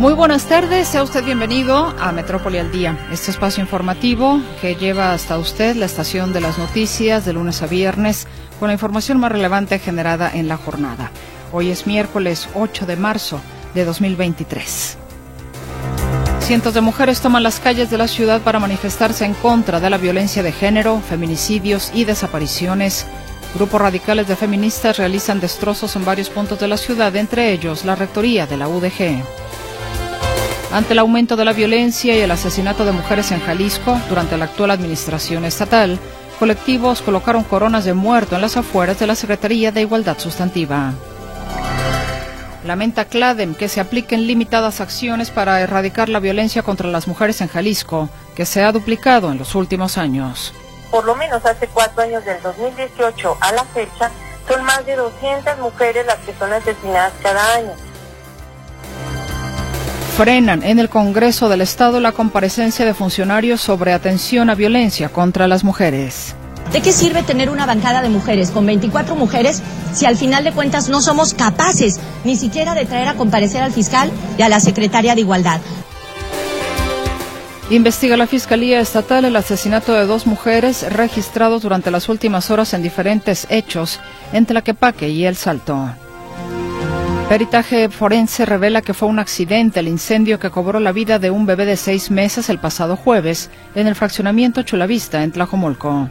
Muy 0.00 0.14
buenas 0.14 0.46
tardes, 0.46 0.88
sea 0.88 1.02
usted 1.02 1.22
bienvenido 1.22 1.94
a 2.00 2.10
Metrópoli 2.10 2.56
al 2.56 2.72
Día, 2.72 2.96
este 3.12 3.30
espacio 3.30 3.62
informativo 3.62 4.40
que 4.62 4.74
lleva 4.74 5.12
hasta 5.12 5.36
usted 5.36 5.76
la 5.76 5.84
estación 5.84 6.32
de 6.32 6.40
las 6.40 6.56
noticias 6.56 7.26
de 7.26 7.34
lunes 7.34 7.60
a 7.60 7.66
viernes 7.66 8.26
con 8.58 8.68
la 8.68 8.72
información 8.72 9.20
más 9.20 9.30
relevante 9.30 9.78
generada 9.78 10.30
en 10.32 10.48
la 10.48 10.56
jornada. 10.56 11.10
Hoy 11.52 11.70
es 11.70 11.86
miércoles 11.86 12.48
8 12.54 12.86
de 12.86 12.96
marzo 12.96 13.42
de 13.74 13.84
2023. 13.84 14.96
Cientos 16.40 16.72
de 16.72 16.80
mujeres 16.80 17.20
toman 17.20 17.42
las 17.42 17.60
calles 17.60 17.90
de 17.90 17.98
la 17.98 18.08
ciudad 18.08 18.40
para 18.40 18.58
manifestarse 18.58 19.26
en 19.26 19.34
contra 19.34 19.80
de 19.80 19.90
la 19.90 19.98
violencia 19.98 20.42
de 20.42 20.52
género, 20.52 21.02
feminicidios 21.06 21.90
y 21.92 22.06
desapariciones. 22.06 23.04
Grupos 23.54 23.82
radicales 23.82 24.26
de 24.28 24.36
feministas 24.36 24.96
realizan 24.96 25.40
destrozos 25.40 25.94
en 25.94 26.06
varios 26.06 26.30
puntos 26.30 26.58
de 26.58 26.68
la 26.68 26.78
ciudad, 26.78 27.14
entre 27.16 27.52
ellos 27.52 27.84
la 27.84 27.96
rectoría 27.96 28.46
de 28.46 28.56
la 28.56 28.66
UDG. 28.66 29.22
Ante 30.72 30.92
el 30.92 31.00
aumento 31.00 31.34
de 31.34 31.44
la 31.44 31.52
violencia 31.52 32.14
y 32.14 32.20
el 32.20 32.30
asesinato 32.30 32.84
de 32.84 32.92
mujeres 32.92 33.32
en 33.32 33.40
Jalisco 33.40 33.98
durante 34.08 34.36
la 34.36 34.44
actual 34.44 34.70
administración 34.70 35.44
estatal, 35.44 35.98
colectivos 36.38 37.02
colocaron 37.02 37.42
coronas 37.42 37.84
de 37.84 37.92
muerto 37.92 38.36
en 38.36 38.42
las 38.42 38.56
afueras 38.56 39.00
de 39.00 39.08
la 39.08 39.16
Secretaría 39.16 39.72
de 39.72 39.80
Igualdad 39.80 40.18
Sustantiva. 40.18 40.92
Lamenta 42.64 43.06
CLADEM 43.06 43.56
que 43.56 43.68
se 43.68 43.80
apliquen 43.80 44.28
limitadas 44.28 44.80
acciones 44.80 45.30
para 45.32 45.60
erradicar 45.60 46.08
la 46.08 46.20
violencia 46.20 46.62
contra 46.62 46.86
las 46.86 47.08
mujeres 47.08 47.40
en 47.40 47.48
Jalisco, 47.48 48.08
que 48.36 48.46
se 48.46 48.62
ha 48.62 48.70
duplicado 48.70 49.32
en 49.32 49.38
los 49.38 49.56
últimos 49.56 49.98
años. 49.98 50.54
Por 50.92 51.04
lo 51.04 51.16
menos 51.16 51.44
hace 51.44 51.66
cuatro 51.66 52.04
años 52.04 52.24
del 52.24 52.40
2018 52.42 53.38
a 53.40 53.52
la 53.52 53.64
fecha, 53.64 54.10
son 54.46 54.62
más 54.64 54.86
de 54.86 54.94
200 54.94 55.58
mujeres 55.58 56.06
las 56.06 56.18
que 56.18 56.34
son 56.38 56.52
asesinadas 56.52 57.12
cada 57.22 57.54
año 57.54 57.89
frenan 60.20 60.62
en 60.62 60.78
el 60.78 60.90
Congreso 60.90 61.48
del 61.48 61.62
Estado 61.62 61.98
la 61.98 62.12
comparecencia 62.12 62.84
de 62.84 62.92
funcionarios 62.92 63.62
sobre 63.62 63.94
atención 63.94 64.50
a 64.50 64.54
violencia 64.54 65.08
contra 65.08 65.48
las 65.48 65.64
mujeres. 65.64 66.34
¿De 66.74 66.82
qué 66.82 66.92
sirve 66.92 67.22
tener 67.22 67.48
una 67.48 67.64
bancada 67.64 68.02
de 68.02 68.10
mujeres 68.10 68.50
con 68.50 68.66
24 68.66 69.16
mujeres 69.16 69.62
si 69.94 70.04
al 70.04 70.18
final 70.18 70.44
de 70.44 70.52
cuentas 70.52 70.90
no 70.90 71.00
somos 71.00 71.32
capaces 71.32 71.98
ni 72.24 72.36
siquiera 72.36 72.74
de 72.74 72.84
traer 72.84 73.08
a 73.08 73.14
comparecer 73.14 73.62
al 73.62 73.72
fiscal 73.72 74.10
y 74.36 74.42
a 74.42 74.50
la 74.50 74.60
secretaria 74.60 75.14
de 75.14 75.22
Igualdad? 75.22 75.62
Investiga 77.70 78.18
la 78.18 78.26
Fiscalía 78.26 78.78
Estatal 78.78 79.24
el 79.24 79.36
asesinato 79.36 79.94
de 79.94 80.04
dos 80.04 80.26
mujeres 80.26 80.84
registrados 80.92 81.62
durante 81.62 81.90
las 81.90 82.10
últimas 82.10 82.50
horas 82.50 82.74
en 82.74 82.82
diferentes 82.82 83.46
hechos 83.48 84.00
en 84.34 84.44
Tlaquepaque 84.44 85.08
y 85.08 85.24
El 85.24 85.36
Salto. 85.36 85.88
Peritaje 87.30 87.88
forense 87.90 88.44
revela 88.44 88.82
que 88.82 88.92
fue 88.92 89.06
un 89.06 89.20
accidente 89.20 89.78
el 89.78 89.86
incendio 89.86 90.40
que 90.40 90.50
cobró 90.50 90.80
la 90.80 90.90
vida 90.90 91.20
de 91.20 91.30
un 91.30 91.46
bebé 91.46 91.64
de 91.64 91.76
seis 91.76 92.10
meses 92.10 92.48
el 92.48 92.58
pasado 92.58 92.96
jueves 92.96 93.50
en 93.76 93.86
el 93.86 93.94
fraccionamiento 93.94 94.64
Chulavista, 94.64 95.22
en 95.22 95.30
Tlajomolco. 95.30 96.10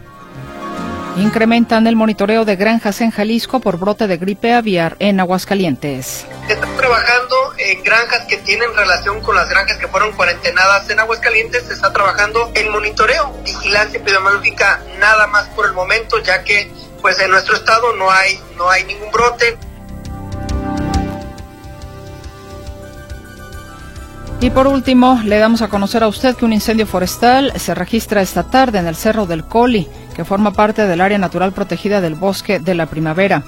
Incrementan 1.18 1.88
el 1.88 1.98
monitoreo 1.98 2.46
de 2.46 2.56
granjas 2.56 3.02
en 3.02 3.12
Jalisco 3.12 3.60
por 3.60 3.78
brote 3.78 4.08
de 4.08 4.16
gripe 4.16 4.54
aviar 4.54 4.96
en 5.00 5.20
Aguascalientes. 5.20 6.26
Están 6.48 6.78
trabajando 6.78 7.36
en 7.58 7.84
granjas 7.84 8.26
que 8.30 8.38
tienen 8.38 8.74
relación 8.74 9.20
con 9.20 9.36
las 9.36 9.50
granjas 9.50 9.76
que 9.76 9.90
fueron 9.90 10.14
cuarentenadas 10.14 10.90
en 10.90 11.02
Aguascalientes. 11.02 11.64
Se 11.64 11.74
está 11.74 11.92
trabajando 11.92 12.50
en 12.56 12.72
monitoreo, 12.72 13.36
vigilancia 13.44 14.00
epidemiológica, 14.00 14.82
nada 15.00 15.28
más 15.28 15.50
por 15.50 15.66
el 15.66 15.74
momento, 15.74 16.24
ya 16.24 16.46
que 16.46 16.72
pues 17.02 17.20
en 17.20 17.30
nuestro 17.30 17.58
estado 17.58 17.94
no 17.98 18.10
hay, 18.10 18.40
no 18.56 18.70
hay 18.70 18.86
ningún 18.86 19.12
brote. 19.12 19.58
Y 24.42 24.52
por 24.52 24.68
último, 24.68 25.20
le 25.26 25.38
damos 25.38 25.62
a 25.62 25.68
conocer 25.68 26.02
a 26.02 26.08
usted 26.08 26.34
que 26.34 26.46
un 26.46 26.54
incendio 26.54 26.88
forestal 26.88 27.52
se 27.58 27.76
registra 27.76 28.22
esta 28.22 28.44
tarde 28.44 28.80
en 28.80 28.88
el 28.88 28.96
Cerro 28.96 29.26
del 29.26 29.44
Coli, 29.44 29.86
que 30.16 30.24
forma 30.24 30.54
parte 30.54 30.88
del 30.88 31.02
área 31.02 31.18
natural 31.18 31.52
protegida 31.52 32.00
del 32.00 32.16
bosque 32.16 32.60
de 32.60 32.74
la 32.74 32.86
primavera. 32.86 33.44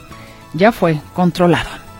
Ya 0.53 0.73
fue 0.73 0.99
controlado. 1.13 1.90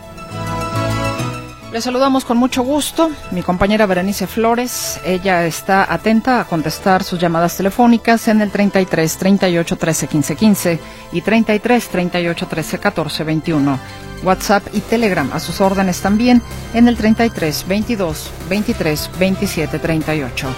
Le 1.72 1.80
saludamos 1.80 2.26
con 2.26 2.36
mucho 2.36 2.62
gusto. 2.62 3.10
Mi 3.30 3.42
compañera 3.42 3.86
Berenice 3.86 4.26
Flores, 4.26 5.00
ella 5.06 5.46
está 5.46 5.90
atenta 5.90 6.38
a 6.38 6.44
contestar 6.44 7.02
sus 7.02 7.18
llamadas 7.18 7.56
telefónicas 7.56 8.28
en 8.28 8.42
el 8.42 8.50
33 8.50 9.16
38 9.16 9.76
13 9.78 10.06
15 10.06 10.36
15 10.36 10.80
y 11.12 11.22
33 11.22 11.88
38 11.88 12.46
13 12.46 12.78
14 12.78 13.24
21. 13.24 13.78
WhatsApp 14.22 14.66
y 14.74 14.80
Telegram 14.80 15.30
a 15.32 15.40
sus 15.40 15.62
órdenes 15.62 16.02
también 16.02 16.42
en 16.74 16.88
el 16.88 16.98
33 16.98 17.66
22 17.66 18.30
23 18.50 19.10
27 19.18 19.78
38. 19.78 20.48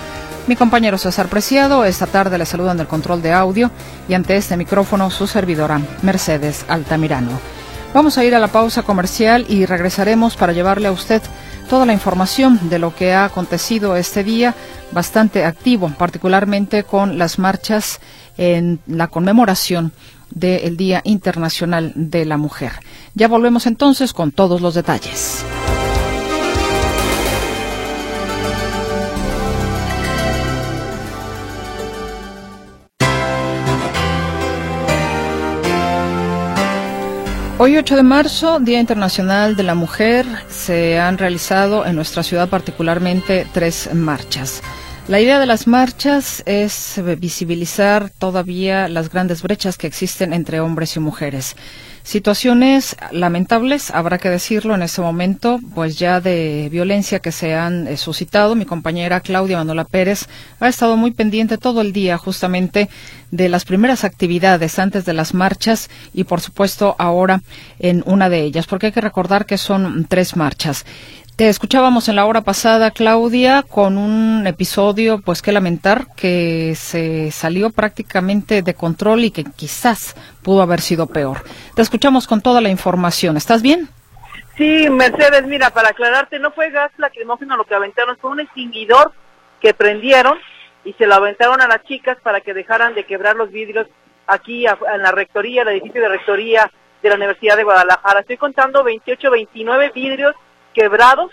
Mi 0.49 0.57
compañero 0.57 0.99
César 0.99 1.29
Preciado, 1.29 1.85
esta 1.85 2.09
tarde 2.09 2.39
le 2.39 2.45
saludan 2.45 2.77
del 2.77 2.89
control 2.89 3.23
de 3.23 3.33
audio 3.33 3.71
y 4.09 4.15
ante 4.15 4.37
este 4.37 4.57
micrófono 4.57 5.11
su 5.11 5.29
servidora 5.29 5.81
Mercedes 6.03 6.65
Altamirano. 6.67 7.39
Vamos 7.95 8.19
a 8.19 8.25
ir 8.25 8.35
a 8.35 8.41
la 8.41 8.49
pausa 8.49 8.83
comercial 8.83 9.47
y 9.49 9.67
regresaremos 9.67 10.37
para 10.37 10.53
llevarle 10.53 10.89
a 10.89 10.93
usted 10.93 11.23
toda 11.71 11.87
la 11.87 11.93
información 11.93 12.69
de 12.69 12.81
lo 12.81 12.93
que 12.93 13.13
ha 13.13 13.25
acontecido 13.25 13.95
este 13.95 14.25
día, 14.25 14.57
bastante 14.91 15.45
activo, 15.45 15.93
particularmente 15.97 16.83
con 16.83 17.19
las 17.19 17.39
marchas 17.39 18.01
en 18.37 18.81
la 18.89 19.07
conmemoración 19.07 19.93
del 20.31 20.77
Día 20.77 21.03
Internacional 21.05 21.93
de 21.95 22.25
la 22.25 22.37
Mujer. 22.37 22.73
Ya 23.15 23.29
volvemos 23.29 23.65
entonces 23.65 24.13
con 24.13 24.33
todos 24.33 24.61
los 24.61 24.75
detalles. 24.75 25.45
Hoy 37.57 37.77
8 37.77 37.95
de 37.95 38.03
marzo, 38.03 38.59
Día 38.59 38.81
Internacional 38.81 39.55
de 39.55 39.63
la 39.63 39.77
Mujer, 39.77 40.27
se 40.49 40.99
han 40.99 41.19
realizado 41.19 41.87
en 41.87 41.95
nuestra 41.95 42.25
ciudad 42.25 42.49
particularmente 42.49 43.47
tres 43.53 43.95
marchas. 43.95 44.61
La 45.07 45.21
idea 45.21 45.39
de 45.39 45.47
las 45.47 45.69
marchas 45.69 46.43
es 46.47 47.01
visibilizar 47.19 48.11
todavía 48.11 48.89
las 48.89 49.09
grandes 49.09 49.41
brechas 49.43 49.79
que 49.79 49.87
existen 49.87 50.33
entre 50.33 50.59
hombres 50.59 50.97
y 50.97 51.01
mujeres. 51.01 51.55
Situaciones 52.05 52.97
lamentables, 53.13 53.91
habrá 53.91 54.19
que 54.19 54.29
decirlo 54.29 54.75
en 54.75 54.83
este 54.83 55.01
momento, 55.01 55.59
pues 55.75 55.99
ya 55.99 56.21
de 56.21 56.69
violencia 56.71 57.19
que 57.21 57.33
se 57.33 57.55
han 57.55 57.89
eh, 57.89 57.97
suscitado. 57.97 58.55
Mi 58.55 58.67
compañera 58.67 59.21
Claudia 59.21 59.57
Manuela 59.57 59.85
Pérez 59.85 60.29
ha 60.61 60.69
estado 60.69 60.99
muy 60.99 61.13
pendiente 61.13 61.57
todo 61.57 61.81
el 61.81 61.95
día 61.95 62.19
justamente 62.19 62.91
de 63.31 63.49
las 63.49 63.65
primeras 63.65 64.05
actividades 64.05 64.79
antes 64.79 65.07
de 65.07 65.15
las 65.15 65.33
marchas 65.33 65.89
y 66.13 66.25
por 66.25 66.43
supuesto 66.43 66.95
ahora 66.99 67.41
en 67.79 68.03
una 68.05 68.29
de 68.29 68.43
ellas, 68.43 68.67
porque 68.67 68.87
hay 68.87 68.93
que 68.93 69.01
recordar 69.01 69.47
que 69.47 69.57
son 69.57 70.05
tres 70.07 70.37
marchas. 70.37 70.85
Te 71.37 71.49
escuchábamos 71.49 72.09
en 72.09 72.15
la 72.15 72.27
hora 72.27 72.43
pasada, 72.43 72.93
Claudia, 72.93 73.65
con 73.69 73.99
un 73.99 74.47
episodio, 74.47 75.21
pues 75.21 75.43
que 75.43 75.51
lamentar, 75.51 76.07
que 76.17 76.75
se 76.77 77.33
salió 77.33 77.71
prácticamente 77.71 78.63
de 78.63 78.75
control 78.75 79.25
y 79.25 79.33
que 79.33 79.43
quizás 79.43 80.15
pudo 80.45 80.63
haber 80.63 80.81
sido 80.81 81.09
peor. 81.09 81.39
Te 81.75 81.83
escuchamos 81.83 82.29
con 82.29 82.41
toda 82.41 82.61
la 82.61 82.69
información. 82.69 83.37
¿Estás 83.37 83.63
bien? 83.63 83.89
Sí, 84.57 84.89
Mercedes, 84.89 85.45
mira, 85.49 85.71
para 85.71 85.89
aclararte, 85.89 86.39
no 86.39 86.53
fue 86.53 86.71
gas 86.71 86.93
lacrimógeno 86.99 87.57
lo 87.57 87.65
que 87.65 87.75
aventaron, 87.75 88.17
fue 88.19 88.31
un 88.31 88.39
extinguidor 88.39 89.13
que 89.61 89.75
prendieron 89.75 90.39
y 90.85 90.93
se 90.93 91.09
lo 91.09 91.17
aventaron 91.17 91.61
a 91.61 91.67
las 91.67 91.83
chicas 91.83 92.17
para 92.23 92.43
que 92.43 92.55
dejaran 92.55 92.95
de 92.95 93.07
quebrar 93.07 93.35
los 93.35 93.51
vidrios 93.51 93.89
aquí 94.29 94.67
en 94.67 95.03
la 95.03 95.11
rectoría, 95.11 95.63
el 95.63 95.69
edificio 95.71 96.01
de 96.01 96.11
rectoría 96.11 96.71
de 97.03 97.09
la 97.09 97.17
Universidad 97.17 97.57
de 97.57 97.65
Guadalajara. 97.65 98.21
Estoy 98.21 98.37
contando 98.37 98.85
28, 98.85 99.33
29 99.33 99.91
vidrios 99.93 100.37
quebrados. 100.75 101.31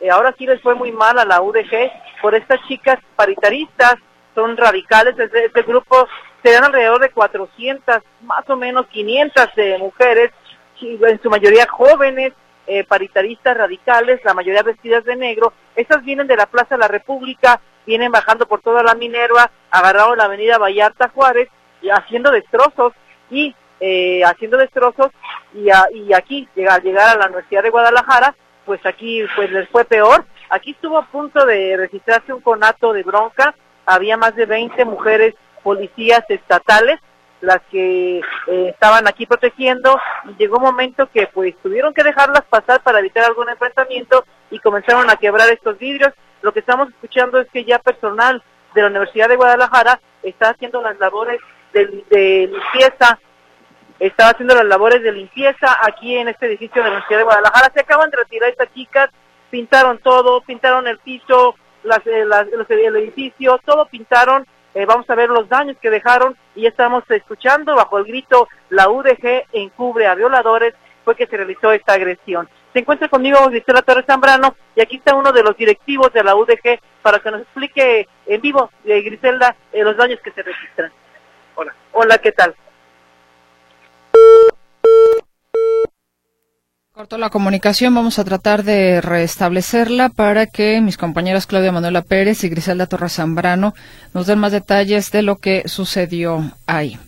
Eh, 0.00 0.10
ahora 0.10 0.34
sí 0.36 0.46
les 0.46 0.60
fue 0.60 0.74
muy 0.74 0.92
mal 0.92 1.18
a 1.18 1.24
la 1.24 1.40
UDG 1.40 1.90
por 2.20 2.34
estas 2.34 2.60
chicas 2.66 2.98
paritaristas, 3.16 3.94
son 4.34 4.56
radicales, 4.56 5.18
este, 5.18 5.46
este 5.46 5.62
grupo 5.62 6.08
serán 6.42 6.64
alrededor 6.64 7.00
de 7.00 7.10
400, 7.10 8.02
más 8.22 8.48
o 8.48 8.56
menos 8.56 8.86
500 8.88 9.48
eh, 9.56 9.76
mujeres, 9.78 10.30
en 10.80 11.22
su 11.22 11.30
mayoría 11.30 11.66
jóvenes, 11.68 12.32
eh, 12.66 12.82
paritaristas 12.84 13.56
radicales, 13.56 14.20
la 14.24 14.34
mayoría 14.34 14.62
vestidas 14.62 15.04
de 15.04 15.14
negro. 15.14 15.52
Estas 15.76 16.04
vienen 16.04 16.26
de 16.26 16.36
la 16.36 16.46
Plaza 16.46 16.74
de 16.74 16.80
la 16.80 16.88
República, 16.88 17.60
vienen 17.86 18.10
bajando 18.10 18.46
por 18.46 18.62
toda 18.62 18.82
la 18.82 18.94
Minerva, 18.94 19.50
agarraron 19.70 20.18
la 20.18 20.24
avenida 20.24 20.58
Vallarta 20.58 21.08
Juárez, 21.08 21.48
y 21.82 21.90
haciendo 21.90 22.30
destrozos 22.30 22.92
y 23.30 23.54
eh, 23.80 24.22
haciendo 24.24 24.56
destrozos 24.56 25.10
y, 25.52 25.66
y 25.94 26.12
aquí, 26.12 26.48
al 26.70 26.82
llegar 26.82 27.08
a 27.08 27.18
la 27.18 27.26
Universidad 27.26 27.64
de 27.64 27.70
Guadalajara, 27.70 28.34
pues 28.64 28.84
aquí 28.86 29.24
pues 29.36 29.50
les 29.50 29.68
fue 29.68 29.84
peor. 29.84 30.24
Aquí 30.50 30.72
estuvo 30.72 30.98
a 30.98 31.06
punto 31.06 31.44
de 31.46 31.76
registrarse 31.76 32.32
un 32.32 32.40
conato 32.40 32.92
de 32.92 33.02
bronca, 33.02 33.54
había 33.86 34.16
más 34.16 34.34
de 34.36 34.46
20 34.46 34.84
mujeres 34.84 35.34
policías 35.62 36.24
estatales 36.28 36.98
las 37.42 37.60
que 37.70 38.18
eh, 38.18 38.68
estaban 38.68 39.06
aquí 39.08 39.26
protegiendo 39.26 39.98
llegó 40.38 40.58
un 40.58 40.62
momento 40.62 41.10
que 41.12 41.26
pues 41.26 41.54
tuvieron 41.60 41.92
que 41.92 42.04
dejarlas 42.04 42.42
pasar 42.42 42.82
para 42.82 43.00
evitar 43.00 43.24
algún 43.24 43.48
enfrentamiento 43.48 44.24
y 44.50 44.60
comenzaron 44.60 45.10
a 45.10 45.16
quebrar 45.16 45.50
estos 45.50 45.76
vidrios. 45.78 46.12
Lo 46.40 46.52
que 46.52 46.60
estamos 46.60 46.88
escuchando 46.88 47.40
es 47.40 47.48
que 47.50 47.64
ya 47.64 47.80
personal 47.80 48.42
de 48.74 48.80
la 48.80 48.86
Universidad 48.86 49.28
de 49.28 49.36
Guadalajara 49.36 50.00
está 50.22 50.50
haciendo 50.50 50.80
las 50.82 50.98
labores 51.00 51.40
de, 51.72 52.04
de 52.10 52.48
limpieza, 52.52 53.18
está 54.06 54.30
haciendo 54.30 54.54
las 54.54 54.64
labores 54.64 55.02
de 55.02 55.12
limpieza 55.12 55.78
aquí 55.82 56.16
en 56.16 56.28
este 56.28 56.46
edificio 56.46 56.82
de 56.82 56.88
la 56.88 56.88
Universidad 56.88 57.18
de 57.18 57.24
Guadalajara. 57.24 57.72
Se 57.72 57.80
acaban 57.80 58.10
de 58.10 58.16
retirar 58.16 58.50
estas 58.50 58.72
chicas, 58.74 59.10
pintaron 59.50 59.98
todo, 59.98 60.40
pintaron 60.40 60.86
el 60.86 60.98
piso, 60.98 61.54
las, 61.82 62.06
eh, 62.06 62.24
el 62.24 62.96
edificio, 62.96 63.58
todo 63.64 63.86
pintaron 63.86 64.46
eh, 64.74 64.86
vamos 64.86 65.08
a 65.10 65.14
ver 65.14 65.28
los 65.28 65.48
daños 65.48 65.76
que 65.82 65.90
dejaron 65.90 66.36
y 66.54 66.66
estamos 66.66 67.04
escuchando 67.10 67.74
bajo 67.74 67.98
el 67.98 68.04
grito 68.04 68.48
la 68.70 68.88
UDG 68.88 69.44
encubre 69.52 70.06
a 70.06 70.14
violadores 70.14 70.74
fue 71.04 71.14
que 71.14 71.26
se 71.26 71.36
realizó 71.36 71.72
esta 71.72 71.92
agresión. 71.92 72.48
Se 72.72 72.78
encuentra 72.78 73.08
conmigo 73.08 73.38
Griselda 73.50 73.82
Torres 73.82 74.06
Zambrano 74.06 74.56
y 74.74 74.80
aquí 74.80 74.96
está 74.96 75.14
uno 75.14 75.30
de 75.32 75.42
los 75.42 75.56
directivos 75.58 76.10
de 76.14 76.24
la 76.24 76.34
UDG 76.34 76.80
para 77.02 77.18
que 77.18 77.30
nos 77.30 77.42
explique 77.42 78.08
en 78.26 78.40
vivo, 78.40 78.70
eh, 78.86 79.02
Griselda, 79.02 79.54
eh, 79.72 79.82
los 79.82 79.96
daños 79.96 80.20
que 80.20 80.30
se 80.30 80.42
registran. 80.42 80.90
Hola. 81.54 81.74
Hola, 81.92 82.16
¿qué 82.16 82.32
tal? 82.32 82.54
Cortó 86.94 87.16
la 87.16 87.30
comunicación, 87.30 87.94
vamos 87.94 88.18
a 88.18 88.24
tratar 88.24 88.64
de 88.64 89.00
restablecerla 89.00 90.10
para 90.10 90.44
que 90.44 90.78
mis 90.82 90.98
compañeras 90.98 91.46
Claudia 91.46 91.72
Manuela 91.72 92.02
Pérez 92.02 92.44
y 92.44 92.50
Griselda 92.50 92.86
Torres 92.86 93.14
Zambrano 93.14 93.72
nos 94.12 94.26
den 94.26 94.38
más 94.38 94.52
detalles 94.52 95.10
de 95.10 95.22
lo 95.22 95.36
que 95.36 95.62
sucedió 95.64 96.52
ahí. 96.66 96.98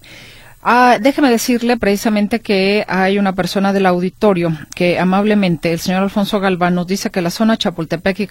Ah, 0.62 0.96
déjeme 0.98 1.28
decirle 1.28 1.76
precisamente 1.76 2.40
que 2.40 2.86
hay 2.88 3.18
una 3.18 3.34
persona 3.34 3.74
del 3.74 3.84
auditorio 3.84 4.56
que 4.74 4.98
amablemente, 4.98 5.70
el 5.70 5.80
señor 5.80 6.02
Alfonso 6.02 6.40
Galván, 6.40 6.74
nos 6.74 6.86
dice 6.86 7.10
que 7.10 7.20
la 7.20 7.28
zona 7.28 7.58
Chapultepec 7.58 8.20
y, 8.20 8.28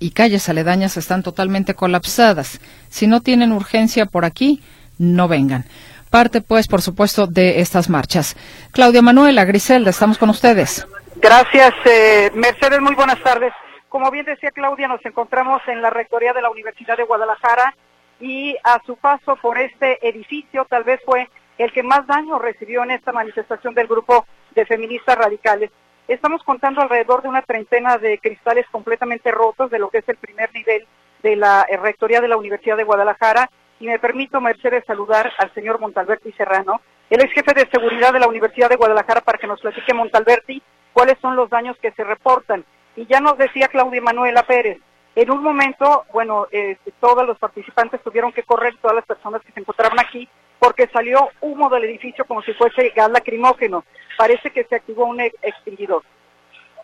y 0.00 0.10
calles 0.10 0.48
aledañas 0.48 0.96
están 0.96 1.22
totalmente 1.22 1.74
colapsadas. 1.74 2.58
Si 2.90 3.06
no 3.06 3.20
tienen 3.20 3.52
urgencia 3.52 4.06
por 4.06 4.24
aquí, 4.24 4.60
no 4.98 5.28
vengan 5.28 5.66
parte, 6.16 6.40
pues, 6.40 6.66
por 6.66 6.80
supuesto, 6.80 7.26
de 7.26 7.60
estas 7.60 7.90
marchas. 7.90 8.36
Claudia 8.72 9.02
Manuela, 9.02 9.44
Griselda, 9.44 9.90
estamos 9.90 10.16
con 10.16 10.30
ustedes. 10.30 10.88
Gracias, 11.16 11.74
eh, 11.84 12.30
Mercedes. 12.32 12.80
Muy 12.80 12.94
buenas 12.94 13.22
tardes. 13.22 13.52
Como 13.90 14.10
bien 14.10 14.24
decía 14.24 14.50
Claudia, 14.50 14.88
nos 14.88 15.04
encontramos 15.04 15.60
en 15.66 15.82
la 15.82 15.90
rectoría 15.90 16.32
de 16.32 16.40
la 16.40 16.48
Universidad 16.48 16.96
de 16.96 17.04
Guadalajara 17.04 17.76
y 18.18 18.56
a 18.64 18.80
su 18.86 18.96
paso 18.96 19.36
por 19.42 19.58
este 19.58 20.08
edificio 20.08 20.64
tal 20.64 20.84
vez 20.84 21.02
fue 21.04 21.28
el 21.58 21.70
que 21.70 21.82
más 21.82 22.06
daño 22.06 22.38
recibió 22.38 22.82
en 22.82 22.92
esta 22.92 23.12
manifestación 23.12 23.74
del 23.74 23.86
grupo 23.86 24.24
de 24.54 24.64
feministas 24.64 25.18
radicales. 25.18 25.70
Estamos 26.08 26.42
contando 26.44 26.80
alrededor 26.80 27.20
de 27.20 27.28
una 27.28 27.42
treintena 27.42 27.98
de 27.98 28.16
cristales 28.16 28.64
completamente 28.72 29.30
rotos 29.32 29.70
de 29.70 29.78
lo 29.78 29.90
que 29.90 29.98
es 29.98 30.08
el 30.08 30.16
primer 30.16 30.50
nivel 30.54 30.86
de 31.22 31.36
la 31.36 31.66
eh, 31.68 31.76
rectoría 31.76 32.22
de 32.22 32.28
la 32.28 32.38
Universidad 32.38 32.78
de 32.78 32.84
Guadalajara 32.84 33.50
y 33.80 33.86
me 33.86 33.98
permito, 33.98 34.40
Mercedes, 34.40 34.84
saludar 34.86 35.32
al 35.38 35.52
señor 35.54 35.80
Montalberti 35.80 36.32
Serrano. 36.32 36.80
Él 37.10 37.20
es 37.20 37.32
jefe 37.32 37.54
de 37.54 37.68
seguridad 37.70 38.12
de 38.12 38.20
la 38.20 38.28
Universidad 38.28 38.68
de 38.68 38.76
Guadalajara 38.76 39.20
para 39.20 39.38
que 39.38 39.46
nos 39.46 39.60
platique, 39.60 39.94
Montalberti, 39.94 40.62
cuáles 40.92 41.18
son 41.20 41.36
los 41.36 41.50
daños 41.50 41.76
que 41.80 41.92
se 41.92 42.04
reportan. 42.04 42.64
Y 42.96 43.06
ya 43.06 43.20
nos 43.20 43.36
decía 43.36 43.68
Claudia 43.68 44.00
Manuela 44.00 44.42
Pérez, 44.42 44.78
en 45.16 45.30
un 45.30 45.42
momento, 45.42 46.04
bueno, 46.12 46.46
eh, 46.52 46.76
todos 47.00 47.26
los 47.26 47.38
participantes 47.38 48.02
tuvieron 48.02 48.32
que 48.32 48.42
correr, 48.42 48.76
todas 48.82 48.96
las 48.96 49.06
personas 49.06 49.40
que 49.42 49.52
se 49.52 49.60
encontraban 49.60 49.98
aquí, 49.98 50.28
porque 50.58 50.88
salió 50.92 51.30
humo 51.40 51.70
del 51.70 51.84
edificio 51.84 52.26
como 52.26 52.42
si 52.42 52.52
fuese 52.52 52.90
gas 52.94 53.10
lacrimógeno. 53.10 53.82
Parece 54.18 54.50
que 54.50 54.64
se 54.64 54.76
activó 54.76 55.06
un 55.06 55.20
extinguidor. 55.20 56.02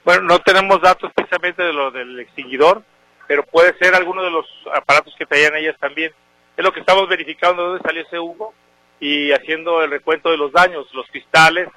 Bueno, 0.04 0.22
no 0.22 0.38
tenemos 0.38 0.80
datos 0.80 1.12
precisamente 1.14 1.62
de 1.62 1.74
lo 1.74 1.90
del 1.90 2.20
extinguidor, 2.20 2.82
pero 3.26 3.42
puede 3.42 3.76
ser 3.78 3.94
alguno 3.94 4.22
de 4.22 4.30
los 4.30 4.46
aparatos 4.74 5.14
que 5.18 5.26
traían 5.26 5.54
ellas 5.56 5.76
también. 5.78 6.12
Es 6.56 6.64
lo 6.64 6.72
que 6.72 6.80
estamos 6.80 7.08
verificando 7.08 7.62
de 7.62 7.68
dónde 7.68 7.84
salió 7.84 8.02
ese 8.02 8.18
humo 8.18 8.52
y 9.00 9.32
haciendo 9.32 9.82
el 9.82 9.90
recuento 9.90 10.30
de 10.30 10.36
los 10.36 10.52
daños, 10.52 10.86
los 10.94 11.06
cristales, 11.08 11.68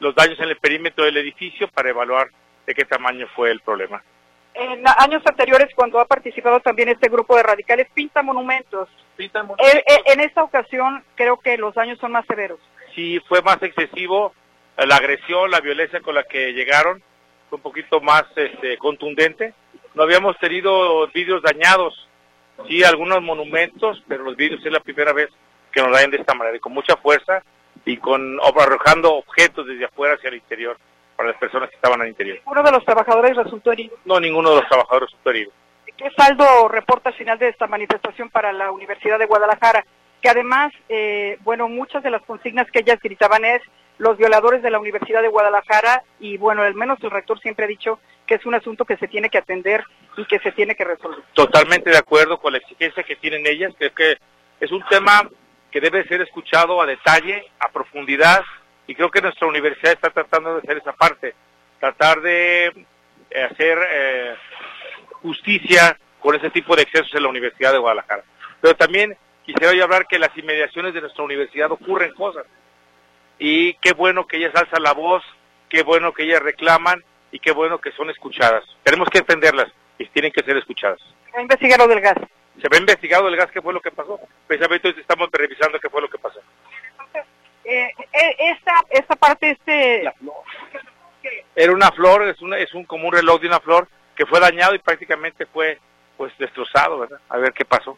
los 0.00 0.14
daños 0.14 0.38
en 0.38 0.50
el 0.50 0.56
perímetro 0.56 1.04
del 1.04 1.16
edificio 1.16 1.68
para 1.68 1.90
evaluar 1.90 2.28
de 2.66 2.74
qué 2.74 2.84
tamaño 2.84 3.26
fue 3.34 3.50
el 3.50 3.60
problema. 3.60 4.02
En 4.54 4.86
años 4.86 5.22
anteriores, 5.24 5.74
cuando 5.74 6.00
ha 6.00 6.04
participado 6.04 6.60
también 6.60 6.88
este 6.88 7.08
grupo 7.08 7.36
de 7.36 7.42
radicales, 7.42 7.88
pinta 7.94 8.22
monumentos. 8.22 8.88
Pinta 9.16 9.42
monumentos. 9.42 9.82
Eh, 9.86 10.02
en 10.06 10.20
esta 10.20 10.42
ocasión 10.42 11.04
creo 11.14 11.38
que 11.38 11.56
los 11.56 11.74
daños 11.74 11.98
son 11.98 12.12
más 12.12 12.26
severos. 12.26 12.58
Sí, 12.94 13.20
fue 13.28 13.40
más 13.42 13.62
excesivo 13.62 14.34
la 14.86 14.96
agresión, 14.96 15.50
la 15.50 15.60
violencia 15.60 16.00
con 16.00 16.14
la 16.14 16.24
que 16.24 16.52
llegaron, 16.52 17.02
fue 17.48 17.56
un 17.56 17.62
poquito 17.62 18.00
más 18.00 18.24
este, 18.36 18.78
contundente. 18.78 19.54
No 19.94 20.04
habíamos 20.04 20.38
tenido 20.38 21.06
vidrios 21.08 21.42
dañados 21.42 22.07
Sí, 22.66 22.82
algunos 22.82 23.22
monumentos, 23.22 24.02
pero 24.08 24.24
los 24.24 24.36
vidrios 24.36 24.64
es 24.64 24.72
la 24.72 24.80
primera 24.80 25.12
vez 25.12 25.28
que 25.72 25.80
nos 25.80 25.92
dañan 25.92 26.10
de 26.10 26.16
esta 26.18 26.34
manera 26.34 26.56
y 26.56 26.60
con 26.60 26.72
mucha 26.72 26.96
fuerza 26.96 27.42
y 27.84 27.96
con 27.98 28.38
arrojando 28.40 29.14
objetos 29.14 29.66
desde 29.66 29.84
afuera 29.84 30.14
hacia 30.14 30.28
el 30.28 30.36
interior 30.36 30.76
para 31.16 31.30
las 31.30 31.38
personas 31.38 31.68
que 31.70 31.76
estaban 31.76 32.00
al 32.00 32.08
interior. 32.08 32.38
¿Uno 32.46 32.62
de 32.62 32.72
los 32.72 32.84
trabajadores 32.84 33.36
resultó 33.36 33.72
herido? 33.72 33.96
No, 34.04 34.20
ninguno 34.20 34.50
de 34.50 34.56
los 34.56 34.68
trabajadores 34.68 35.10
resultó 35.10 35.30
herido. 35.30 35.52
¿Qué 35.96 36.10
saldo 36.16 36.68
reporta 36.68 37.08
al 37.08 37.16
final 37.16 37.38
de 37.38 37.48
esta 37.48 37.66
manifestación 37.66 38.30
para 38.30 38.52
la 38.52 38.70
Universidad 38.70 39.18
de 39.18 39.26
Guadalajara? 39.26 39.84
Que 40.22 40.28
además, 40.28 40.72
eh, 40.88 41.38
bueno, 41.42 41.68
muchas 41.68 42.02
de 42.02 42.10
las 42.10 42.22
consignas 42.22 42.70
que 42.70 42.80
ellas 42.80 43.00
gritaban 43.02 43.44
es 43.44 43.62
los 43.98 44.16
violadores 44.16 44.62
de 44.62 44.70
la 44.70 44.78
Universidad 44.78 45.22
de 45.22 45.28
Guadalajara 45.28 46.04
y 46.20 46.36
bueno, 46.36 46.62
al 46.62 46.74
menos 46.74 47.02
el 47.02 47.10
rector 47.10 47.40
siempre 47.40 47.64
ha 47.64 47.68
dicho 47.68 47.98
que 48.28 48.34
es 48.34 48.46
un 48.46 48.54
asunto 48.54 48.84
que 48.84 48.98
se 48.98 49.08
tiene 49.08 49.30
que 49.30 49.38
atender 49.38 49.82
y 50.16 50.24
que 50.26 50.38
se 50.38 50.52
tiene 50.52 50.76
que 50.76 50.84
resolver. 50.84 51.24
Totalmente 51.32 51.90
de 51.90 51.96
acuerdo 51.96 52.38
con 52.38 52.52
la 52.52 52.58
exigencia 52.58 53.02
que 53.02 53.16
tienen 53.16 53.46
ellas, 53.46 53.74
creo 53.76 53.94
que 53.94 54.18
es 54.60 54.70
un 54.70 54.84
tema 54.88 55.28
que 55.72 55.80
debe 55.80 56.06
ser 56.06 56.20
escuchado 56.20 56.80
a 56.80 56.86
detalle, 56.86 57.50
a 57.58 57.70
profundidad, 57.70 58.44
y 58.86 58.94
creo 58.94 59.10
que 59.10 59.22
nuestra 59.22 59.48
universidad 59.48 59.92
está 59.92 60.10
tratando 60.10 60.54
de 60.54 60.58
hacer 60.60 60.76
esa 60.76 60.92
parte, 60.92 61.34
tratar 61.80 62.20
de 62.20 62.66
eh, 63.30 63.42
hacer 63.50 63.78
eh, 63.90 64.34
justicia 65.22 65.98
con 66.20 66.34
ese 66.34 66.50
tipo 66.50 66.76
de 66.76 66.82
excesos 66.82 67.14
en 67.14 67.22
la 67.22 67.28
Universidad 67.30 67.72
de 67.72 67.78
Guadalajara. 67.78 68.24
Pero 68.60 68.76
también 68.76 69.16
quisiera 69.44 69.72
hoy 69.72 69.80
hablar 69.80 70.06
que 70.06 70.16
en 70.16 70.22
las 70.22 70.36
inmediaciones 70.36 70.92
de 70.92 71.00
nuestra 71.00 71.24
universidad 71.24 71.72
ocurren 71.72 72.12
cosas 72.12 72.44
y 73.38 73.74
qué 73.74 73.92
bueno 73.92 74.26
que 74.26 74.36
ellas 74.36 74.54
alzan 74.54 74.82
la 74.82 74.92
voz, 74.92 75.22
qué 75.70 75.82
bueno 75.82 76.12
que 76.12 76.24
ellas 76.24 76.42
reclaman 76.42 77.02
y 77.30 77.38
qué 77.38 77.52
bueno 77.52 77.78
que 77.78 77.92
son 77.92 78.10
escuchadas. 78.10 78.64
Tenemos 78.82 79.08
que 79.10 79.18
entenderlas 79.18 79.68
y 79.98 80.06
tienen 80.08 80.32
que 80.32 80.42
ser 80.42 80.56
escuchadas. 80.56 81.00
¿Se 81.30 81.38
ha 81.38 81.42
investigado 81.42 81.86
del 81.86 82.00
gas? 82.00 82.16
Se 82.60 82.68
ha 82.74 82.78
investigado 82.78 83.28
el 83.28 83.36
gas, 83.36 83.50
qué 83.50 83.62
fue 83.62 83.72
lo 83.72 83.80
que 83.80 83.90
pasó. 83.90 84.18
Precisamente 84.46 84.88
hoy 84.88 84.96
estamos 84.98 85.28
revisando 85.32 85.78
qué 85.78 85.88
fue 85.88 86.02
lo 86.02 86.08
que 86.08 86.18
pasó. 86.18 86.40
Entonces, 86.92 87.24
eh, 87.64 87.90
eh, 88.12 88.36
esta, 88.38 88.84
esta 88.90 89.16
parte, 89.16 89.50
este... 89.50 90.02
La 90.02 90.12
flor. 90.12 90.34
Era 91.54 91.72
una 91.72 91.90
flor, 91.90 92.26
es, 92.28 92.40
una, 92.40 92.58
es 92.58 92.72
un, 92.74 92.84
como 92.84 93.08
un 93.08 93.12
reloj 93.12 93.40
de 93.40 93.48
una 93.48 93.60
flor 93.60 93.88
que 94.16 94.26
fue 94.26 94.40
dañado 94.40 94.74
y 94.74 94.78
prácticamente 94.78 95.46
fue 95.46 95.78
pues 96.16 96.36
destrozado, 96.38 96.98
¿verdad? 96.98 97.20
A 97.28 97.38
ver 97.38 97.52
qué 97.52 97.64
pasó. 97.64 97.96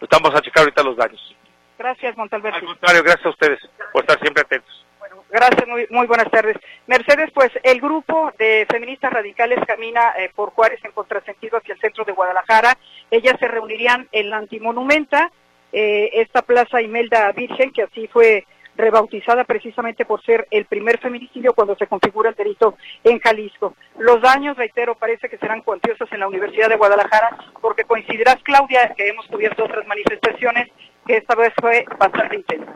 Estamos 0.00 0.34
a 0.34 0.40
checar 0.40 0.62
ahorita 0.62 0.82
los 0.82 0.96
daños. 0.96 1.36
Gracias, 1.78 2.16
Montalberto. 2.16 2.58
Al 2.58 2.64
contrario, 2.64 3.02
gracias 3.02 3.26
a 3.26 3.30
ustedes 3.30 3.60
por 3.92 4.02
estar 4.02 4.18
siempre 4.20 4.42
atentos. 4.42 4.85
Gracias, 5.28 5.66
muy, 5.66 5.86
muy 5.90 6.06
buenas 6.06 6.30
tardes. 6.30 6.56
Mercedes, 6.86 7.30
pues 7.34 7.50
el 7.62 7.80
grupo 7.80 8.32
de 8.38 8.66
feministas 8.70 9.12
radicales 9.12 9.58
camina 9.66 10.12
eh, 10.18 10.30
por 10.34 10.50
Juárez 10.50 10.78
en 10.84 10.92
contrasentido 10.92 11.58
hacia 11.58 11.74
el 11.74 11.80
centro 11.80 12.04
de 12.04 12.12
Guadalajara. 12.12 12.78
Ellas 13.10 13.34
se 13.40 13.48
reunirían 13.48 14.08
en 14.12 14.30
la 14.30 14.38
Antimonumenta, 14.38 15.32
eh, 15.72 16.10
esta 16.14 16.42
plaza 16.42 16.80
Imelda 16.80 17.32
Virgen, 17.32 17.72
que 17.72 17.82
así 17.82 18.06
fue 18.06 18.44
rebautizada 18.76 19.44
precisamente 19.44 20.04
por 20.04 20.22
ser 20.22 20.46
el 20.50 20.66
primer 20.66 20.98
feminicidio 20.98 21.54
cuando 21.54 21.74
se 21.76 21.86
configura 21.86 22.30
el 22.30 22.36
delito 22.36 22.76
en 23.02 23.18
Jalisco. 23.18 23.74
Los 23.98 24.20
daños, 24.20 24.56
reitero, 24.56 24.94
parece 24.94 25.28
que 25.28 25.38
serán 25.38 25.62
cuantiosos 25.62 26.10
en 26.12 26.20
la 26.20 26.28
Universidad 26.28 26.68
de 26.68 26.76
Guadalajara, 26.76 27.36
porque 27.60 27.84
coincidirás, 27.84 28.36
Claudia, 28.42 28.94
que 28.96 29.08
hemos 29.08 29.26
cubierto 29.26 29.64
otras 29.64 29.86
manifestaciones, 29.86 30.68
que 31.06 31.16
esta 31.16 31.34
vez 31.34 31.52
fue 31.60 31.84
bastante 31.98 32.36
intensa. 32.36 32.72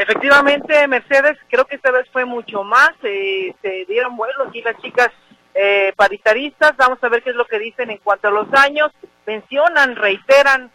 Efectivamente, 0.00 0.88
Mercedes, 0.88 1.36
creo 1.50 1.66
que 1.66 1.76
esta 1.76 1.90
vez 1.90 2.08
fue 2.10 2.24
mucho 2.24 2.64
más, 2.64 2.92
eh, 3.02 3.54
se 3.60 3.84
dieron 3.86 4.16
vuelos 4.16 4.48
aquí 4.48 4.62
las 4.62 4.78
chicas 4.78 5.10
eh, 5.54 5.92
paritaristas, 5.94 6.74
vamos 6.78 6.98
a 7.02 7.08
ver 7.10 7.22
qué 7.22 7.28
es 7.28 7.36
lo 7.36 7.44
que 7.44 7.58
dicen 7.58 7.90
en 7.90 7.98
cuanto 7.98 8.28
a 8.28 8.30
los 8.30 8.50
daños, 8.50 8.90
mencionan, 9.26 9.96
reiteran 9.96 10.70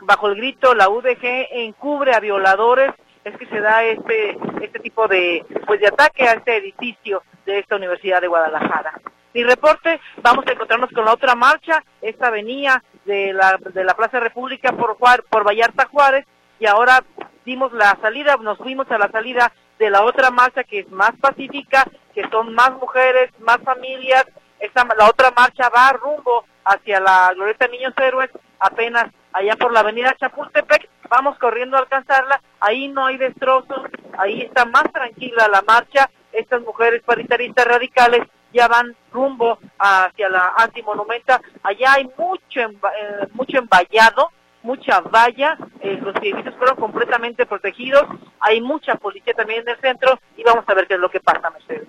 bajo 0.00 0.28
el 0.28 0.36
grito 0.36 0.74
la 0.74 0.88
UDG 0.88 1.48
encubre 1.50 2.14
a 2.14 2.20
violadores 2.20 2.92
es 3.24 3.36
que 3.36 3.46
se 3.46 3.60
da 3.60 3.84
este 3.84 4.38
este 4.62 4.78
tipo 4.78 5.06
de 5.08 5.44
pues 5.66 5.80
de 5.80 5.88
ataque 5.88 6.26
a 6.26 6.32
este 6.32 6.56
edificio 6.56 7.22
de 7.44 7.58
esta 7.58 7.76
Universidad 7.76 8.22
de 8.22 8.28
Guadalajara. 8.28 8.98
Mi 9.34 9.44
reporte, 9.44 10.00
vamos 10.22 10.46
a 10.46 10.52
encontrarnos 10.52 10.90
con 10.90 11.04
la 11.04 11.12
otra 11.12 11.34
marcha, 11.34 11.84
esta 12.00 12.30
venía 12.30 12.82
de 13.04 13.32
la, 13.32 13.58
de 13.58 13.84
la 13.84 13.94
Plaza 13.94 14.20
República 14.20 14.72
por, 14.72 14.96
por 14.96 15.46
Vallarta 15.46 15.86
Juárez 15.86 16.26
y 16.58 16.66
ahora 16.66 17.04
dimos 17.50 17.72
la 17.72 17.98
salida, 18.00 18.36
nos 18.36 18.58
fuimos 18.58 18.88
a 18.92 18.98
la 18.98 19.10
salida 19.10 19.52
de 19.80 19.90
la 19.90 20.04
otra 20.04 20.30
marcha 20.30 20.62
que 20.62 20.78
es 20.80 20.90
más 20.92 21.10
pacífica, 21.20 21.84
que 22.14 22.22
son 22.30 22.54
más 22.54 22.70
mujeres, 22.74 23.32
más 23.40 23.58
familias. 23.64 24.24
Esta, 24.60 24.86
la 24.96 25.08
otra 25.08 25.32
marcha 25.32 25.68
va 25.68 25.90
rumbo 25.94 26.44
hacia 26.64 27.00
la 27.00 27.32
Glorieta 27.34 27.66
Niños 27.66 27.92
Héroes, 27.96 28.30
apenas 28.60 29.06
allá 29.32 29.56
por 29.56 29.72
la 29.72 29.80
avenida 29.80 30.14
Chapultepec, 30.20 30.88
vamos 31.08 31.36
corriendo 31.38 31.76
a 31.76 31.80
alcanzarla, 31.80 32.40
ahí 32.60 32.86
no 32.86 33.06
hay 33.06 33.16
destrozos, 33.16 33.82
ahí 34.16 34.42
está 34.42 34.64
más 34.64 34.84
tranquila 34.92 35.48
la 35.48 35.62
marcha, 35.62 36.08
estas 36.32 36.60
mujeres 36.62 37.02
paritaristas 37.02 37.66
radicales 37.66 38.28
ya 38.52 38.68
van 38.68 38.94
rumbo 39.10 39.58
hacia 39.78 40.28
la 40.28 40.54
antimonumenta, 40.56 41.40
allá 41.64 41.94
hay 41.94 42.08
mucho, 42.16 42.60
eh, 42.60 43.26
mucho 43.32 43.58
envallado, 43.58 44.30
mucha 44.62 45.00
valla, 45.00 45.56
eh, 45.80 45.98
los 46.02 46.14
edificios 46.16 46.54
fueron 46.56 46.76
completamente 46.76 47.46
protegidos, 47.46 48.04
hay 48.40 48.60
mucha 48.60 48.94
policía 48.96 49.32
también 49.34 49.62
en 49.62 49.70
el 49.70 49.80
centro 49.80 50.18
y 50.36 50.42
vamos 50.42 50.64
a 50.66 50.74
ver 50.74 50.86
qué 50.86 50.94
es 50.94 51.00
lo 51.00 51.10
que 51.10 51.20
pasa, 51.20 51.50
Mercedes. 51.50 51.88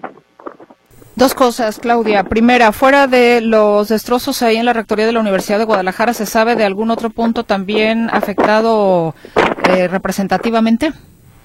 Dos 1.16 1.36
cosas, 1.36 1.78
Claudia. 1.78 2.24
Primera, 2.24 2.72
fuera 2.72 3.06
de 3.06 3.42
los 3.42 3.90
destrozos 3.90 4.42
ahí 4.42 4.56
en 4.58 4.66
la 4.66 4.74
rectoría 4.74 5.06
de 5.06 5.12
la 5.12 5.20
Universidad 5.20 5.60
de 5.60 5.66
Guadalajara, 5.66 6.13
¿se 6.13 6.25
sabe 6.25 6.56
de 6.56 6.66
algún 6.66 6.90
otro 6.90 7.10
punto 7.10 7.44
también 7.44 8.10
afectado 8.12 9.13
eh, 9.70 9.88
representativamente? 9.88 10.94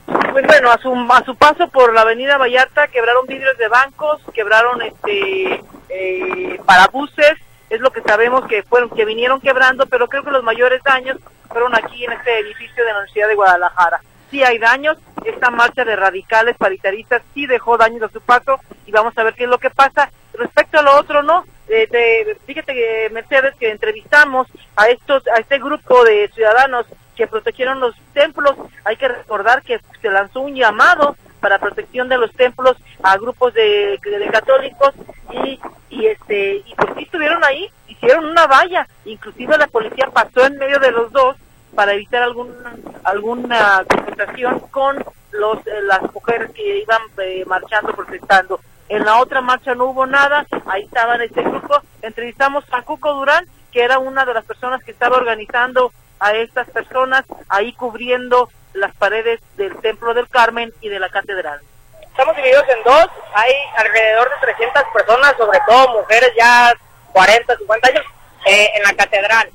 Pues 0.06 0.46
bueno, 0.46 0.70
a 0.70 0.78
su, 0.78 0.94
a 0.94 1.24
su 1.24 1.34
paso 1.34 1.68
por 1.68 1.92
la 1.92 2.02
avenida 2.02 2.38
Vallarta 2.38 2.86
quebraron 2.88 3.26
vidrios 3.26 3.58
de 3.58 3.68
bancos, 3.68 4.22
quebraron 4.32 4.80
este 4.82 5.60
eh, 5.88 6.60
parabuses, 6.64 7.34
es 7.70 7.80
lo 7.80 7.90
que 7.90 8.02
sabemos 8.02 8.46
que 8.46 8.62
fueron 8.62 8.90
que 8.90 9.04
vinieron 9.04 9.40
quebrando, 9.40 9.86
pero 9.86 10.08
creo 10.08 10.22
que 10.22 10.30
los 10.30 10.44
mayores 10.44 10.82
daños 10.82 11.18
fueron 11.48 11.74
aquí 11.74 12.04
en 12.04 12.12
este 12.12 12.38
edificio 12.38 12.84
de 12.84 12.90
la 12.90 12.98
Universidad 12.98 13.28
de 13.28 13.34
Guadalajara. 13.34 14.00
Sí 14.30 14.42
hay 14.42 14.58
daños, 14.58 14.98
esta 15.24 15.50
marcha 15.50 15.84
de 15.84 15.96
radicales 15.96 16.56
paritaristas 16.56 17.22
sí 17.34 17.46
dejó 17.46 17.76
daños 17.76 18.02
a 18.02 18.08
su 18.08 18.20
paso 18.20 18.60
y 18.84 18.92
vamos 18.92 19.16
a 19.16 19.24
ver 19.24 19.34
qué 19.34 19.44
es 19.44 19.50
lo 19.50 19.58
que 19.58 19.70
pasa. 19.70 20.10
Respecto 20.34 20.78
a 20.78 20.82
lo 20.82 20.96
otro, 20.98 21.22
no. 21.22 21.44
Eh, 21.68 22.36
fíjate 22.46 22.74
que 22.74 23.10
Mercedes 23.12 23.54
que 23.56 23.70
entrevistamos 23.70 24.46
a 24.76 24.88
estos 24.88 25.26
a 25.28 25.40
este 25.40 25.58
grupo 25.58 26.04
de 26.04 26.30
ciudadanos 26.32 26.86
que 27.16 27.26
protegieron 27.26 27.80
los 27.80 27.96
templos, 28.12 28.54
hay 28.84 28.96
que 28.96 29.08
recordar 29.08 29.62
que 29.62 29.80
se 30.00 30.10
lanzó 30.10 30.40
un 30.40 30.54
llamado 30.54 31.16
para 31.46 31.60
protección 31.60 32.08
de 32.08 32.18
los 32.18 32.32
templos 32.32 32.76
a 33.04 33.16
grupos 33.18 33.54
de, 33.54 34.00
católicos 34.32 34.94
y, 35.30 35.60
y 35.90 36.06
este 36.06 36.56
y 36.56 36.74
pues 36.76 36.96
estuvieron 36.98 37.44
ahí, 37.44 37.70
hicieron 37.86 38.24
una 38.24 38.48
valla, 38.48 38.88
inclusive 39.04 39.56
la 39.56 39.68
policía 39.68 40.08
pasó 40.12 40.44
en 40.44 40.58
medio 40.58 40.80
de 40.80 40.90
los 40.90 41.12
dos 41.12 41.36
para 41.72 41.92
evitar 41.92 42.24
alguna 42.24 42.74
alguna 43.04 43.84
confrontación 43.88 44.58
con 44.72 44.96
los 45.30 45.58
eh, 45.68 45.82
las 45.84 46.02
mujeres 46.12 46.50
que 46.50 46.78
iban 46.78 47.02
eh, 47.18 47.44
marchando 47.46 47.92
protestando. 47.92 48.58
En 48.88 49.04
la 49.04 49.18
otra 49.18 49.40
marcha 49.40 49.76
no 49.76 49.84
hubo 49.84 50.04
nada, 50.04 50.46
ahí 50.66 50.82
estaba 50.82 51.14
en 51.14 51.22
este 51.22 51.44
grupo. 51.44 51.80
Entrevistamos 52.02 52.64
a 52.72 52.82
Cuco 52.82 53.14
Durán, 53.14 53.46
que 53.70 53.84
era 53.84 54.00
una 54.00 54.24
de 54.24 54.34
las 54.34 54.44
personas 54.44 54.82
que 54.82 54.90
estaba 54.90 55.16
organizando 55.16 55.92
a 56.18 56.34
estas 56.34 56.68
personas 56.70 57.24
ahí 57.48 57.72
cubriendo 57.72 58.48
las 58.76 58.94
paredes 58.96 59.40
del 59.56 59.76
Templo 59.80 60.14
del 60.14 60.28
Carmen 60.28 60.72
y 60.80 60.88
de 60.88 61.00
la 61.00 61.08
Catedral. 61.08 61.60
Estamos 62.00 62.36
divididos 62.36 62.64
en 62.68 62.82
dos, 62.84 63.08
hay 63.34 63.52
alrededor 63.76 64.30
de 64.30 64.36
300 64.40 64.84
personas, 64.92 65.34
sobre 65.36 65.60
todo 65.66 66.00
mujeres 66.00 66.30
ya 66.38 66.72
40, 67.12 67.56
50 67.56 67.88
años, 67.88 68.04
eh, 68.46 68.70
en 68.74 68.82
la 68.82 68.94
Catedral. 68.94 69.50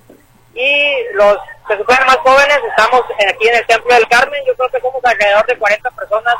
Y 0.53 0.95
los 1.13 1.37
que 1.67 1.77
supone 1.77 2.05
más 2.05 2.17
jóvenes 2.17 2.59
estamos 2.67 3.01
aquí 3.01 3.47
en 3.47 3.55
el 3.55 3.65
Templo 3.65 3.93
del 3.95 4.07
Carmen, 4.07 4.43
yo 4.45 4.55
creo 4.55 4.69
que 4.69 4.81
somos 4.81 5.03
alrededor 5.03 5.45
de 5.45 5.57
40 5.57 5.91
personas, 5.91 6.35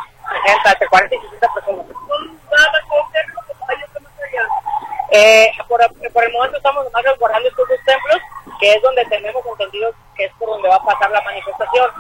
60, 0.46 0.72
entre 0.72 0.88
40 0.88 1.16
y 1.16 1.20
60 1.20 1.54
personas. 1.54 1.86
Eh, 5.14 5.52
por, 5.68 5.82
por, 6.14 6.24
el 6.24 6.32
momento 6.32 6.56
estamos 6.56 6.88
más 6.94 7.04
resguardando 7.04 7.50
estos 7.50 7.68
dos 7.68 7.80
templos, 7.86 8.22
que 8.62 8.74
es 8.74 8.82
donde 8.82 9.04
tenemos 9.06 9.46
entendido 9.46 9.92
que 10.16 10.24
es 10.24 10.32
por 10.40 10.50
donde 10.50 10.70
va 10.70 10.76
a 10.76 10.86
pasar 10.86 11.12
la 11.12 11.22
manifestación. 11.22 11.91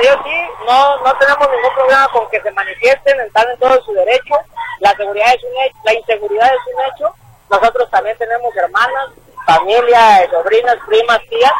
Dios 0.00 0.18
sí, 0.24 0.40
no, 0.66 0.96
no 0.98 1.18
tenemos 1.18 1.48
ningún 1.50 1.74
problema 1.74 2.08
con 2.08 2.28
que 2.30 2.40
se 2.40 2.50
manifiesten, 2.50 3.20
están 3.20 3.48
en 3.50 3.58
todo 3.58 3.82
su 3.82 3.92
derecho, 3.92 4.34
la 4.80 4.94
seguridad 4.96 5.34
es 5.34 5.42
un 5.44 5.62
hecho, 5.62 5.76
la 5.84 5.94
inseguridad 5.94 6.48
es 6.48 6.74
un 6.74 6.84
hecho, 6.84 7.14
nosotros 7.50 7.90
también 7.90 8.16
tenemos 8.18 8.54
hermanas, 8.56 9.10
familia, 9.46 10.28
sobrinas, 10.30 10.76
primas, 10.86 11.20
tías, 11.28 11.52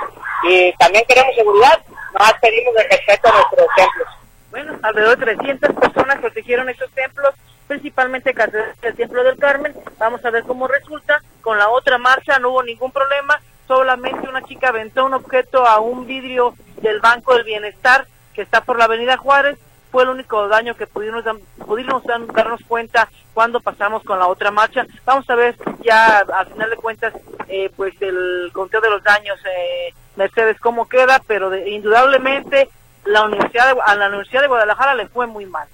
y 0.43 0.73
también 0.75 1.05
queremos 1.07 1.35
seguridad, 1.35 1.81
más 2.19 2.35
pedimos 2.41 2.75
el 2.77 2.91
respeto 2.91 3.29
a 3.29 3.33
nuestros 3.33 3.69
templos. 3.77 4.09
Bueno, 4.51 4.79
alrededor 4.83 5.19
de 5.19 5.37
300 5.37 5.75
personas 5.75 6.19
protegieron 6.19 6.69
estos 6.69 6.91
templos, 6.93 7.35
principalmente 7.67 8.35
el 8.83 8.97
Templo 8.97 9.25
del 9.25 9.39
Carmen. 9.39 9.75
Vamos 9.99 10.25
a 10.25 10.31
ver 10.31 10.45
cómo 10.45 10.67
resulta. 10.67 11.21
Con 11.43 11.59
la 11.59 11.69
otra 11.69 11.99
marcha 11.99 12.39
no 12.39 12.51
hubo 12.51 12.63
ningún 12.63 12.91
problema, 12.91 13.41
solamente 13.67 14.29
una 14.29 14.43
chica 14.43 14.69
aventó 14.69 15.05
un 15.05 15.15
objeto 15.15 15.67
a 15.67 15.81
un 15.81 16.07
vidrio 16.07 16.55
del 16.77 17.01
Banco 17.01 17.35
del 17.35 17.45
Bienestar 17.45 18.07
que 18.37 18.43
está 18.43 18.61
por 18.61 18.79
la 18.79 18.85
Avenida 18.85 19.17
Juárez. 19.17 19.59
Fue 19.91 20.03
el 20.03 20.11
único 20.11 20.47
daño 20.49 20.77
que 20.77 20.87
pudimos, 20.87 21.25
pudimos 21.67 22.03
darnos 22.05 22.61
cuenta 22.69 23.09
cuando 23.33 23.61
pasamos 23.61 24.03
con 24.05 24.19
la 24.19 24.27
otra 24.27 24.51
marcha. 24.51 24.87
Vamos 25.07 25.29
a 25.31 25.35
ver 25.35 25.57
ya 25.83 26.19
al 26.19 26.47
final 26.49 26.71
de 26.71 26.77
cuentas 26.77 27.15
eh, 27.49 27.71
pues 27.75 27.95
el 28.03 28.51
conteo 28.53 28.81
de 28.83 28.91
los 28.91 29.03
daños, 29.03 29.39
eh, 29.47 29.95
Mercedes, 30.17 30.61
cómo 30.61 30.87
queda, 30.87 31.23
pero 31.27 31.57
indudablemente 31.57 32.69
la 33.05 33.25
universidad 33.25 33.75
de, 33.75 33.81
a 33.85 33.95
la 33.95 34.09
Universidad 34.09 34.43
de 34.43 34.49
Guadalajara 34.49 34.95
le 34.95 35.09
fue 35.09 35.27
muy 35.27 35.47
mal. 35.47 35.67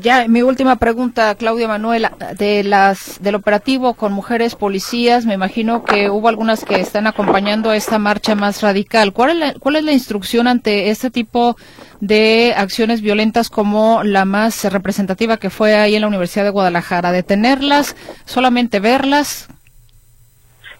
Ya, 0.00 0.26
mi 0.26 0.42
última 0.42 0.76
pregunta, 0.76 1.34
Claudia 1.34 1.68
Manuela, 1.68 2.12
de 2.38 2.64
las 2.64 3.22
del 3.22 3.34
operativo 3.34 3.92
con 3.92 4.12
mujeres 4.12 4.54
policías, 4.54 5.26
me 5.26 5.34
imagino 5.34 5.84
que 5.84 6.08
hubo 6.08 6.28
algunas 6.28 6.64
que 6.64 6.80
están 6.80 7.06
acompañando 7.06 7.68
a 7.68 7.76
esta 7.76 7.98
marcha 7.98 8.34
más 8.34 8.62
radical. 8.62 9.12
¿Cuál 9.12 9.30
es 9.30 9.36
la, 9.36 9.54
cuál 9.54 9.76
es 9.76 9.84
la 9.84 9.92
instrucción 9.92 10.48
ante 10.48 10.88
este 10.88 11.10
tipo 11.10 11.56
de 12.00 12.54
acciones 12.56 13.02
violentas 13.02 13.50
como 13.50 14.02
la 14.02 14.24
más 14.24 14.64
representativa 14.72 15.36
que 15.36 15.50
fue 15.50 15.74
ahí 15.74 15.94
en 15.94 16.00
la 16.00 16.08
Universidad 16.08 16.44
de 16.44 16.50
Guadalajara? 16.50 17.12
¿Detenerlas? 17.12 17.94
¿Solamente 18.24 18.80
verlas? 18.80 19.48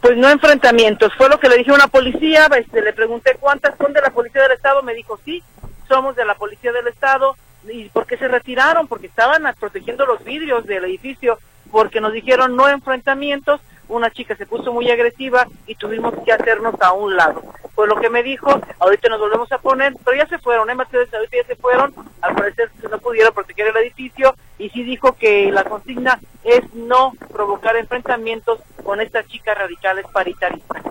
Pues 0.01 0.17
no 0.17 0.31
enfrentamientos, 0.31 1.13
fue 1.19 1.29
lo 1.29 1.39
que 1.39 1.49
le 1.49 1.59
dije 1.59 1.71
a 1.71 1.75
una 1.75 1.87
policía, 1.87 2.49
este, 2.59 2.83
le 2.83 2.93
pregunté 2.93 3.37
cuántas 3.39 3.77
son 3.79 3.93
de 3.93 4.01
la 4.01 4.11
Policía 4.11 4.43
del 4.43 4.53
Estado, 4.53 4.83
me 4.83 4.95
dijo 4.95 5.19
sí, 5.25 5.45
somos 5.87 6.17
de 6.17 6.25
la 6.25 6.35
Policía 6.35 6.73
del 6.73 6.89
Estado, 6.89 7.37
¿Y 7.69 7.89
por 7.91 8.07
qué 8.07 8.17
se 8.17 8.29
retiraron? 8.29 8.89
Porque 8.89 9.07
estaban 9.07 9.43
protegiendo 9.59 10.07
los 10.07 10.23
vidrios 10.25 10.67
del 10.67 10.85
edificio, 10.85 11.39
porque 11.71 12.01
nos 12.01 12.13
dijeron 12.13 12.57
no 12.57 12.69
enfrentamientos, 12.69 13.61
una 13.89 14.11
chica 14.11 14.37
se 14.37 14.47
puso 14.47 14.73
muy 14.73 14.91
agresiva 14.91 15.47
y 15.67 15.75
tuvimos 15.75 16.15
que 16.25 16.33
hacernos 16.33 16.75
a 16.81 16.93
un 16.93 17.17
lado. 17.17 17.43
Fue 17.75 17.87
lo 17.87 18.01
que 18.01 18.11
me 18.11 18.23
dijo, 18.23 18.61
ahorita 18.79 19.09
nos 19.09 19.21
volvemos 19.21 19.51
a 19.53 19.59
poner, 19.59 19.95
pero 20.05 20.17
ya 20.17 20.27
se 20.27 20.39
fueron, 20.39 20.69
¿eh, 20.71 20.75
Mercedes? 20.75 21.13
Ahorita 21.13 21.37
ya 21.37 21.47
se 21.47 21.57
fueron, 21.57 21.95
al 22.21 22.35
parecer 22.35 22.71
no 22.91 22.99
pudieron 22.99 23.35
proteger 23.35 23.69
el 23.69 23.77
edificio 23.77 24.35
y 24.59 24.69
sí 24.71 24.83
dijo 24.83 25.13
que 25.15 25.51
la 25.51 25.65
consigna 25.65 26.19
es 26.45 26.63
no 26.75 27.13
provocar 27.33 27.77
enfrentamientos 27.77 28.61
con 28.83 29.01
estas 29.01 29.27
chicas 29.27 29.57
radicales 29.57 30.07
paritaristas. 30.13 30.83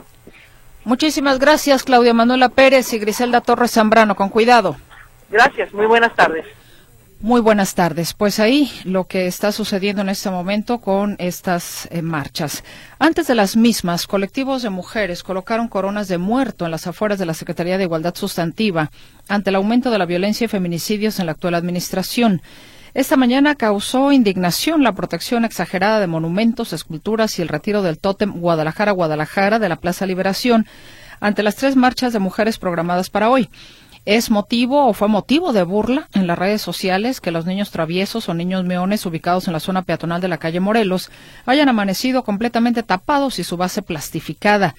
Muchísimas 0.84 1.38
gracias, 1.38 1.84
Claudia 1.84 2.14
Manuela 2.14 2.50
Pérez 2.50 2.92
y 2.94 3.00
Griselda 3.00 3.42
Torres 3.42 3.72
Zambrano. 3.72 4.16
Con 4.16 4.30
cuidado. 4.30 4.76
Gracias, 5.30 5.74
muy 5.74 5.86
buenas 5.86 6.16
tardes. 6.16 6.46
Muy 7.24 7.40
buenas 7.40 7.76
tardes. 7.76 8.16
Pues 8.16 8.40
ahí 8.40 8.72
lo 8.84 9.06
que 9.06 9.28
está 9.28 9.52
sucediendo 9.52 10.02
en 10.02 10.10
este 10.10 10.32
momento 10.32 10.80
con 10.80 11.16
estas 11.20 11.88
eh, 11.92 12.02
marchas. 12.02 12.64
Antes 12.98 13.28
de 13.28 13.36
las 13.36 13.56
mismas, 13.56 14.08
colectivos 14.08 14.64
de 14.64 14.72
mujeres 14.72 15.22
colocaron 15.22 15.68
coronas 15.68 16.08
de 16.08 16.18
muerto 16.18 16.66
en 16.66 16.72
las 16.72 16.88
afueras 16.88 17.20
de 17.20 17.28
la 17.28 17.36
Secretaría 17.36 17.78
de 17.78 17.84
Igualdad 17.84 18.16
Sustantiva 18.16 18.90
ante 19.28 19.52
el 19.52 19.58
aumento 19.58 19.92
de 19.92 20.00
la 20.00 20.08
violencia 20.08 20.46
y 20.46 20.48
feminicidios 20.48 21.20
en 21.20 21.28
la 21.28 21.34
actual 21.34 21.54
administración. 21.54 22.42
Esta 22.96 23.18
mañana 23.18 23.54
causó 23.54 24.12
indignación 24.12 24.82
la 24.82 24.94
protección 24.94 25.46
exagerada 25.46 26.00
de 26.00 26.08
monumentos, 26.08 26.74
esculturas 26.74 27.38
y 27.38 27.44
el 27.44 27.50
retiro 27.50 27.84
del 27.84 28.00
tótem 28.00 28.34
Guadalajara-Guadalajara 28.34 29.60
de 29.60 29.70
la 29.70 29.76
Plaza 29.76 30.08
Liberación 30.08 30.66
ante 31.20 31.44
las 31.44 31.56
tres 31.56 31.76
marchas 31.76 32.14
de 32.14 32.20
mujeres 32.20 32.58
programadas 32.58 33.12
para 33.12 33.30
hoy. 33.30 33.48
Es 34.06 34.32
motivo 34.32 34.88
o 34.88 34.94
fue 34.94 35.08
motivo 35.08 35.54
de 35.54 35.62
burla 35.62 36.08
en 36.14 36.26
las 36.26 36.40
redes 36.40 36.62
sociales 36.64 37.22
que 37.22 37.30
los 37.30 37.46
niños 37.46 37.70
traviesos 37.70 38.30
o 38.30 38.34
niños 38.34 38.66
meones 38.66 39.06
ubicados 39.06 39.46
en 39.46 39.54
la 39.54 39.60
zona 39.60 39.84
peatonal 39.84 40.22
de 40.22 40.28
la 40.28 40.40
calle 40.40 40.60
Morelos 40.60 41.12
hayan 41.46 41.70
amanecido 41.70 42.24
completamente 42.24 42.82
tapados 42.82 43.38
y 43.38 43.44
su 43.44 43.58
base 43.58 43.84
plastificada. 43.84 44.74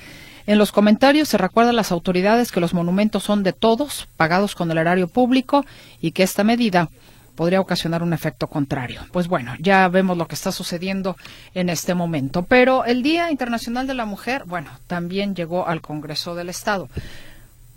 En 0.47 0.59
los 0.59 0.73
comentarios 0.73 1.29
se 1.29 1.39
recuerda 1.39 1.71
a 1.71 1.75
las 1.75 1.93
autoridades 1.93 2.51
que 2.51 2.59
los 2.59 2.75
monumentos 2.75 3.23
son 3.23 3.45
de 3.45 3.53
todos, 3.53 4.09
pagados 4.17 4.57
con 4.57 4.69
el 4.73 4.79
erario 4.79 5.07
público 5.07 5.65
y 6.01 6.11
que 6.11 6.25
esta 6.25 6.43
medida 6.43 6.89
podría 7.37 7.61
ocasionar 7.61 8.03
un 8.03 8.13
efecto 8.13 8.49
contrario. 8.49 9.03
Pues 9.13 9.29
bueno, 9.29 9.55
ya 9.61 9.87
vemos 9.89 10.19
lo 10.19 10.27
que 10.27 10.35
está 10.35 10.51
sucediendo 10.51 11.17
en 11.55 11.69
este 11.69 11.95
momento. 11.95 12.43
Pero 12.43 12.85
el 12.85 13.05
Día 13.05 13.31
Internacional 13.31 13.87
de 13.87 13.95
la 13.95 14.05
Mujer, 14.05 14.43
bueno, 14.47 14.71
también 14.89 15.37
llegó 15.37 15.69
al 15.69 15.81
Congreso 15.81 16.35
del 16.35 16.49
Estado. 16.49 16.89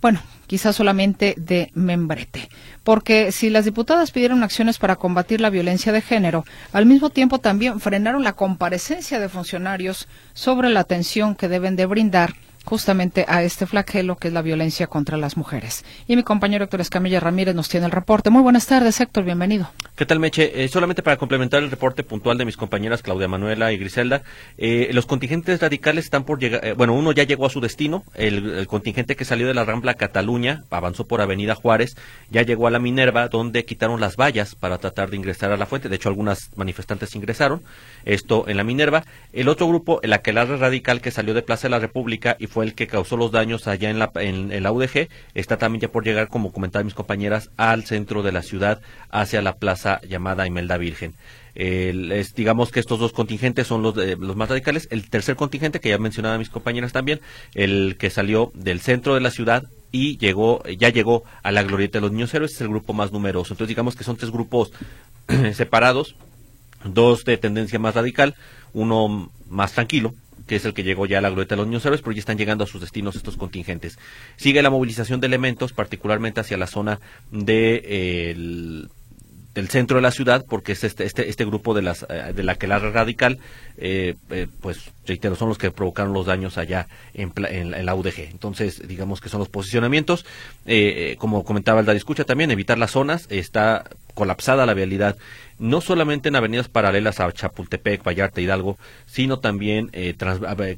Bueno, 0.01 0.21
quizás 0.47 0.75
solamente 0.75 1.35
de 1.37 1.71
membrete. 1.73 2.49
Porque 2.83 3.31
si 3.31 3.49
las 3.49 3.65
diputadas 3.65 4.11
pidieron 4.11 4.43
acciones 4.43 4.77
para 4.77 4.95
combatir 4.95 5.41
la 5.41 5.49
violencia 5.49 5.91
de 5.91 6.01
género, 6.01 6.45
al 6.73 6.85
mismo 6.85 7.09
tiempo 7.09 7.39
también 7.39 7.79
frenaron 7.79 8.23
la 8.23 8.33
comparecencia 8.33 9.19
de 9.19 9.29
funcionarios 9.29 10.07
sobre 10.33 10.69
la 10.69 10.81
atención 10.81 11.35
que 11.35 11.47
deben 11.47 11.75
de 11.75 11.85
brindar 11.85 12.35
justamente 12.65 13.25
a 13.27 13.43
este 13.43 13.65
flagelo 13.65 14.17
que 14.17 14.27
es 14.27 14.33
la 14.33 14.41
violencia 14.41 14.87
contra 14.87 15.17
las 15.17 15.37
mujeres. 15.37 15.85
Y 16.07 16.15
mi 16.15 16.23
compañero 16.23 16.65
Héctor 16.65 16.81
Escamilla 16.81 17.19
Ramírez 17.19 17.55
nos 17.55 17.69
tiene 17.69 17.85
el 17.85 17.91
reporte. 17.91 18.29
Muy 18.29 18.41
buenas 18.41 18.65
tardes, 18.65 18.99
Héctor, 18.99 19.23
bienvenido. 19.23 19.69
¿Qué 19.95 20.05
tal, 20.05 20.19
Meche? 20.19 20.63
Eh, 20.63 20.67
solamente 20.67 21.03
para 21.03 21.15
complementar 21.15 21.63
el 21.63 21.71
reporte 21.71 22.03
puntual 22.03 22.37
de 22.37 22.43
mis 22.43 22.57
compañeras 22.57 23.01
Claudia 23.01 23.29
Manuela 23.29 23.71
y 23.71 23.77
Griselda, 23.77 24.23
eh, 24.57 24.89
los 24.91 25.05
contingentes 25.05 25.61
radicales 25.61 26.05
están 26.05 26.25
por 26.25 26.39
llegar, 26.39 26.65
eh, 26.65 26.73
bueno, 26.73 26.93
uno 26.93 27.13
ya 27.13 27.23
llegó 27.23 27.45
a 27.45 27.49
su 27.49 27.61
destino, 27.61 28.03
el, 28.15 28.67
contingente 28.67 29.15
que 29.15 29.23
salió 29.23 29.47
de 29.47 29.53
la 29.53 29.63
Rambla 29.63 29.93
Cataluña, 29.93 30.63
avanzó 30.69 31.07
por 31.07 31.21
Avenida 31.21 31.55
Juárez, 31.55 31.95
ya 32.29 32.41
llegó 32.41 32.67
a 32.67 32.71
la 32.71 32.79
Minerva, 32.79 33.29
donde 33.29 33.63
quitaron 33.63 34.01
las 34.01 34.17
vallas 34.17 34.55
para 34.55 34.79
tratar 34.79 35.09
de 35.09 35.15
ingresar 35.15 35.51
a 35.51 35.57
la 35.57 35.65
fuente, 35.65 35.87
de 35.87 35.95
hecho 35.95 36.09
algunas 36.09 36.49
manifestantes 36.57 37.15
ingresaron, 37.15 37.63
esto 38.03 38.49
en 38.49 38.57
la 38.57 38.63
Minerva. 38.63 39.05
El 39.31 39.47
otro 39.47 39.67
grupo, 39.67 40.01
el 40.01 40.13
aquelarre 40.13 40.57
radical 40.57 40.99
que 40.99 41.11
salió 41.11 41.33
de 41.33 41.41
Plaza 41.41 41.67
de 41.67 41.71
la 41.71 41.79
República 41.79 42.35
y 42.39 42.47
fue 42.55 42.63
el 42.63 42.73
que 42.73 42.87
causó 42.87 43.17
los 43.17 43.33
daños 43.33 43.67
allá 43.67 43.89
en 43.89 43.99
la, 43.99 44.09
en, 44.15 44.65
UDG, 44.65 45.09
está 45.33 45.57
también 45.57 45.81
ya 45.81 45.87
por 45.89 46.05
llegar, 46.05 46.29
como 46.29 46.53
comentaban 46.53 46.85
mis 46.85 46.93
compañeras, 46.93 47.49
al 47.57 47.83
centro 47.83 48.23
de 48.23 48.31
la 48.31 48.43
ciudad, 48.43 48.79
hacia 49.09 49.41
la 49.41 49.57
plaza 49.57 49.99
llamada 50.07 50.47
Imelda 50.47 50.77
Virgen. 50.77 51.15
digamos 51.53 52.71
que 52.71 52.79
estos 52.79 52.97
dos 52.97 53.11
contingentes 53.11 53.67
son 53.67 53.81
los, 53.81 53.97
los 53.97 54.37
más 54.37 54.47
radicales. 54.47 54.87
El 54.89 55.09
tercer 55.09 55.35
contingente, 55.35 55.81
que 55.81 55.89
ya 55.89 55.97
mencionaba 55.97 56.37
mis 56.37 56.49
compañeras 56.49 56.93
también, 56.93 57.19
el 57.55 57.97
que 57.99 58.09
salió 58.09 58.53
del 58.53 58.79
centro 58.79 59.15
de 59.15 59.19
la 59.19 59.31
ciudad 59.31 59.65
y 59.91 60.17
llegó, 60.17 60.63
ya 60.63 60.87
llegó 60.87 61.25
a 61.43 61.51
la 61.51 61.63
glorieta 61.63 61.97
de 61.97 62.03
los 62.03 62.13
niños 62.13 62.33
héroes, 62.33 62.53
es 62.53 62.61
el 62.61 62.69
grupo 62.69 62.93
más 62.93 63.11
numeroso. 63.11 63.53
Entonces 63.53 63.67
digamos 63.67 63.97
que 63.97 64.05
son 64.05 64.15
tres 64.15 64.31
grupos 64.31 64.71
separados, 65.53 66.15
dos 66.85 67.25
de 67.25 67.35
tendencia 67.35 67.79
más 67.79 67.95
radical, 67.95 68.33
uno 68.71 69.29
más 69.49 69.73
tranquilo, 69.73 70.13
que 70.47 70.55
es 70.57 70.65
el 70.65 70.73
que 70.73 70.83
llegó 70.83 71.05
ya 71.05 71.19
a 71.19 71.21
la 71.21 71.29
glorieta 71.29 71.55
de 71.55 71.57
los 71.57 71.67
niños 71.67 71.85
héroes, 71.85 72.01
pero 72.01 72.13
ya 72.13 72.19
están 72.19 72.37
llegando 72.37 72.63
a 72.63 72.67
sus 72.67 72.81
destinos 72.81 73.15
estos 73.15 73.37
contingentes. 73.37 73.97
Sigue 74.35 74.61
la 74.61 74.69
movilización 74.69 75.19
de 75.19 75.27
elementos, 75.27 75.73
particularmente 75.73 76.41
hacia 76.41 76.57
la 76.57 76.67
zona 76.67 76.99
de 77.31 78.87
del 79.55 79.69
centro 79.69 79.95
de 79.97 80.03
la 80.03 80.11
ciudad, 80.11 80.45
porque 80.47 80.73
es 80.73 80.83
este, 80.83 81.05
este, 81.05 81.29
este 81.29 81.45
grupo 81.45 81.73
de, 81.73 81.81
las, 81.81 82.05
eh, 82.09 82.33
de 82.35 82.43
la 82.43 82.55
que 82.55 82.67
la 82.67 82.77
radical, 82.77 83.39
eh, 83.77 84.15
eh, 84.29 84.47
pues 84.61 84.91
reitero, 85.07 85.35
son 85.35 85.49
los 85.49 85.57
que 85.57 85.71
provocaron 85.71 86.13
los 86.13 86.27
daños 86.27 86.57
allá 86.59 86.87
en, 87.13 87.33
en, 87.49 87.85
la 87.85 87.95
UDG. 87.95 88.29
Entonces, 88.31 88.87
digamos 88.87 89.21
que 89.21 89.29
son 89.29 89.39
los 89.39 89.49
posicionamientos. 89.49 90.25
como 91.17 91.43
comentaba 91.43 91.79
el 91.79 91.89
Escucha 91.89 92.25
también, 92.25 92.51
evitar 92.51 92.77
las 92.77 92.91
zonas, 92.91 93.27
está 93.29 93.85
colapsada 94.13 94.65
la 94.65 94.73
vialidad 94.73 95.15
no 95.57 95.81
solamente 95.81 96.29
en 96.29 96.35
avenidas 96.35 96.67
paralelas 96.67 97.19
a 97.19 97.31
Chapultepec, 97.31 98.03
Vallarta, 98.03 98.41
Hidalgo, 98.41 98.77
sino 99.05 99.39
también 99.39 99.89
eh, 99.93 100.15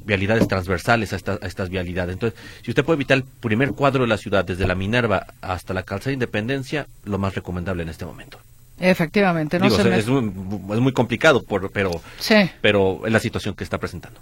vialidades 0.04 0.46
transversales 0.46 1.12
a, 1.12 1.16
estas 1.16 1.68
vialidades. 1.68 2.14
Entonces, 2.14 2.38
si 2.62 2.70
usted 2.70 2.84
puede 2.84 2.96
evitar 2.96 3.18
el 3.18 3.24
primer 3.24 3.72
cuadro 3.72 4.02
de 4.02 4.08
la 4.08 4.18
ciudad, 4.18 4.44
desde 4.44 4.66
la 4.66 4.74
Minerva 4.74 5.26
hasta 5.40 5.74
la 5.74 5.82
calzada 5.82 6.10
de 6.10 6.14
Independencia, 6.14 6.86
lo 7.04 7.18
más 7.18 7.34
recomendable 7.34 7.82
en 7.82 7.88
este 7.88 8.04
momento. 8.04 8.38
Efectivamente, 8.80 9.58
no 9.58 9.66
es, 9.66 10.06
muy, 10.80 10.92
complicado, 10.92 11.44
pero, 11.72 12.00
pero 12.60 13.06
es 13.06 13.12
la 13.12 13.20
situación 13.20 13.54
que 13.54 13.64
está 13.64 13.78
presentando. 13.78 14.20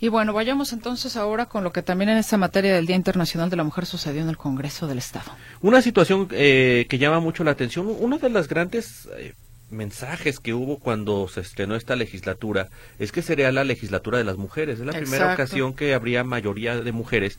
Y 0.00 0.08
bueno, 0.08 0.32
vayamos 0.32 0.72
entonces 0.72 1.16
ahora 1.16 1.46
con 1.46 1.64
lo 1.64 1.72
que 1.72 1.82
también 1.82 2.10
en 2.10 2.18
esta 2.18 2.36
materia 2.36 2.74
del 2.74 2.86
Día 2.86 2.96
Internacional 2.96 3.50
de 3.50 3.56
la 3.56 3.64
Mujer 3.64 3.86
sucedió 3.86 4.22
en 4.22 4.28
el 4.28 4.36
Congreso 4.36 4.86
del 4.86 4.98
Estado. 4.98 5.32
Una 5.60 5.80
situación 5.82 6.28
eh, 6.32 6.86
que 6.88 6.98
llama 6.98 7.20
mucho 7.20 7.44
la 7.44 7.52
atención, 7.52 7.86
una 7.98 8.18
de 8.18 8.30
las 8.30 8.48
grandes 8.48 9.08
eh, 9.16 9.34
mensajes 9.70 10.40
que 10.40 10.54
hubo 10.54 10.78
cuando 10.78 11.28
se 11.28 11.40
estrenó 11.40 11.76
esta 11.76 11.96
legislatura 11.96 12.68
es 12.98 13.12
que 13.12 13.22
sería 13.22 13.52
la 13.52 13.64
legislatura 13.64 14.18
de 14.18 14.24
las 14.24 14.36
mujeres. 14.36 14.80
Es 14.80 14.86
la 14.86 14.92
primera 14.92 15.32
ocasión 15.32 15.74
que 15.74 15.94
habría 15.94 16.24
mayoría 16.24 16.80
de 16.80 16.92
mujeres. 16.92 17.38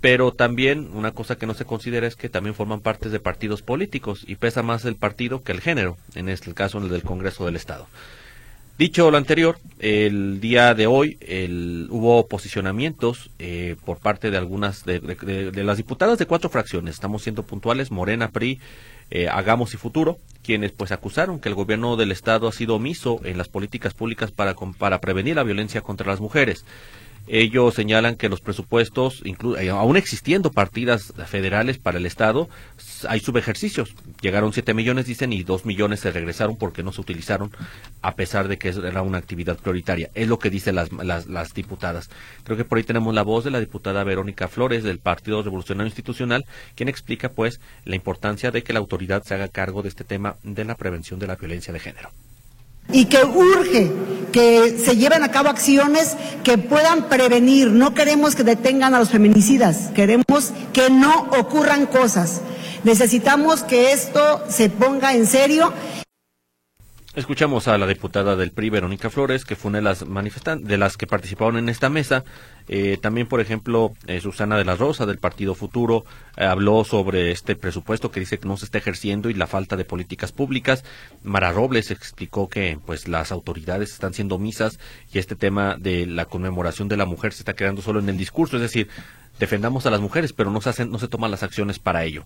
Pero 0.00 0.32
también 0.32 0.90
una 0.94 1.12
cosa 1.12 1.36
que 1.36 1.46
no 1.46 1.54
se 1.54 1.64
considera 1.64 2.06
es 2.06 2.16
que 2.16 2.28
también 2.28 2.54
forman 2.54 2.80
parte 2.80 3.08
de 3.08 3.20
partidos 3.20 3.62
políticos 3.62 4.24
y 4.26 4.36
pesa 4.36 4.62
más 4.62 4.84
el 4.84 4.96
partido 4.96 5.42
que 5.42 5.52
el 5.52 5.60
género, 5.60 5.96
en 6.14 6.28
este 6.28 6.52
caso 6.54 6.78
en 6.78 6.84
el 6.84 6.90
del 6.90 7.02
Congreso 7.02 7.44
del 7.44 7.56
Estado. 7.56 7.86
Dicho 8.80 9.10
lo 9.10 9.18
anterior, 9.18 9.58
el 9.78 10.40
día 10.40 10.72
de 10.72 10.86
hoy 10.86 11.18
el, 11.20 11.86
hubo 11.90 12.26
posicionamientos 12.28 13.30
eh, 13.38 13.76
por 13.84 13.98
parte 13.98 14.30
de 14.30 14.38
algunas 14.38 14.86
de, 14.86 15.00
de, 15.00 15.64
las 15.64 15.76
diputadas 15.76 16.18
de 16.18 16.24
cuatro 16.24 16.48
fracciones. 16.48 16.94
Estamos 16.94 17.22
siendo 17.22 17.42
puntuales: 17.42 17.90
Morena, 17.90 18.30
PRI, 18.30 18.58
eh, 19.10 19.28
Hagamos 19.28 19.74
y 19.74 19.76
Futuro, 19.76 20.16
quienes 20.42 20.72
pues 20.72 20.92
acusaron 20.92 21.40
que 21.40 21.50
el 21.50 21.54
gobierno 21.54 21.96
del 21.96 22.10
estado 22.10 22.48
ha 22.48 22.52
sido 22.52 22.76
omiso 22.76 23.20
en 23.22 23.36
las 23.36 23.48
políticas 23.50 23.92
públicas 23.92 24.30
para, 24.30 24.54
para 24.54 24.98
prevenir 25.02 25.36
la 25.36 25.42
violencia 25.42 25.82
contra 25.82 26.06
las 26.06 26.20
mujeres. 26.20 26.64
Ellos 27.32 27.74
señalan 27.74 28.16
que 28.16 28.28
los 28.28 28.40
presupuestos, 28.40 29.22
eh, 29.24 29.70
aún 29.70 29.96
existiendo 29.96 30.50
partidas 30.50 31.12
federales 31.28 31.78
para 31.78 31.98
el 31.98 32.06
Estado, 32.06 32.48
hay 33.08 33.20
subejercicios. 33.20 33.94
Llegaron 34.20 34.52
7 34.52 34.74
millones, 34.74 35.06
dicen, 35.06 35.32
y 35.32 35.44
2 35.44 35.64
millones 35.64 36.00
se 36.00 36.10
regresaron 36.10 36.56
porque 36.56 36.82
no 36.82 36.90
se 36.90 37.00
utilizaron, 37.00 37.52
a 38.02 38.16
pesar 38.16 38.48
de 38.48 38.58
que 38.58 38.70
era 38.70 39.02
una 39.02 39.18
actividad 39.18 39.56
prioritaria. 39.56 40.10
Es 40.14 40.26
lo 40.26 40.40
que 40.40 40.50
dicen 40.50 40.74
las, 40.74 40.90
las, 40.90 41.54
diputadas. 41.54 42.10
Creo 42.42 42.56
que 42.56 42.64
por 42.64 42.78
ahí 42.78 42.84
tenemos 42.84 43.14
la 43.14 43.22
voz 43.22 43.44
de 43.44 43.52
la 43.52 43.60
diputada 43.60 44.02
Verónica 44.02 44.48
Flores 44.48 44.82
del 44.82 44.98
Partido 44.98 45.40
Revolucionario 45.44 45.86
Institucional, 45.86 46.44
quien 46.74 46.88
explica, 46.88 47.28
pues, 47.28 47.60
la 47.84 47.94
importancia 47.94 48.50
de 48.50 48.64
que 48.64 48.72
la 48.72 48.80
autoridad 48.80 49.22
se 49.22 49.34
haga 49.34 49.46
cargo 49.46 49.82
de 49.82 49.88
este 49.88 50.02
tema 50.02 50.34
de 50.42 50.64
la 50.64 50.74
prevención 50.74 51.20
de 51.20 51.28
la 51.28 51.36
violencia 51.36 51.72
de 51.72 51.78
género 51.78 52.10
y 52.92 53.06
que 53.06 53.24
urge 53.24 53.92
que 54.32 54.78
se 54.78 54.96
lleven 54.96 55.22
a 55.22 55.30
cabo 55.30 55.48
acciones 55.48 56.16
que 56.44 56.58
puedan 56.58 57.08
prevenir. 57.08 57.70
No 57.70 57.94
queremos 57.94 58.34
que 58.34 58.44
detengan 58.44 58.94
a 58.94 58.98
los 58.98 59.10
feminicidas, 59.10 59.90
queremos 59.94 60.52
que 60.72 60.90
no 60.90 61.28
ocurran 61.38 61.86
cosas. 61.86 62.40
Necesitamos 62.84 63.62
que 63.62 63.92
esto 63.92 64.42
se 64.48 64.70
ponga 64.70 65.14
en 65.14 65.26
serio 65.26 65.72
Escuchamos 67.16 67.66
a 67.66 67.76
la 67.76 67.88
diputada 67.88 68.36
del 68.36 68.52
PRI, 68.52 68.70
Verónica 68.70 69.10
Flores, 69.10 69.44
que 69.44 69.56
fue 69.56 69.70
una 69.70 69.78
de 69.78 69.82
las 69.82 70.06
manifestantes, 70.06 70.68
de 70.68 70.78
las 70.78 70.96
que 70.96 71.08
participaron 71.08 71.56
en 71.56 71.68
esta 71.68 71.88
mesa. 71.88 72.22
Eh, 72.68 72.98
también, 73.02 73.26
por 73.26 73.40
ejemplo, 73.40 73.90
eh, 74.06 74.20
Susana 74.20 74.56
de 74.56 74.64
la 74.64 74.76
Rosa, 74.76 75.06
del 75.06 75.18
Partido 75.18 75.56
Futuro, 75.56 76.04
eh, 76.36 76.44
habló 76.44 76.84
sobre 76.84 77.32
este 77.32 77.56
presupuesto 77.56 78.12
que 78.12 78.20
dice 78.20 78.38
que 78.38 78.46
no 78.46 78.56
se 78.56 78.66
está 78.66 78.78
ejerciendo 78.78 79.28
y 79.28 79.34
la 79.34 79.48
falta 79.48 79.74
de 79.74 79.84
políticas 79.84 80.30
públicas. 80.30 80.84
Mara 81.24 81.50
Robles 81.50 81.90
explicó 81.90 82.48
que 82.48 82.78
pues 82.86 83.08
las 83.08 83.32
autoridades 83.32 83.90
están 83.90 84.14
siendo 84.14 84.36
omisas 84.36 84.78
y 85.12 85.18
este 85.18 85.34
tema 85.34 85.76
de 85.76 86.06
la 86.06 86.26
conmemoración 86.26 86.86
de 86.86 86.96
la 86.96 87.06
mujer 87.06 87.32
se 87.32 87.40
está 87.40 87.54
quedando 87.54 87.82
solo 87.82 87.98
en 87.98 88.08
el 88.08 88.18
discurso, 88.18 88.54
es 88.54 88.62
decir, 88.62 88.88
defendamos 89.40 89.84
a 89.84 89.90
las 89.90 90.00
mujeres, 90.00 90.32
pero 90.32 90.52
no 90.52 90.60
se, 90.60 90.70
hacen, 90.70 90.92
no 90.92 91.00
se 91.00 91.08
toman 91.08 91.32
las 91.32 91.42
acciones 91.42 91.80
para 91.80 92.04
ello. 92.04 92.24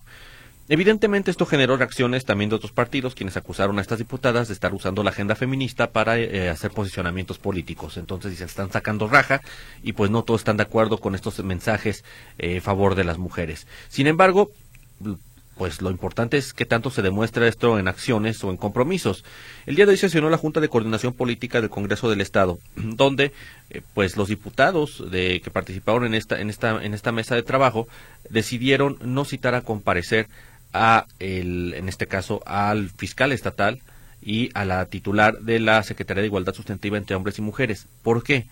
Evidentemente 0.67 1.29
esto 1.29 1.45
generó 1.45 1.77
reacciones 1.77 2.25
también 2.25 2.49
de 2.49 2.55
otros 2.55 2.71
partidos 2.71 3.13
quienes 3.13 3.37
acusaron 3.37 3.77
a 3.77 3.81
estas 3.81 3.99
diputadas 3.99 4.47
de 4.47 4.55
estar 4.55 4.73
usando 4.73 5.03
la 5.03 5.11
agenda 5.11 5.35
feminista 5.35 5.91
para 5.91 6.17
eh, 6.17 6.49
hacer 6.49 6.71
posicionamientos 6.71 7.37
políticos. 7.37 7.97
Entonces 7.97 8.35
se 8.37 8.45
están 8.45 8.71
sacando 8.71 9.07
raja 9.07 9.41
y 9.83 9.93
pues 9.93 10.09
no 10.09 10.23
todos 10.23 10.41
están 10.41 10.57
de 10.57 10.63
acuerdo 10.63 10.97
con 10.97 11.13
estos 11.13 11.43
mensajes 11.43 12.03
eh, 12.39 12.57
a 12.57 12.61
favor 12.61 12.95
de 12.95 13.03
las 13.03 13.19
mujeres. 13.19 13.67
Sin 13.89 14.07
embargo, 14.07 14.49
pues 15.57 15.81
lo 15.81 15.89
importante 15.89 16.37
es 16.37 16.53
que 16.53 16.65
tanto 16.65 16.89
se 16.89 17.01
demuestra 17.01 17.47
esto 17.47 17.79
en 17.79 17.87
acciones 17.87 18.43
o 18.43 18.49
en 18.49 18.57
compromisos. 18.57 19.23
El 19.65 19.75
día 19.75 19.85
de 19.85 19.91
hoy 19.91 19.97
sesionó 19.97 20.29
la 20.29 20.37
Junta 20.37 20.59
de 20.59 20.67
Coordinación 20.67 21.13
Política 21.13 21.61
del 21.61 21.69
Congreso 21.69 22.09
del 22.09 22.21
Estado, 22.21 22.59
donde 22.75 23.31
eh, 23.69 23.81
pues 23.93 24.17
los 24.17 24.27
diputados 24.27 25.03
de, 25.11 25.41
que 25.41 25.51
participaron 25.51 26.05
en 26.05 26.13
esta, 26.13 26.39
en, 26.39 26.49
esta, 26.49 26.83
en 26.83 26.93
esta 26.93 27.11
mesa 27.11 27.35
de 27.35 27.43
trabajo 27.43 27.87
decidieron 28.29 28.97
no 29.01 29.25
citar 29.25 29.55
a 29.55 29.61
comparecer 29.61 30.27
a 30.75 31.07
el, 31.19 31.73
en 31.73 31.87
este 31.87 32.05
caso 32.05 32.43
al 32.45 32.89
fiscal 32.89 33.31
estatal 33.31 33.79
y 34.21 34.49
a 34.53 34.65
la 34.65 34.85
titular 34.85 35.39
de 35.39 35.59
la 35.59 35.81
Secretaría 35.83 36.21
de 36.21 36.27
Igualdad 36.27 36.53
Sustantiva 36.53 36.97
entre 36.97 37.15
Hombres 37.15 37.37
y 37.39 37.41
Mujeres. 37.41 37.87
¿Por 38.03 38.23
qué? 38.23 38.47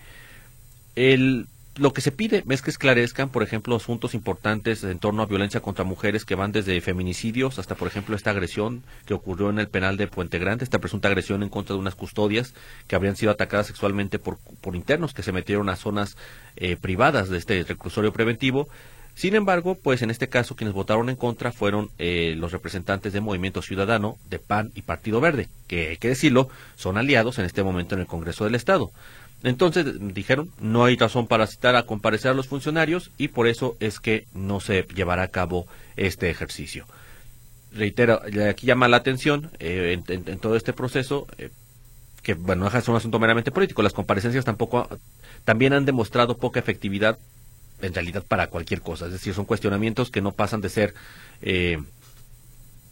El, 0.96 1.48
lo 1.76 1.92
que 1.92 2.00
se 2.00 2.12
pide 2.12 2.44
es 2.48 2.62
que 2.62 2.70
esclarezcan, 2.70 3.28
por 3.28 3.42
ejemplo, 3.42 3.76
asuntos 3.76 4.14
importantes 4.14 4.84
en 4.84 4.98
torno 5.00 5.22
a 5.22 5.26
violencia 5.26 5.60
contra 5.60 5.84
mujeres 5.84 6.24
que 6.24 6.34
van 6.34 6.52
desde 6.52 6.80
feminicidios 6.80 7.58
hasta, 7.58 7.74
por 7.74 7.88
ejemplo, 7.88 8.16
esta 8.16 8.30
agresión 8.30 8.84
que 9.04 9.12
ocurrió 9.12 9.50
en 9.50 9.58
el 9.58 9.68
penal 9.68 9.98
de 9.98 10.06
Puente 10.06 10.38
Grande, 10.38 10.64
esta 10.64 10.78
presunta 10.78 11.08
agresión 11.08 11.42
en 11.42 11.50
contra 11.50 11.74
de 11.74 11.80
unas 11.80 11.96
custodias 11.96 12.54
que 12.86 12.96
habrían 12.96 13.16
sido 13.16 13.32
atacadas 13.32 13.66
sexualmente 13.66 14.18
por, 14.18 14.38
por 14.62 14.76
internos 14.76 15.12
que 15.12 15.22
se 15.22 15.32
metieron 15.32 15.68
a 15.68 15.76
zonas 15.76 16.16
eh, 16.56 16.76
privadas 16.76 17.28
de 17.28 17.36
este 17.36 17.62
reclusorio 17.64 18.12
preventivo. 18.12 18.68
Sin 19.14 19.36
embargo, 19.36 19.76
pues 19.76 20.02
en 20.02 20.10
este 20.10 20.28
caso 20.28 20.56
quienes 20.56 20.74
votaron 20.74 21.08
en 21.08 21.16
contra 21.16 21.52
fueron 21.52 21.90
eh, 21.98 22.34
los 22.36 22.50
representantes 22.50 23.12
de 23.12 23.20
Movimiento 23.20 23.62
Ciudadano, 23.62 24.18
de 24.28 24.40
PAN 24.40 24.72
y 24.74 24.82
Partido 24.82 25.20
Verde, 25.20 25.48
que 25.68 25.90
hay 25.90 25.96
que 25.98 26.08
decirlo, 26.08 26.48
son 26.76 26.98
aliados 26.98 27.38
en 27.38 27.44
este 27.44 27.62
momento 27.62 27.94
en 27.94 28.00
el 28.00 28.06
Congreso 28.06 28.44
del 28.44 28.56
Estado. 28.56 28.90
Entonces 29.44 29.86
dijeron, 30.14 30.50
no 30.58 30.84
hay 30.84 30.96
razón 30.96 31.26
para 31.26 31.46
citar 31.46 31.76
a 31.76 31.84
comparecer 31.84 32.30
a 32.30 32.34
los 32.34 32.48
funcionarios 32.48 33.10
y 33.18 33.28
por 33.28 33.46
eso 33.46 33.76
es 33.78 34.00
que 34.00 34.26
no 34.34 34.58
se 34.58 34.86
llevará 34.94 35.22
a 35.22 35.28
cabo 35.28 35.66
este 35.96 36.30
ejercicio. 36.30 36.86
Reitero, 37.72 38.20
aquí 38.48 38.66
llama 38.66 38.88
la 38.88 38.96
atención 38.96 39.50
eh, 39.58 40.00
en, 40.08 40.38
todo 40.38 40.56
este 40.56 40.72
proceso 40.72 41.26
eh, 41.38 41.50
que, 42.22 42.34
bueno, 42.34 42.66
es 42.66 42.88
un 42.88 42.96
asunto 42.96 43.18
meramente 43.18 43.50
político. 43.50 43.82
Las 43.82 43.92
comparecencias 43.92 44.44
tampoco 44.44 44.88
también 45.44 45.72
han 45.74 45.84
demostrado 45.84 46.38
poca 46.38 46.58
efectividad 46.58 47.18
en 47.86 47.94
realidad 47.94 48.24
para 48.26 48.48
cualquier 48.48 48.80
cosa. 48.80 49.06
Es 49.06 49.12
decir, 49.12 49.34
son 49.34 49.44
cuestionamientos 49.44 50.10
que 50.10 50.20
no 50.20 50.32
pasan 50.32 50.60
de 50.60 50.68
ser 50.68 50.94
eh, 51.42 51.78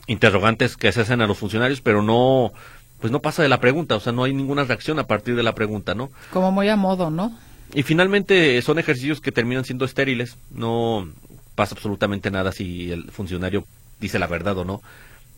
interrogantes 0.07 0.77
que 0.77 0.93
se 0.93 1.01
hacen 1.01 1.21
a 1.21 1.27
los 1.27 1.39
funcionarios, 1.39 1.81
pero 1.81 2.03
no 2.03 2.53
pues 3.01 3.11
no 3.11 3.21
pasa 3.21 3.43
de 3.43 3.49
la 3.49 3.59
pregunta, 3.59 3.97
o 3.97 4.01
sea, 4.01 4.13
no 4.13 4.23
hay 4.23 4.33
ninguna 4.33 4.63
reacción 4.63 5.01
a 5.01 5.09
partir 5.09 5.35
de 5.35 5.43
la 5.43 5.57
pregunta, 5.57 5.93
¿no? 5.93 6.13
Como 6.33 6.53
muy 6.53 6.69
a 6.69 6.77
modo, 6.77 7.11
¿no? 7.11 7.37
Y 7.75 7.83
finalmente 7.83 8.63
son 8.63 8.79
ejercicios 8.79 9.21
que 9.21 9.33
terminan 9.33 9.65
siendo 9.65 9.85
estériles, 9.85 10.37
no 10.53 11.09
pasa 11.57 11.75
absolutamente 11.75 12.31
nada 12.31 12.53
si 12.53 12.93
el 12.93 13.11
funcionario 13.11 13.65
dice 14.01 14.21
la 14.21 14.29
verdad 14.29 14.57
o 14.59 14.65
no. 14.65 14.83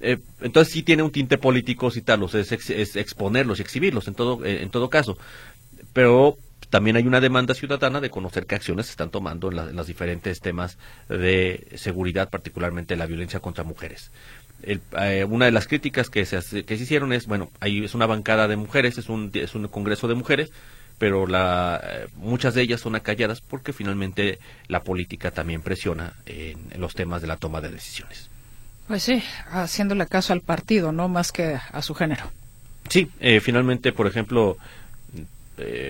Eh, 0.00 0.18
entonces 0.42 0.74
sí 0.74 0.82
tiene 0.82 1.02
un 1.02 1.10
tinte 1.10 1.38
político 1.38 1.90
citarlos, 1.90 2.34
es, 2.34 2.52
es 2.52 2.96
exponerlos 2.96 3.58
y 3.58 3.62
exhibirlos 3.62 4.08
en 4.08 4.14
todo, 4.14 4.44
eh, 4.44 4.62
en 4.62 4.68
todo 4.68 4.90
caso. 4.90 5.16
Pero 5.94 6.36
también 6.74 6.96
hay 6.96 7.06
una 7.06 7.20
demanda 7.20 7.54
ciudadana 7.54 8.00
de 8.00 8.10
conocer 8.10 8.46
qué 8.46 8.56
acciones 8.56 8.87
se 8.87 8.90
están 8.90 9.10
tomando 9.10 9.48
en, 9.52 9.60
en 9.60 9.76
los 9.76 9.87
diferentes 9.87 10.40
temas 10.40 10.76
de 11.08 11.68
seguridad, 11.76 12.30
particularmente 12.30 12.96
la 12.96 13.06
violencia 13.06 13.38
contra 13.38 13.62
mujeres. 13.62 14.10
Eh, 14.64 15.24
una 15.30 15.44
de 15.44 15.52
las 15.52 15.68
críticas 15.68 16.10
que 16.10 16.26
se, 16.26 16.64
que 16.64 16.76
se 16.76 16.82
hicieron 16.82 17.12
es, 17.12 17.26
bueno, 17.26 17.48
ahí 17.60 17.84
es 17.84 17.94
una 17.94 18.06
bancada 18.06 18.48
de 18.48 18.56
mujeres, 18.56 18.98
es 18.98 19.08
un, 19.08 19.30
es 19.34 19.54
un 19.54 19.68
congreso 19.68 20.08
de 20.08 20.16
mujeres, 20.16 20.50
pero 20.98 21.28
la, 21.28 21.80
eh, 21.80 22.08
muchas 22.16 22.54
de 22.54 22.62
ellas 22.62 22.80
son 22.80 22.96
acalladas 22.96 23.40
porque 23.40 23.72
finalmente 23.72 24.40
la 24.66 24.82
política 24.82 25.30
también 25.30 25.62
presiona 25.62 26.14
en, 26.26 26.58
los 26.80 26.94
temas 26.96 27.22
de 27.22 27.28
la 27.28 27.37
toma 27.37 27.60
de 27.60 27.70
decisiones. 27.70 28.28
Pues 28.88 29.04
sí, 29.04 29.22
haciéndole 29.48 30.08
caso 30.08 30.32
al 30.32 30.40
partido, 30.40 30.90
no 30.90 31.08
más 31.08 31.30
que 31.30 31.56
a 31.70 31.82
su 31.82 31.94
género. 31.94 32.24
Sí, 32.88 33.08
eh, 33.20 33.38
finalmente, 33.38 33.92
por 33.92 34.08
ejemplo, 34.08 34.58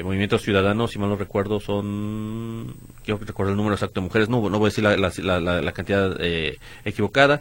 Movimientos 0.02 0.42
Ciudadanos, 0.42 0.90
si 0.90 0.98
mal 0.98 1.08
no 1.08 1.16
recuerdo, 1.16 1.58
son, 1.60 2.74
quiero 3.04 3.18
recuerdo 3.24 3.52
el 3.52 3.56
número 3.56 3.74
exacto 3.74 4.00
de 4.00 4.04
mujeres, 4.04 4.28
no, 4.28 4.48
no 4.48 4.58
voy 4.58 4.66
a 4.66 4.70
decir 4.70 4.84
la, 4.84 4.96
la, 4.96 5.40
la, 5.40 5.62
la 5.62 5.72
cantidad 5.72 6.16
equivocada, 6.84 7.40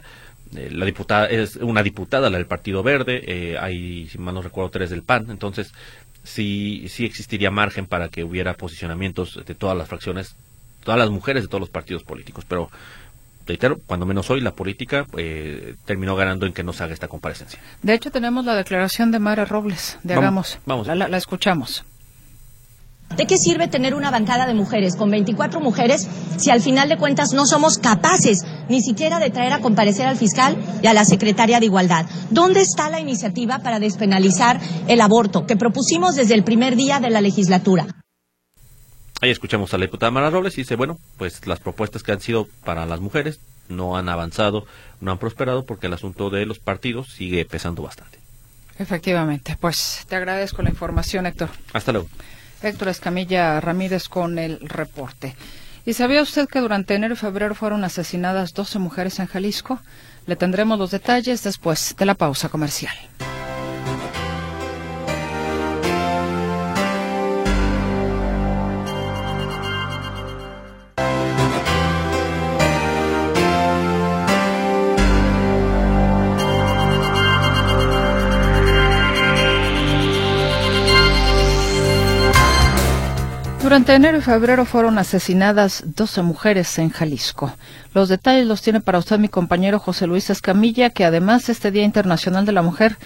eh, 0.56 0.70
la 0.70 0.84
diputada 0.84 1.26
es 1.26 1.56
una 1.56 1.82
diputada, 1.82 2.30
la 2.30 2.36
del 2.38 2.46
Partido 2.46 2.82
Verde, 2.82 3.22
eh, 3.26 3.58
hay, 3.58 4.08
si 4.08 4.18
mal 4.18 4.34
no 4.34 4.42
recuerdo, 4.42 4.70
tres 4.70 4.90
del 4.90 5.02
PAN, 5.02 5.26
entonces 5.30 5.72
sí, 6.22 6.86
sí 6.88 7.04
existiría 7.04 7.50
margen 7.50 7.86
para 7.86 8.08
que 8.08 8.24
hubiera 8.24 8.54
posicionamientos 8.54 9.40
de 9.44 9.54
todas 9.54 9.76
las 9.76 9.88
fracciones, 9.88 10.36
todas 10.84 10.98
las 10.98 11.10
mujeres 11.10 11.42
de 11.42 11.48
todos 11.48 11.60
los 11.60 11.70
partidos 11.70 12.04
políticos, 12.04 12.44
pero 12.46 12.70
reitero, 13.46 13.78
cuando 13.86 14.06
menos 14.06 14.30
hoy 14.30 14.40
la 14.40 14.52
política 14.52 15.06
eh, 15.16 15.74
terminó 15.86 16.14
ganando 16.14 16.46
en 16.46 16.52
que 16.52 16.62
no 16.62 16.72
se 16.72 16.84
haga 16.84 16.94
esta 16.94 17.08
comparecencia. 17.08 17.58
De 17.82 17.94
hecho, 17.94 18.10
tenemos 18.10 18.44
la 18.44 18.54
declaración 18.54 19.10
de 19.10 19.18
Mara 19.18 19.44
Robles, 19.44 19.98
de 20.02 20.14
Hagamos. 20.14 20.58
Vamos. 20.66 20.86
la 20.86 21.16
escuchamos. 21.16 21.84
¿De 23.16 23.26
qué 23.26 23.38
sirve 23.38 23.68
tener 23.68 23.94
una 23.94 24.10
bancada 24.10 24.44
de 24.46 24.54
mujeres 24.54 24.96
con 24.96 25.10
24 25.10 25.60
mujeres 25.60 26.08
si 26.36 26.50
al 26.50 26.60
final 26.60 26.88
de 26.88 26.96
cuentas 26.96 27.32
no 27.32 27.46
somos 27.46 27.78
capaces 27.78 28.44
ni 28.68 28.82
siquiera 28.82 29.20
de 29.20 29.30
traer 29.30 29.52
a 29.52 29.60
comparecer 29.60 30.06
al 30.06 30.16
fiscal 30.16 30.56
y 30.82 30.88
a 30.88 30.94
la 30.94 31.04
secretaria 31.04 31.60
de 31.60 31.66
Igualdad? 31.66 32.06
¿Dónde 32.30 32.60
está 32.60 32.90
la 32.90 32.98
iniciativa 32.98 33.60
para 33.60 33.78
despenalizar 33.78 34.60
el 34.88 35.00
aborto 35.00 35.46
que 35.46 35.56
propusimos 35.56 36.16
desde 36.16 36.34
el 36.34 36.42
primer 36.42 36.74
día 36.74 36.98
de 36.98 37.10
la 37.10 37.20
legislatura? 37.20 37.86
Ahí 39.20 39.30
escuchamos 39.30 39.72
a 39.72 39.78
la 39.78 39.86
diputada 39.86 40.10
Mara 40.10 40.30
Robles 40.30 40.58
y 40.58 40.62
dice, 40.62 40.74
bueno, 40.74 40.98
pues 41.16 41.46
las 41.46 41.60
propuestas 41.60 42.02
que 42.02 42.12
han 42.12 42.20
sido 42.20 42.48
para 42.64 42.84
las 42.84 43.00
mujeres 43.00 43.38
no 43.68 43.96
han 43.96 44.08
avanzado, 44.08 44.66
no 45.00 45.12
han 45.12 45.18
prosperado 45.18 45.64
porque 45.64 45.86
el 45.86 45.92
asunto 45.92 46.30
de 46.30 46.46
los 46.46 46.58
partidos 46.58 47.12
sigue 47.12 47.44
pesando 47.44 47.82
bastante. 47.82 48.18
Efectivamente, 48.78 49.56
pues 49.60 50.04
te 50.08 50.16
agradezco 50.16 50.62
la 50.62 50.70
información, 50.70 51.26
Héctor. 51.26 51.48
Hasta 51.72 51.92
luego. 51.92 52.08
Héctor 52.64 52.88
Escamilla 52.88 53.60
Ramírez 53.60 54.08
con 54.08 54.38
el 54.38 54.60
reporte. 54.60 55.36
¿Y 55.86 55.92
sabía 55.92 56.22
usted 56.22 56.48
que 56.48 56.60
durante 56.60 56.94
enero 56.94 57.14
y 57.14 57.16
febrero 57.16 57.54
fueron 57.54 57.84
asesinadas 57.84 58.54
12 58.54 58.78
mujeres 58.78 59.18
en 59.18 59.26
Jalisco? 59.26 59.80
Le 60.26 60.36
tendremos 60.36 60.78
los 60.78 60.90
detalles 60.90 61.42
después 61.42 61.94
de 61.98 62.06
la 62.06 62.14
pausa 62.14 62.48
comercial. 62.48 62.94
Durante 83.64 83.94
enero 83.94 84.18
y 84.18 84.20
febrero 84.20 84.66
fueron 84.66 84.98
asesinadas 84.98 85.96
12 85.96 86.20
mujeres 86.20 86.78
en 86.78 86.90
Jalisco. 86.90 87.50
Los 87.94 88.10
detalles 88.10 88.46
los 88.46 88.60
tiene 88.60 88.82
para 88.82 88.98
usted 88.98 89.18
mi 89.18 89.30
compañero 89.30 89.78
José 89.78 90.06
Luis 90.06 90.28
Escamilla, 90.28 90.90
que 90.90 91.02
además 91.02 91.48
este 91.48 91.70
Día 91.70 91.82
Internacional 91.82 92.44
de 92.44 92.52
la 92.52 92.60
Mujer 92.60 92.98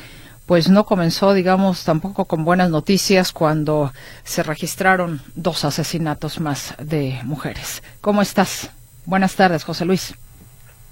pues 0.47 0.69
no 0.69 0.85
comenzó, 0.85 1.33
digamos, 1.33 1.85
tampoco 1.85 2.25
con 2.25 2.45
buenas 2.45 2.71
noticias 2.71 3.31
cuando 3.31 3.93
se 4.25 4.43
registraron 4.43 5.21
dos 5.37 5.65
asesinatos 5.65 6.41
más 6.41 6.75
de 6.79 7.21
mujeres. 7.23 7.85
¿Cómo 8.01 8.21
estás? 8.21 8.73
Buenas 9.07 9.37
tardes, 9.37 9.63
José 9.63 9.85
Luis. 9.85 10.13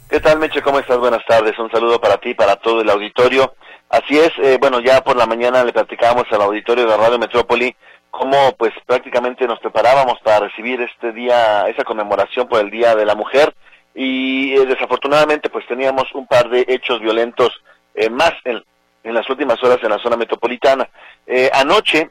¿Qué 0.09 0.21
tal, 0.21 0.39
Meche? 0.39 0.63
¿Cómo 0.63 0.79
estás? 0.79 0.99
Buenas 0.99 1.25
tardes. 1.27 1.59
Un 1.59 1.73
saludo 1.73 2.01
para 2.01 2.19
ti, 2.19 2.35
para 2.35 2.55
todo 2.55 2.83
el 2.83 2.89
auditorio. 2.89 3.57
Así 3.89 4.17
es, 4.17 4.31
eh, 4.39 4.59
bueno, 4.61 4.79
ya 4.79 5.03
por 5.03 5.17
la 5.17 5.27
mañana 5.27 5.65
le 5.65 5.73
platicábamos 5.73 6.27
al 6.31 6.43
auditorio 6.43 6.87
de 6.87 6.97
Radio 6.97 7.19
Metrópoli 7.19 7.75
cómo 8.17 8.53
pues 8.57 8.73
prácticamente 8.87 9.47
nos 9.47 9.61
preparábamos 9.61 10.19
para 10.21 10.47
recibir 10.47 10.81
este 10.81 11.13
día, 11.13 11.69
esa 11.69 11.85
conmemoración 11.85 12.49
por 12.49 12.61
el 12.61 12.71
Día 12.71 12.95
de 12.95 13.05
la 13.05 13.15
Mujer 13.15 13.55
y 13.95 14.55
eh, 14.55 14.65
desafortunadamente 14.65 15.51
pues 15.51 15.67
teníamos 15.67 16.05
un 16.15 16.27
par 16.27 16.49
de 16.49 16.65
hechos 16.67 17.01
violentos 17.01 17.51
eh, 17.95 18.09
más 18.09 18.33
en, 18.45 18.63
las 19.05 19.29
últimas 19.29 19.63
horas 19.63 19.79
en 19.83 19.91
la 19.91 19.99
zona 19.99 20.17
metropolitana. 20.17 20.89
Eh, 21.27 21.51
anoche 21.53 22.11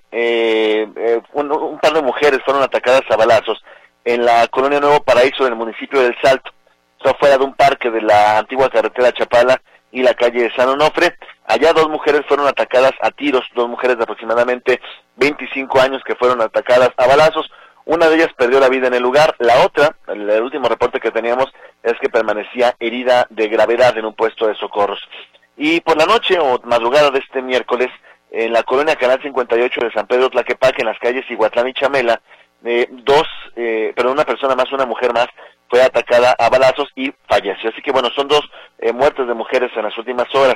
un, 1.33 1.51
un, 1.51 1.79
par 1.79 1.93
de 1.93 2.01
mujeres 2.01 2.39
fueron 2.45 2.63
atacadas 2.63 3.03
a 3.09 3.17
balazos 3.17 3.61
en 4.05 4.23
la 4.23 4.47
colonia 4.47 4.79
Nuevo 4.79 5.03
Paraíso 5.03 5.43
del 5.43 5.55
municipio 5.55 6.01
del 6.01 6.15
Salto, 6.21 6.51
esto 6.97 7.17
fuera 7.19 7.37
de 7.37 7.43
un 7.43 7.53
parque 7.53 7.89
de 7.89 8.01
la 8.01 8.37
antigua 8.37 8.69
carretera 8.69 9.11
Chapala 9.11 9.59
y 9.95 10.03
la 10.03 10.13
calle 10.13 10.51
San 10.55 10.67
Onofre. 10.67 11.15
Allá 11.45 11.71
dos 11.71 11.89
mujeres 11.89 12.23
fueron 12.27 12.47
atacadas 12.47 12.91
a 13.01 13.11
tiros, 13.11 13.45
dos 13.55 13.69
mujeres 13.69 13.97
de 13.97 14.03
aproximadamente 14.03 14.81
25 15.15 15.79
años 15.79 16.03
que 16.05 16.15
fueron 16.15 16.41
atacadas 16.41 16.89
a 16.97 17.07
balazos. 17.07 17.49
Una 17.85 18.09
de 18.09 18.15
ellas 18.15 18.33
perdió 18.35 18.59
la 18.59 18.67
vida 18.67 18.87
en 18.87 18.95
el 18.95 19.03
lugar, 19.03 19.35
la 19.39 19.63
otra, 19.63 19.95
el, 20.07 20.29
último 20.41 20.67
reporte 20.67 20.99
que 20.99 21.11
teníamos 21.11 21.45
es 21.81 21.93
que 22.01 22.09
permanecía 22.09 22.75
herida 22.77 23.25
de 23.29 23.47
gravedad 23.47 23.97
en 23.97 24.05
un 24.05 24.15
puesto 24.15 24.47
de 24.47 24.55
socorros. 24.55 24.99
Y 25.55 25.79
por 25.79 25.95
la 25.95 26.05
noche 26.05 26.37
o 26.39 26.59
madrugada 26.65 27.09
de 27.11 27.19
este 27.19 27.41
miércoles, 27.41 27.89
en 28.31 28.51
la 28.51 28.63
colonia 28.63 28.97
Canal 28.97 29.21
58 29.21 29.79
de 29.81 29.91
San 29.93 30.07
Pedro 30.07 30.29
Tlaquepaque, 30.29 30.81
en 30.81 30.87
las 30.87 30.99
calles 30.99 31.29
Iguatlán 31.29 31.69
y 31.69 31.73
Chamela, 31.73 32.21
eh, 32.65 32.89
dos, 32.89 33.27
eh, 33.55 33.93
pero 33.95 34.11
una 34.11 34.25
persona 34.25 34.55
más, 34.55 34.69
una 34.73 34.85
mujer 34.85 35.13
más, 35.13 35.27
fue 35.75 35.83
atacada 35.83 36.33
a 36.39 36.49
balazos 36.49 36.89
y 36.95 37.13
falleció. 37.27 37.69
Así 37.69 37.81
que 37.81 37.91
bueno, 37.91 38.09
son 38.15 38.29
dos 38.29 38.49
eh, 38.79 38.93
muertes 38.93 39.27
de 39.27 39.33
mujeres 39.33 39.71
en 39.75 39.83
las 39.83 39.97
últimas 39.97 40.33
horas. 40.33 40.55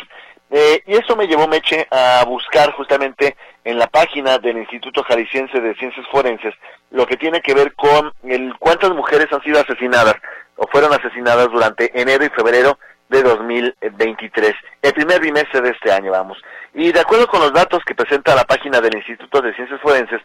Eh, 0.49 0.81
y 0.87 0.95
eso 0.95 1.17
me 1.17 1.27
llevó, 1.27 1.45
Meche, 1.45 1.87
a 1.91 2.23
buscar 2.25 2.71
justamente 2.71 3.35
en 3.65 3.77
la 3.77 3.87
página 3.87 4.37
del 4.37 4.59
Instituto 4.59 5.03
Jalisciense 5.03 5.59
de 5.59 5.75
Ciencias 5.75 6.07
Forenses 6.09 6.55
lo 6.91 7.05
que 7.05 7.17
tiene 7.17 7.41
que 7.41 7.53
ver 7.53 7.73
con 7.75 8.13
el 8.23 8.53
cuántas 8.59 8.91
mujeres 8.91 9.27
han 9.31 9.43
sido 9.43 9.59
asesinadas 9.59 10.15
o 10.55 10.65
fueron 10.67 10.93
asesinadas 10.93 11.51
durante 11.51 11.91
enero 11.99 12.23
y 12.23 12.29
febrero 12.29 12.79
de 13.09 13.21
2023, 13.21 14.53
el 14.83 14.93
primer 14.93 15.19
bimestre 15.19 15.61
de 15.61 15.71
este 15.71 15.91
año, 15.91 16.11
vamos. 16.11 16.37
Y 16.73 16.91
de 16.91 16.99
acuerdo 16.99 17.27
con 17.27 17.41
los 17.41 17.51
datos 17.51 17.83
que 17.85 17.93
presenta 17.93 18.35
la 18.35 18.45
página 18.45 18.79
del 18.79 18.95
Instituto 18.95 19.41
de 19.41 19.53
Ciencias 19.53 19.81
Forenses, 19.81 20.21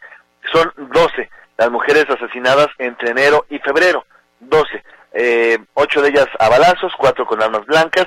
son 0.53 0.73
12 0.77 1.31
las 1.57 1.71
mujeres 1.71 2.07
asesinadas 2.09 2.69
entre 2.79 3.11
enero 3.11 3.47
y 3.49 3.59
febrero, 3.59 4.05
12. 4.49 4.85
Eh, 5.13 5.59
ocho 5.75 6.03
de 6.03 6.09
ellas 6.09 6.27
a 6.39 6.49
balazos, 6.49 6.93
cuatro 6.99 7.27
con 7.27 7.43
armas 7.43 7.65
blancas, 7.67 8.07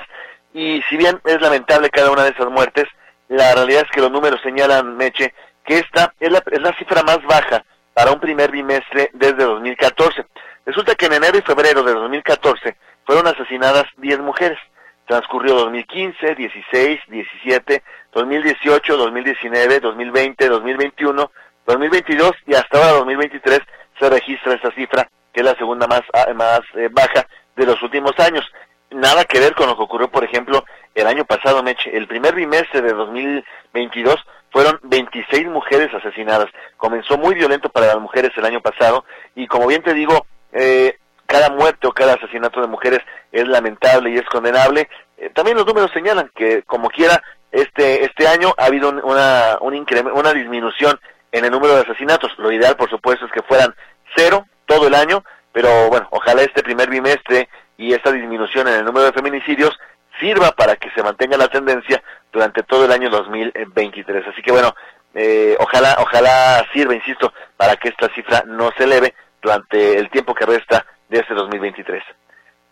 y 0.52 0.82
si 0.88 0.96
bien 0.96 1.20
es 1.24 1.40
lamentable 1.40 1.90
cada 1.90 2.10
una 2.10 2.24
de 2.24 2.30
esas 2.30 2.48
muertes, 2.48 2.84
la 3.28 3.54
realidad 3.54 3.84
es 3.84 3.90
que 3.90 4.00
los 4.00 4.10
números 4.10 4.40
señalan, 4.42 4.96
Meche, 4.96 5.34
que 5.64 5.78
esta 5.78 6.14
es 6.18 6.30
la, 6.30 6.42
es 6.50 6.60
la 6.60 6.76
cifra 6.76 7.02
más 7.02 7.22
baja 7.24 7.64
para 7.94 8.12
un 8.12 8.20
primer 8.20 8.50
bimestre 8.50 9.10
desde 9.12 9.44
2014. 9.44 10.26
Resulta 10.64 10.94
que 10.94 11.06
en 11.06 11.14
enero 11.14 11.38
y 11.38 11.42
febrero 11.42 11.82
de 11.82 11.92
2014 11.94 12.76
fueron 13.04 13.26
asesinadas 13.26 13.84
10 13.96 14.20
mujeres. 14.20 14.58
Transcurrió 15.06 15.54
2015, 15.54 16.34
16, 16.34 17.00
17, 17.08 17.82
2018, 18.12 18.96
2019, 18.96 19.80
2020, 19.80 20.48
2021, 20.48 21.30
2022 21.66 22.32
y 22.46 22.54
hasta 22.54 22.78
ahora 22.78 22.92
2023 22.98 23.60
se 23.98 24.10
registra 24.10 24.54
esta 24.54 24.70
cifra, 24.72 25.08
es 25.40 25.44
la 25.44 25.56
segunda 25.56 25.86
más, 25.86 26.02
ah, 26.12 26.32
más 26.34 26.60
eh, 26.74 26.88
baja 26.90 27.26
de 27.56 27.66
los 27.66 27.82
últimos 27.82 28.12
años. 28.18 28.44
Nada 28.90 29.24
que 29.24 29.40
ver 29.40 29.54
con 29.54 29.66
lo 29.66 29.76
que 29.76 29.82
ocurrió, 29.82 30.10
por 30.10 30.24
ejemplo, 30.24 30.64
el 30.94 31.06
año 31.06 31.24
pasado, 31.24 31.62
Meche. 31.62 31.94
El 31.94 32.06
primer 32.06 32.34
bimestre 32.34 32.80
de 32.80 32.92
2022 32.92 34.16
fueron 34.50 34.78
26 34.82 35.46
mujeres 35.48 35.92
asesinadas. 35.92 36.46
Comenzó 36.76 37.18
muy 37.18 37.34
violento 37.34 37.68
para 37.68 37.88
las 37.88 37.98
mujeres 37.98 38.30
el 38.36 38.46
año 38.46 38.60
pasado 38.60 39.04
y 39.34 39.46
como 39.46 39.66
bien 39.66 39.82
te 39.82 39.92
digo, 39.92 40.26
eh, 40.52 40.96
cada 41.26 41.50
muerte 41.50 41.86
o 41.86 41.92
cada 41.92 42.14
asesinato 42.14 42.60
de 42.60 42.66
mujeres 42.66 43.00
es 43.30 43.46
lamentable 43.46 44.10
y 44.10 44.16
es 44.16 44.24
condenable. 44.26 44.88
Eh, 45.18 45.30
también 45.34 45.58
los 45.58 45.66
números 45.66 45.90
señalan 45.92 46.30
que 46.34 46.62
como 46.62 46.88
quiera 46.88 47.22
este 47.52 48.04
este 48.04 48.26
año 48.26 48.54
ha 48.56 48.66
habido 48.66 48.88
una 48.88 49.58
un 49.60 49.86
una 50.14 50.32
disminución 50.32 50.98
en 51.32 51.44
el 51.44 51.50
número 51.50 51.74
de 51.74 51.82
asesinatos. 51.82 52.32
Lo 52.38 52.50
ideal, 52.50 52.76
por 52.76 52.88
supuesto, 52.88 53.26
es 53.26 53.32
que 53.32 53.42
fueran 53.42 53.74
cero 54.16 54.46
todo 54.68 54.86
el 54.86 54.94
año, 54.94 55.24
pero 55.52 55.88
bueno, 55.88 56.06
ojalá 56.10 56.42
este 56.42 56.62
primer 56.62 56.88
bimestre 56.88 57.48
y 57.76 57.92
esta 57.92 58.12
disminución 58.12 58.68
en 58.68 58.74
el 58.74 58.84
número 58.84 59.06
de 59.06 59.12
feminicidios 59.12 59.76
sirva 60.20 60.52
para 60.52 60.76
que 60.76 60.90
se 60.90 61.02
mantenga 61.02 61.36
la 61.36 61.48
tendencia 61.48 62.02
durante 62.32 62.62
todo 62.62 62.84
el 62.84 62.92
año 62.92 63.08
2023. 63.10 64.26
Así 64.28 64.42
que 64.42 64.52
bueno, 64.52 64.74
eh, 65.14 65.56
ojalá, 65.58 65.96
ojalá 66.00 66.64
sirva, 66.72 66.94
insisto, 66.94 67.32
para 67.56 67.76
que 67.76 67.88
esta 67.88 68.08
cifra 68.14 68.44
no 68.46 68.70
se 68.76 68.84
eleve 68.84 69.14
durante 69.40 69.98
el 69.98 70.10
tiempo 70.10 70.34
que 70.34 70.46
resta 70.46 70.84
de 71.08 71.20
este 71.20 71.34
2023. 71.34 72.02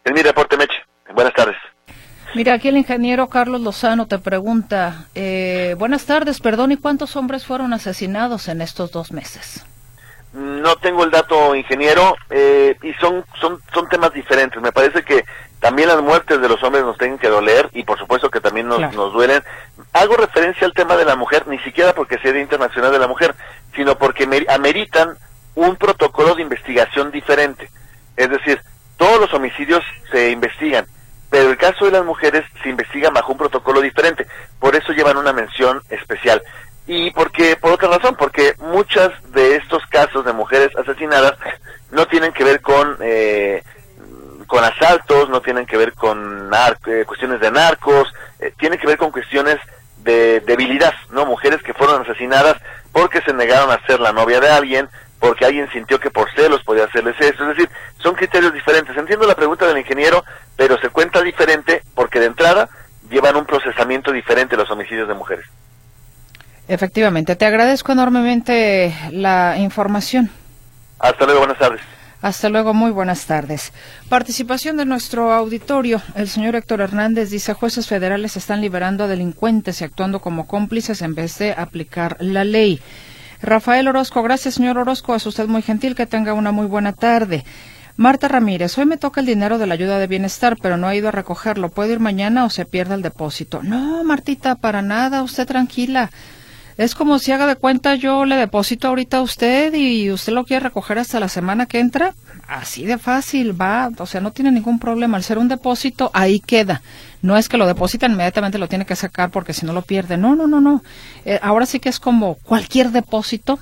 Es 0.04 0.12
mi 0.12 0.22
reporte, 0.22 0.56
Meche. 0.56 0.84
Buenas 1.14 1.32
tardes. 1.32 1.56
Mira, 2.34 2.54
aquí 2.54 2.68
el 2.68 2.76
ingeniero 2.76 3.28
Carlos 3.28 3.60
Lozano 3.60 4.06
te 4.06 4.18
pregunta, 4.18 5.06
eh, 5.14 5.74
buenas 5.78 6.04
tardes, 6.04 6.40
perdón, 6.40 6.72
¿y 6.72 6.76
cuántos 6.76 7.16
hombres 7.16 7.46
fueron 7.46 7.72
asesinados 7.72 8.48
en 8.48 8.60
estos 8.60 8.90
dos 8.90 9.12
meses? 9.12 9.64
No 10.36 10.76
tengo 10.76 11.02
el 11.04 11.10
dato, 11.10 11.54
ingeniero, 11.54 12.14
eh, 12.28 12.76
y 12.82 12.92
son, 12.94 13.24
son, 13.40 13.58
son 13.72 13.88
temas 13.88 14.12
diferentes. 14.12 14.60
Me 14.60 14.70
parece 14.70 15.02
que 15.02 15.24
también 15.60 15.88
las 15.88 16.02
muertes 16.02 16.40
de 16.40 16.48
los 16.48 16.62
hombres 16.62 16.84
nos 16.84 16.98
tienen 16.98 17.18
que 17.18 17.28
doler 17.28 17.70
y 17.72 17.84
por 17.84 17.98
supuesto 17.98 18.30
que 18.30 18.40
también 18.40 18.68
nos, 18.68 18.80
nos 18.94 19.12
duelen. 19.14 19.42
Hago 19.94 20.16
referencia 20.16 20.66
al 20.66 20.74
tema 20.74 20.96
de 20.96 21.06
la 21.06 21.16
mujer, 21.16 21.46
ni 21.46 21.58
siquiera 21.60 21.94
porque 21.94 22.18
sea 22.18 22.32
Día 22.32 22.42
Internacional 22.42 22.92
de 22.92 22.98
la 22.98 23.08
Mujer, 23.08 23.34
sino 23.74 23.96
porque 23.96 24.28
ameritan 24.48 25.16
un 25.54 25.76
protocolo 25.76 26.34
de 26.34 26.42
investigación 26.42 27.10
diferente. 27.10 27.70
Es 28.16 28.28
decir, 28.28 28.60
todos 28.98 29.18
los 29.18 29.32
homicidios 29.32 29.82
se 30.10 30.30
investigan, 30.30 30.86
pero 31.30 31.50
el 31.50 31.56
caso 31.56 31.86
de 31.86 31.92
las 31.92 32.04
mujeres 32.04 32.44
se 32.62 32.68
investiga 32.68 33.10
bajo 33.10 33.32
un 33.32 33.38
protocolo 33.38 33.80
diferente. 33.80 34.26
Por 34.60 34.76
eso 34.76 34.92
llevan 34.92 35.16
una 35.16 35.32
mención 35.32 35.80
especial. 35.88 36.42
Y 36.86 37.10
porque, 37.10 37.56
por 37.56 37.72
otra 37.72 37.88
razón, 37.88 38.14
porque 38.16 38.54
muchas 38.58 39.10
de 39.32 39.56
estos 39.56 39.84
casos 39.86 40.24
de 40.24 40.32
mujeres 40.32 40.70
asesinadas 40.76 41.34
no 41.90 42.06
tienen 42.06 42.32
que 42.32 42.44
ver 42.44 42.60
con, 42.60 42.96
eh, 43.00 43.62
con 44.46 44.62
asaltos, 44.62 45.28
no 45.28 45.40
tienen 45.40 45.66
que 45.66 45.76
ver 45.76 45.94
con 45.94 46.50
eh, 46.86 47.04
cuestiones 47.04 47.40
de 47.40 47.50
narcos, 47.50 48.12
eh, 48.38 48.52
tienen 48.58 48.78
que 48.78 48.86
ver 48.86 48.98
con 48.98 49.10
cuestiones 49.10 49.58
de 49.98 50.40
debilidad, 50.40 50.94
¿no? 51.10 51.26
Mujeres 51.26 51.60
que 51.62 51.74
fueron 51.74 52.02
asesinadas 52.02 52.56
porque 52.92 53.20
se 53.22 53.32
negaron 53.32 53.70
a 53.70 53.84
ser 53.86 53.98
la 53.98 54.12
novia 54.12 54.40
de 54.40 54.48
alguien, 54.48 54.88
porque 55.18 55.44
alguien 55.44 55.68
sintió 55.72 55.98
que 55.98 56.10
por 56.10 56.30
celos 56.34 56.62
podía 56.62 56.84
hacerles 56.84 57.16
eso. 57.20 57.42
Es 57.42 57.56
decir, 57.56 57.68
son 57.98 58.14
criterios 58.14 58.52
diferentes. 58.52 58.96
Entiendo 58.96 59.26
la 59.26 59.34
pregunta 59.34 59.66
del 59.66 59.78
ingeniero, 59.78 60.24
pero 60.56 60.78
se 60.78 60.90
cuenta 60.90 61.20
diferente 61.20 61.82
porque 61.94 62.20
de 62.20 62.26
entrada 62.26 62.68
llevan 63.10 63.36
un 63.36 63.44
procesamiento 63.44 64.12
diferente 64.12 64.56
los 64.56 64.70
homicidios 64.70 65.08
de 65.08 65.14
mujeres. 65.14 65.46
Efectivamente, 66.68 67.36
te 67.36 67.46
agradezco 67.46 67.92
enormemente 67.92 68.94
la 69.12 69.56
información. 69.58 70.30
Hasta 70.98 71.24
luego, 71.24 71.40
buenas 71.40 71.58
tardes. 71.58 71.80
Hasta 72.22 72.48
luego, 72.48 72.74
muy 72.74 72.90
buenas 72.90 73.26
tardes. 73.26 73.72
Participación 74.08 74.76
de 74.76 74.84
nuestro 74.84 75.32
auditorio. 75.32 76.00
El 76.14 76.28
señor 76.28 76.56
Héctor 76.56 76.80
Hernández 76.80 77.30
dice, 77.30 77.52
jueces 77.52 77.86
federales 77.86 78.36
están 78.36 78.60
liberando 78.60 79.04
a 79.04 79.06
delincuentes 79.06 79.80
y 79.80 79.84
actuando 79.84 80.20
como 80.20 80.46
cómplices 80.46 81.02
en 81.02 81.14
vez 81.14 81.38
de 81.38 81.52
aplicar 81.52 82.16
la 82.18 82.42
ley. 82.42 82.80
Rafael 83.42 83.86
Orozco, 83.86 84.22
gracias 84.22 84.54
señor 84.54 84.78
Orozco, 84.78 85.14
es 85.14 85.26
usted 85.26 85.46
muy 85.46 85.62
gentil, 85.62 85.94
que 85.94 86.06
tenga 86.06 86.32
una 86.32 86.52
muy 86.52 86.66
buena 86.66 86.94
tarde. 86.94 87.44
Marta 87.98 88.28
Ramírez, 88.28 88.76
hoy 88.76 88.86
me 88.86 88.96
toca 88.96 89.20
el 89.20 89.26
dinero 89.26 89.58
de 89.58 89.66
la 89.66 89.74
ayuda 89.74 89.98
de 89.98 90.06
bienestar, 90.06 90.56
pero 90.60 90.76
no 90.76 90.88
ha 90.88 90.94
ido 90.94 91.08
a 91.08 91.12
recogerlo. 91.12 91.70
¿Puedo 91.70 91.92
ir 91.92 92.00
mañana 92.00 92.44
o 92.44 92.50
se 92.50 92.64
pierde 92.64 92.94
el 92.94 93.02
depósito? 93.02 93.62
No, 93.62 94.02
Martita, 94.04 94.56
para 94.56 94.82
nada, 94.82 95.22
usted 95.22 95.46
tranquila. 95.46 96.10
Es 96.78 96.94
como 96.94 97.18
si 97.18 97.32
haga 97.32 97.46
de 97.46 97.56
cuenta 97.56 97.94
yo 97.94 98.26
le 98.26 98.36
deposito 98.36 98.88
ahorita 98.88 99.18
a 99.18 99.22
usted 99.22 99.72
y 99.72 100.10
usted 100.10 100.34
lo 100.34 100.44
quiere 100.44 100.64
recoger 100.64 100.98
hasta 100.98 101.18
la 101.18 101.28
semana 101.28 101.64
que 101.64 101.78
entra. 101.78 102.14
Así 102.46 102.84
de 102.84 102.98
fácil, 102.98 103.58
va, 103.58 103.90
o 103.98 104.06
sea, 104.06 104.20
no 104.20 104.30
tiene 104.30 104.52
ningún 104.52 104.78
problema. 104.78 105.16
Al 105.16 105.24
ser 105.24 105.38
un 105.38 105.48
depósito, 105.48 106.10
ahí 106.12 106.38
queda. 106.38 106.82
No 107.22 107.38
es 107.38 107.48
que 107.48 107.56
lo 107.56 107.66
depositan 107.66 108.12
inmediatamente 108.12 108.58
lo 108.58 108.68
tiene 108.68 108.84
que 108.84 108.94
sacar 108.94 109.30
porque 109.30 109.54
si 109.54 109.64
no 109.64 109.72
lo 109.72 109.82
pierde. 109.82 110.18
No, 110.18 110.36
no, 110.36 110.46
no, 110.46 110.60
no. 110.60 110.82
Eh, 111.24 111.40
ahora 111.42 111.64
sí 111.64 111.80
que 111.80 111.88
es 111.88 111.98
como 111.98 112.34
cualquier 112.34 112.90
depósito 112.90 113.58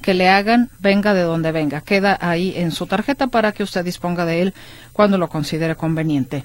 que 0.00 0.14
le 0.14 0.28
hagan, 0.28 0.70
venga 0.78 1.12
de 1.12 1.22
donde 1.22 1.50
venga. 1.50 1.80
Queda 1.80 2.16
ahí 2.20 2.52
en 2.56 2.70
su 2.70 2.86
tarjeta 2.86 3.26
para 3.26 3.50
que 3.52 3.64
usted 3.64 3.84
disponga 3.84 4.24
de 4.26 4.42
él 4.42 4.54
cuando 4.92 5.18
lo 5.18 5.28
considere 5.28 5.74
conveniente. 5.74 6.44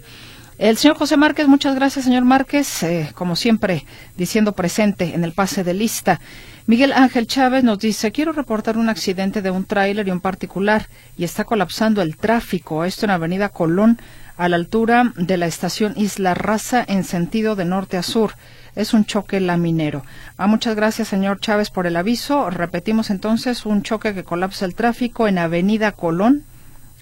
El 0.60 0.76
señor 0.76 0.98
José 0.98 1.15
Márquez, 1.15 1.48
muchas 1.48 1.74
gracias, 1.74 2.04
señor 2.04 2.26
Márquez, 2.26 2.84
eh, 2.84 3.12
como 3.15 3.38
siempre, 3.38 3.86
diciendo 4.17 4.52
presente 4.52 5.15
en 5.15 5.24
el 5.24 5.32
pase 5.32 5.63
de 5.63 5.74
lista. 5.74 6.19
Miguel 6.67 6.91
Ángel 6.91 7.28
Chávez 7.28 7.63
nos 7.63 7.80
dice, 7.80 8.12
quiero 8.12 8.34
reportar 8.34 8.78
un 8.78 8.89
accidente 8.89 9.41
de 9.41 9.52
un 9.52 9.63
tráiler 9.63 10.06
y 10.06 10.12
un 10.12 10.19
particular 10.19 10.88
y 11.17 11.24
está 11.24 11.45
colapsando 11.45 12.02
el 12.02 12.17
tráfico. 12.17 12.84
Esto 12.84 13.06
en 13.06 13.12
Avenida 13.12 13.48
Colón, 13.48 14.02
a 14.36 14.50
la 14.50 14.58
altura 14.58 15.13
de 15.15 15.38
la 15.38 15.45
estación 15.45 15.93
Isla 15.95 16.34
Raza 16.34 16.84
en 16.86 17.06
sentido 17.06 17.56
de 17.56 17.63
norte 17.63 17.95
a 17.95 18.04
sur. 18.04 18.34
Es 18.76 18.93
un 18.93 19.06
choque 19.06 19.39
laminero. 19.39 20.04
Ah, 20.36 20.48
muchas 20.48 20.76
gracias, 20.76 21.08
señor 21.08 21.39
Chávez, 21.39 21.69
por 21.69 21.88
el 21.88 21.95
aviso. 21.95 22.50
Repetimos 22.50 23.12
entonces 23.12 23.65
un 23.65 23.82
choque 23.82 24.13
que 24.13 24.26
colapsa 24.26 24.65
el 24.65 24.76
tráfico 24.76 25.26
en 25.30 25.38
Avenida 25.38 25.93
Colón, 25.93 26.43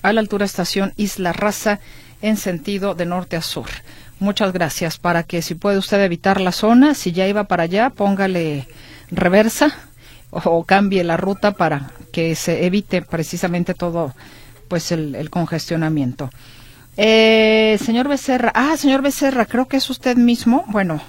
a 0.03 0.13
la 0.13 0.19
altura 0.19 0.45
estación 0.45 0.93
Isla 0.95 1.33
Raza 1.33 1.79
en 2.21 2.37
sentido 2.37 2.95
de 2.95 3.05
norte 3.05 3.35
a 3.35 3.41
sur. 3.41 3.67
Muchas 4.19 4.51
gracias. 4.51 4.97
Para 4.97 5.23
que 5.23 5.41
si 5.41 5.55
puede 5.55 5.77
usted 5.77 6.03
evitar 6.03 6.41
la 6.41 6.51
zona, 6.51 6.93
si 6.93 7.11
ya 7.11 7.27
iba 7.27 7.43
para 7.45 7.63
allá, 7.63 7.89
póngale 7.89 8.67
reversa 9.11 9.75
o, 10.29 10.63
cambie 10.65 11.03
la 11.03 11.17
ruta 11.17 11.51
para 11.53 11.91
que 12.11 12.35
se 12.35 12.65
evite 12.65 13.01
precisamente 13.01 13.73
todo 13.73 14.13
pues 14.67 14.91
el, 14.91 15.29
congestionamiento. 15.29 16.29
Eh, 16.97 17.77
señor 17.83 18.07
Becerra, 18.07 18.51
ah, 18.55 18.75
señor 18.75 19.01
Becerra, 19.01 19.45
creo 19.45 19.67
que 19.67 19.77
es 19.77 19.89
usted 19.89 20.17
mismo. 20.17 20.65
Bueno, 20.67 21.01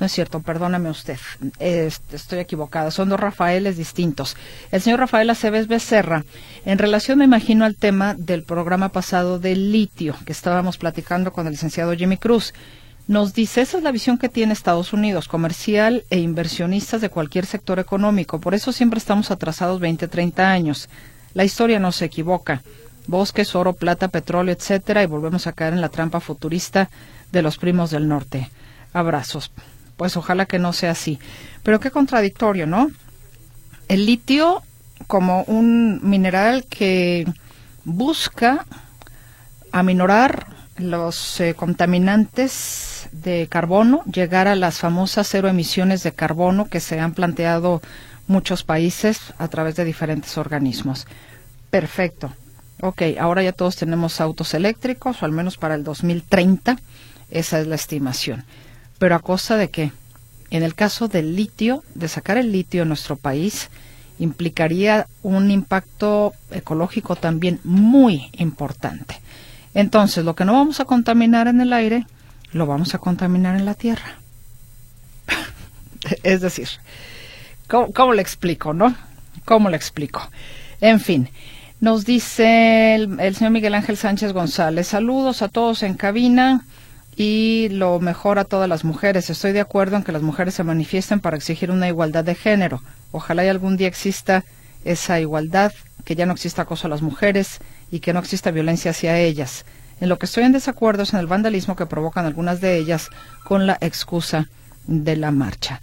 no 0.00 0.06
es 0.06 0.12
cierto, 0.12 0.40
perdóname 0.40 0.90
usted, 0.90 1.18
estoy 1.58 2.38
equivocada, 2.38 2.90
son 2.92 3.08
dos 3.08 3.18
Rafaeles 3.18 3.76
distintos. 3.76 4.36
El 4.70 4.80
señor 4.80 5.00
Rafael 5.00 5.28
Aceves 5.28 5.66
Becerra, 5.66 6.24
en 6.64 6.78
relación, 6.78 7.18
me 7.18 7.24
imagino, 7.24 7.64
al 7.64 7.74
tema 7.74 8.14
del 8.14 8.44
programa 8.44 8.90
pasado 8.90 9.40
del 9.40 9.72
litio, 9.72 10.14
que 10.24 10.32
estábamos 10.32 10.78
platicando 10.78 11.32
con 11.32 11.46
el 11.46 11.52
licenciado 11.52 11.96
Jimmy 11.96 12.16
Cruz, 12.16 12.54
nos 13.08 13.34
dice, 13.34 13.62
esa 13.62 13.78
es 13.78 13.82
la 13.82 13.90
visión 13.90 14.18
que 14.18 14.28
tiene 14.28 14.52
Estados 14.52 14.92
Unidos, 14.92 15.26
comercial 15.26 16.04
e 16.10 16.18
inversionistas 16.18 17.00
de 17.00 17.08
cualquier 17.08 17.46
sector 17.46 17.80
económico, 17.80 18.38
por 18.38 18.54
eso 18.54 18.70
siempre 18.70 18.98
estamos 18.98 19.30
atrasados 19.32 19.80
20, 19.80 20.06
30 20.06 20.48
años. 20.48 20.88
La 21.34 21.44
historia 21.44 21.80
no 21.80 21.90
se 21.90 22.04
equivoca. 22.04 22.62
Bosques, 23.06 23.54
oro, 23.56 23.72
plata, 23.72 24.08
petróleo, 24.08 24.54
etcétera, 24.54 25.02
y 25.02 25.06
volvemos 25.06 25.46
a 25.46 25.52
caer 25.52 25.72
en 25.72 25.80
la 25.80 25.88
trampa 25.88 26.20
futurista 26.20 26.90
de 27.32 27.42
los 27.42 27.56
primos 27.56 27.90
del 27.90 28.06
norte. 28.06 28.50
Abrazos 28.92 29.50
pues 29.98 30.16
ojalá 30.16 30.46
que 30.46 30.58
no 30.58 30.72
sea 30.72 30.92
así. 30.92 31.18
Pero 31.62 31.80
qué 31.80 31.90
contradictorio, 31.90 32.66
¿no? 32.66 32.90
El 33.88 34.06
litio 34.06 34.62
como 35.06 35.42
un 35.42 36.00
mineral 36.08 36.64
que 36.64 37.26
busca 37.84 38.64
aminorar 39.72 40.46
los 40.76 41.40
eh, 41.40 41.54
contaminantes 41.54 43.08
de 43.10 43.48
carbono, 43.50 44.02
llegar 44.04 44.46
a 44.46 44.54
las 44.54 44.78
famosas 44.78 45.26
cero 45.28 45.48
emisiones 45.48 46.02
de 46.04 46.12
carbono 46.12 46.66
que 46.66 46.80
se 46.80 47.00
han 47.00 47.12
planteado 47.12 47.82
muchos 48.28 48.62
países 48.62 49.34
a 49.38 49.48
través 49.48 49.74
de 49.74 49.84
diferentes 49.84 50.38
organismos. 50.38 51.06
Perfecto. 51.70 52.32
Ok, 52.80 53.02
ahora 53.18 53.42
ya 53.42 53.52
todos 53.52 53.74
tenemos 53.74 54.20
autos 54.20 54.54
eléctricos, 54.54 55.20
o 55.20 55.24
al 55.24 55.32
menos 55.32 55.56
para 55.56 55.74
el 55.74 55.82
2030, 55.82 56.76
esa 57.30 57.58
es 57.58 57.66
la 57.66 57.74
estimación. 57.74 58.44
Pero 58.98 59.14
a 59.14 59.20
costa 59.20 59.56
de 59.56 59.70
qué? 59.70 59.92
En 60.50 60.62
el 60.62 60.74
caso 60.74 61.08
del 61.08 61.36
litio, 61.36 61.84
de 61.94 62.08
sacar 62.08 62.38
el 62.38 62.52
litio 62.52 62.82
en 62.82 62.88
nuestro 62.88 63.16
país, 63.16 63.70
implicaría 64.18 65.06
un 65.22 65.50
impacto 65.50 66.32
ecológico 66.50 67.16
también 67.16 67.60
muy 67.64 68.30
importante. 68.38 69.20
Entonces, 69.74 70.24
lo 70.24 70.34
que 70.34 70.44
no 70.44 70.54
vamos 70.54 70.80
a 70.80 70.86
contaminar 70.86 71.46
en 71.48 71.60
el 71.60 71.72
aire, 71.72 72.06
lo 72.52 72.66
vamos 72.66 72.94
a 72.94 72.98
contaminar 72.98 73.56
en 73.56 73.64
la 73.64 73.74
tierra. 73.74 74.18
es 76.22 76.40
decir, 76.40 76.68
¿cómo, 77.68 77.92
¿cómo, 77.92 78.14
le 78.14 78.22
explico, 78.22 78.72
no? 78.72 78.94
¿Cómo 79.44 79.68
le 79.68 79.76
explico? 79.76 80.28
En 80.80 80.98
fin, 80.98 81.28
nos 81.80 82.04
dice 82.04 82.94
el 82.94 83.36
señor 83.36 83.52
Miguel 83.52 83.74
Ángel 83.74 83.96
Sánchez 83.96 84.32
González, 84.32 84.88
saludos 84.88 85.42
a 85.42 85.48
todos 85.48 85.82
en 85.82 85.94
cabina 85.94 86.64
y 87.18 87.68
lo 87.70 87.98
mejor 87.98 88.38
a 88.38 88.44
todas 88.44 88.68
las 88.68 88.84
mujeres. 88.84 89.28
Estoy 89.28 89.50
de 89.50 89.60
acuerdo 89.60 89.96
en 89.96 90.04
que 90.04 90.12
las 90.12 90.22
mujeres 90.22 90.54
se 90.54 90.62
manifiesten 90.62 91.18
para 91.18 91.36
exigir 91.36 91.72
una 91.72 91.88
igualdad 91.88 92.22
de 92.22 92.36
género. 92.36 92.80
Ojalá 93.10 93.44
y 93.44 93.48
algún 93.48 93.76
día 93.76 93.88
exista 93.88 94.44
esa 94.84 95.18
igualdad, 95.18 95.72
que 96.04 96.14
ya 96.14 96.26
no 96.26 96.32
exista 96.32 96.62
acoso 96.62 96.86
a 96.86 96.90
las 96.90 97.02
mujeres 97.02 97.58
y 97.90 97.98
que 97.98 98.12
no 98.12 98.20
exista 98.20 98.52
violencia 98.52 98.92
hacia 98.92 99.18
ellas. 99.18 99.64
En 100.00 100.08
lo 100.08 100.16
que 100.16 100.26
estoy 100.26 100.44
en 100.44 100.52
desacuerdo 100.52 101.02
es 101.02 101.12
en 101.12 101.18
el 101.18 101.26
vandalismo 101.26 101.74
que 101.74 101.86
provocan 101.86 102.24
algunas 102.24 102.60
de 102.60 102.76
ellas 102.76 103.10
con 103.42 103.66
la 103.66 103.76
excusa 103.80 104.48
de 104.86 105.16
la 105.16 105.32
marcha. 105.32 105.80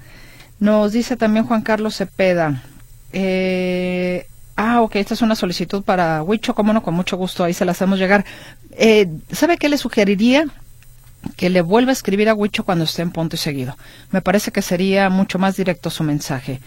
Nos 0.61 0.93
dice 0.93 1.17
también 1.17 1.45
Juan 1.45 1.63
Carlos 1.63 1.97
Cepeda. 1.97 2.63
Eh, 3.11 4.25
ah, 4.55 4.81
ok, 4.81 4.95
esta 4.95 5.15
es 5.15 5.21
una 5.21 5.35
solicitud 5.35 5.83
para 5.83 6.23
Huicho, 6.23 6.55
cómo 6.55 6.71
no, 6.71 6.81
con 6.81 6.93
mucho 6.93 7.17
gusto, 7.17 7.43
ahí 7.43 7.53
se 7.53 7.65
la 7.65 7.73
hacemos 7.73 7.99
llegar. 7.99 8.23
Eh, 8.71 9.09
¿Sabe 9.33 9.57
qué 9.57 9.67
le 9.67 9.77
sugeriría? 9.77 10.45
Que 11.35 11.49
le 11.49 11.61
vuelva 11.61 11.91
a 11.91 11.93
escribir 11.93 12.29
a 12.29 12.33
Huicho 12.33 12.63
cuando 12.63 12.85
esté 12.85 13.01
en 13.01 13.11
punto 13.11 13.35
y 13.35 13.39
seguido. 13.39 13.77
Me 14.11 14.21
parece 14.21 14.51
que 14.51 14.61
sería 14.61 15.09
mucho 15.09 15.39
más 15.39 15.55
directo 15.55 15.89
su 15.89 16.03
mensaje. 16.03 16.59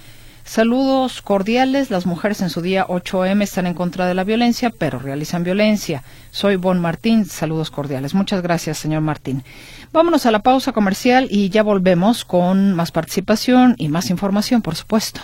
Saludos 0.49 1.21
cordiales. 1.21 1.91
Las 1.91 2.07
mujeres 2.07 2.41
en 2.41 2.49
su 2.49 2.63
día 2.63 2.87
8M 2.87 3.43
están 3.43 3.67
en 3.67 3.75
contra 3.75 4.07
de 4.07 4.15
la 4.15 4.25
violencia, 4.25 4.71
pero 4.71 4.99
realizan 4.99 5.45
violencia. 5.45 6.03
Soy 6.31 6.57
Bon 6.57 6.81
Martín. 6.81 7.27
Saludos 7.27 7.71
cordiales. 7.71 8.15
Muchas 8.15 8.41
gracias, 8.41 8.79
señor 8.79 9.03
Martín. 9.03 9.45
Vámonos 9.93 10.25
a 10.25 10.31
la 10.31 10.39
pausa 10.39 10.73
comercial 10.73 11.29
y 11.31 11.51
ya 11.51 11.63
volvemos 11.63 12.25
con 12.25 12.73
más 12.73 12.93
participación 12.93 13.75
y 13.77 13.89
más 13.89 14.09
información, 14.09 14.63
por 14.63 14.75
supuesto. 14.75 15.21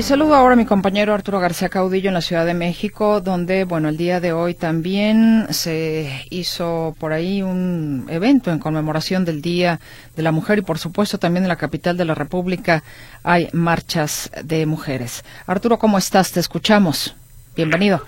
Y 0.00 0.02
saludo 0.02 0.34
ahora 0.34 0.54
a 0.54 0.56
mi 0.56 0.64
compañero 0.64 1.12
Arturo 1.12 1.40
García 1.40 1.68
Caudillo 1.68 2.08
en 2.08 2.14
la 2.14 2.22
Ciudad 2.22 2.46
de 2.46 2.54
México, 2.54 3.20
donde, 3.20 3.64
bueno, 3.64 3.90
el 3.90 3.98
día 3.98 4.18
de 4.18 4.32
hoy 4.32 4.54
también 4.54 5.52
se 5.52 6.24
hizo 6.30 6.94
por 6.98 7.12
ahí 7.12 7.42
un 7.42 8.06
evento 8.08 8.50
en 8.50 8.60
conmemoración 8.60 9.26
del 9.26 9.42
Día 9.42 9.78
de 10.16 10.22
la 10.22 10.32
Mujer 10.32 10.60
y, 10.60 10.62
por 10.62 10.78
supuesto, 10.78 11.18
también 11.18 11.44
en 11.44 11.50
la 11.50 11.56
capital 11.56 11.98
de 11.98 12.06
la 12.06 12.14
República 12.14 12.82
hay 13.24 13.50
marchas 13.52 14.30
de 14.42 14.64
mujeres. 14.64 15.22
Arturo, 15.46 15.76
¿cómo 15.76 15.98
estás? 15.98 16.32
Te 16.32 16.40
escuchamos. 16.40 17.14
Bienvenido. 17.54 18.00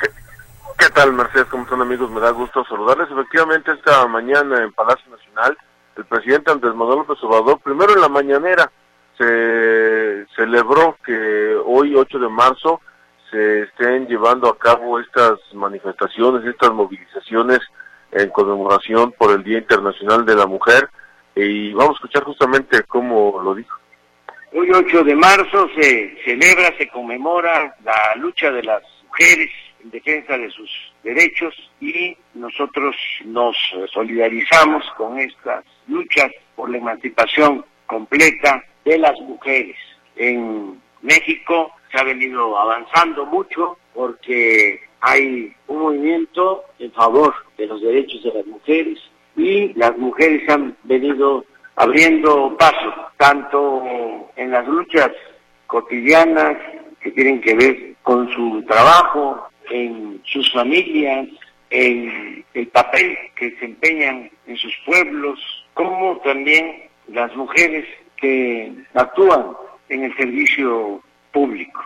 ¿Qué, 0.79 0.89
tal, 0.95 1.13
Mercedes? 1.13 1.45
¿Cómo 1.51 1.65
están, 1.65 1.83
amigos? 1.83 2.11
Me 2.11 2.21
da 2.23 2.31
gusto 2.31 2.65
saludarles. 2.71 3.11
Efectivamente, 3.11 3.71
esta 3.71 4.07
mañana 4.07 4.65
en 4.65 4.73
Palacio 4.73 5.11
Nacional, 5.11 5.59
el 5.99 6.07
presidente 6.07 6.53
Andrés 6.53 6.75
Manuel 6.75 7.01
López 7.01 7.23
Obrador, 7.23 7.61
primero 7.61 7.93
en 7.93 8.01
la 8.01 8.09
mañanera, 8.09 8.73
se 9.19 9.25
celebró 10.37 10.97
que 11.05 11.57
hoy 11.65 11.95
8 11.95 12.19
de 12.19 12.29
marzo 12.29 12.81
se 13.31 13.63
estén 13.63 14.07
llevando 14.07 14.49
a 14.49 14.59
cabo 14.59 15.01
estas 15.01 15.39
manifestaciones, 15.55 16.45
estas 16.45 16.73
movilizaciones 16.73 17.61
en 18.13 18.29
conmemoración 18.31 19.13
por 19.13 19.33
el 19.35 19.43
Día 19.43 19.59
Internacional 19.59 20.27
de 20.27 20.35
la 20.35 20.47
Mujer 20.47 20.89
y 21.35 21.73
vamos 21.73 21.93
a 21.93 21.95
escuchar 21.95 22.25
justamente 22.25 22.83
cómo 22.83 23.41
lo 23.43 23.55
dijo. 23.55 23.79
Hoy 24.53 24.71
8 24.71 25.05
de 25.05 25.15
marzo 25.15 25.69
se 25.75 26.15
celebra, 26.25 26.77
se 26.77 26.89
conmemora 26.89 27.75
la 27.83 28.15
lucha 28.17 28.51
de 28.51 28.63
las 28.63 28.83
mujeres 29.09 29.51
en 29.83 29.91
defensa 29.91 30.37
de 30.37 30.51
sus 30.51 30.71
derechos 31.03 31.55
y 31.81 32.17
nosotros 32.35 32.95
nos 33.25 33.57
solidarizamos 33.93 34.85
con 34.97 35.19
estas 35.19 35.65
luchas 35.89 36.31
por 36.55 36.71
la 36.71 36.77
emancipación 36.77 37.65
completa 37.87 38.63
de 38.85 38.99
las 38.99 39.19
mujeres. 39.21 39.77
En 40.17 40.81
México 41.03 41.73
se 41.91 41.99
ha 41.99 42.05
venido 42.05 42.59
avanzando 42.59 43.27
mucho 43.27 43.77
porque 43.95 44.81
hay 45.01 45.53
un 45.67 45.79
movimiento 45.79 46.65
en 46.79 46.93
favor 46.93 47.35
de 47.59 47.67
los 47.67 47.81
derechos 47.83 48.23
de 48.23 48.33
las 48.33 48.47
mujeres 48.47 48.99
y 49.37 49.73
las 49.75 49.97
mujeres 49.99 50.49
han 50.49 50.77
venido 50.85 51.45
abriendo 51.77 52.57
paso, 52.59 52.93
tanto 53.17 53.83
en 54.37 54.51
las 54.51 54.67
luchas 54.67 55.11
cotidianas 55.67 56.57
que 57.01 57.11
tienen 57.11 57.41
que 57.41 57.55
ver 57.55 57.95
con 58.03 58.31
su 58.33 58.63
trabajo, 58.67 59.49
en 59.71 60.21
sus 60.25 60.53
familias, 60.53 61.29
en 61.71 62.45
el 62.55 62.69
papel 62.69 63.17
que 63.35 63.51
desempeñan 63.51 64.31
en 64.47 64.57
sus 64.57 64.75
pueblos, 64.85 65.41
como 65.75 66.19
también 66.19 66.91
las 67.09 67.35
mujeres 67.35 67.87
que 68.17 68.73
actúan 68.95 69.53
en 69.93 70.05
el 70.05 70.17
servicio 70.17 71.01
público. 71.33 71.81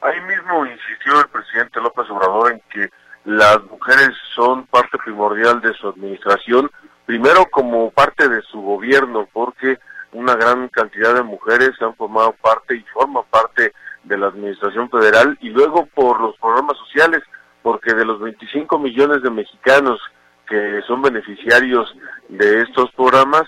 Ahí 0.00 0.20
mismo 0.22 0.66
insistió 0.66 1.20
el 1.20 1.28
presidente 1.28 1.80
López 1.80 2.08
Obrador 2.10 2.52
en 2.52 2.62
que 2.70 2.90
las 3.24 3.62
mujeres 3.64 4.10
son 4.34 4.66
parte 4.66 4.98
primordial 4.98 5.60
de 5.60 5.72
su 5.74 5.88
administración, 5.88 6.70
primero 7.06 7.46
como 7.50 7.90
parte 7.90 8.28
de 8.28 8.42
su 8.42 8.60
gobierno, 8.60 9.28
porque 9.32 9.78
una 10.12 10.34
gran 10.34 10.68
cantidad 10.68 11.14
de 11.14 11.22
mujeres 11.22 11.70
han 11.80 11.94
formado 11.96 12.32
parte 12.32 12.76
y 12.76 12.84
forman 12.92 13.24
parte 13.30 13.72
de 14.04 14.18
la 14.18 14.26
administración 14.26 14.90
federal, 14.90 15.38
y 15.40 15.48
luego 15.48 15.86
por 15.86 16.20
los 16.20 16.36
programas 16.36 16.76
sociales, 16.76 17.22
porque 17.62 17.94
de 17.94 18.04
los 18.04 18.20
25 18.20 18.78
millones 18.78 19.22
de 19.22 19.30
mexicanos 19.30 19.98
que 20.46 20.82
son 20.86 21.00
beneficiarios 21.00 21.96
de 22.28 22.60
estos 22.60 22.92
programas, 22.92 23.44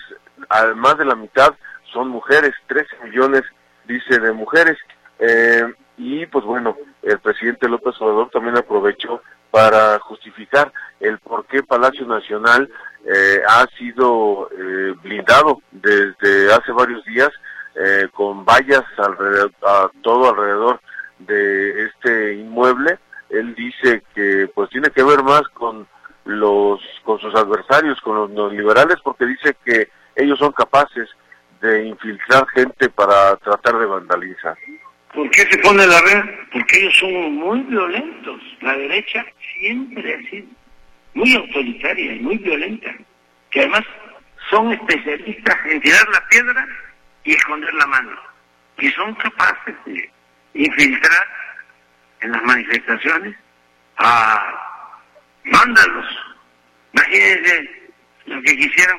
más 0.75 0.97
de 0.97 1.05
la 1.05 1.15
mitad 1.15 1.53
son 1.93 2.09
mujeres, 2.09 2.53
13 2.67 2.87
millones, 3.03 3.43
dice, 3.87 4.19
de 4.19 4.31
mujeres. 4.33 4.77
Eh, 5.19 5.63
y 5.97 6.25
pues 6.27 6.45
bueno, 6.45 6.77
el 7.01 7.19
presidente 7.19 7.67
López 7.67 7.95
Obrador 7.99 8.29
también 8.29 8.57
aprovechó 8.57 9.21
para 9.49 9.97
justificar 9.99 10.71
el 10.99 11.17
por 11.19 11.45
qué 11.45 11.63
Palacio 11.63 12.05
Nacional 12.05 12.69
eh, 13.05 13.41
ha 13.47 13.65
sido 13.77 14.49
eh, 14.51 14.93
blindado 15.01 15.61
desde 15.71 16.53
hace 16.53 16.71
varios 16.71 17.03
días 17.05 17.29
con 18.13 18.43
vallas 18.43 18.83
alrededor, 18.97 19.51
a 19.63 19.87
todo 20.01 20.31
alrededor 20.31 20.81
de 21.19 21.85
este 21.85 22.33
inmueble. 22.33 22.97
Él 23.29 23.53
dice 23.53 24.01
que 24.15 24.49
pues 24.55 24.71
tiene 24.71 24.89
que 24.89 25.03
ver 25.03 25.21
más 25.21 25.43
con 25.53 25.87
los 26.25 26.81
con 27.03 27.19
sus 27.19 27.35
adversarios, 27.35 28.01
con 28.01 28.15
los 28.15 28.31
neoliberales, 28.31 28.95
porque 29.03 29.27
dice 29.27 29.55
que 29.63 29.91
ellos 30.15 30.39
son 30.39 30.53
capaces 30.53 31.07
de 31.61 31.85
infiltrar 31.85 32.45
gente 32.53 32.89
para 32.89 33.35
tratar 33.37 33.77
de 33.77 33.85
vandalizar. 33.85 34.57
¿Por 35.13 35.29
qué 35.31 35.41
se 35.41 35.57
pone 35.59 35.85
la 35.85 35.99
red? 36.01 36.23
Porque 36.51 36.79
ellos 36.79 36.97
son 36.97 37.35
muy 37.35 37.59
violentos. 37.61 38.41
La 38.61 38.73
derecha 38.73 39.25
siempre 39.57 40.13
ha 40.13 40.29
sido 40.29 40.47
muy 41.13 41.33
autoritaria 41.35 42.13
y 42.13 42.19
muy 42.19 42.37
violenta. 42.37 42.93
Que 43.49 43.61
además 43.61 43.83
son 44.49 44.71
especialistas 44.73 45.57
en 45.65 45.81
tirar 45.81 46.07
la 46.09 46.27
piedra 46.27 46.67
y 47.23 47.31
esconder 47.31 47.73
la 47.73 47.87
mano. 47.87 48.11
Y 48.79 48.89
son 48.91 49.15
capaces 49.15 49.75
de 49.85 50.09
infiltrar 50.53 51.27
en 52.21 52.31
las 52.31 52.43
manifestaciones 52.43 53.35
a 53.97 54.93
vándalos. 55.45 56.05
Imagínense 56.93 57.89
lo 58.25 58.41
que 58.41 58.57
quisieran 58.57 58.97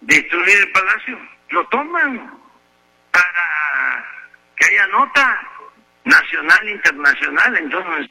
destruir 0.00 0.58
el 0.58 0.72
palacio 0.72 1.33
lo 1.54 1.64
toman 1.68 2.30
para 3.12 4.04
que 4.56 4.66
haya 4.66 4.86
nota 4.88 5.40
nacional 6.04 6.68
internacional, 6.68 7.56
entonces... 7.56 8.10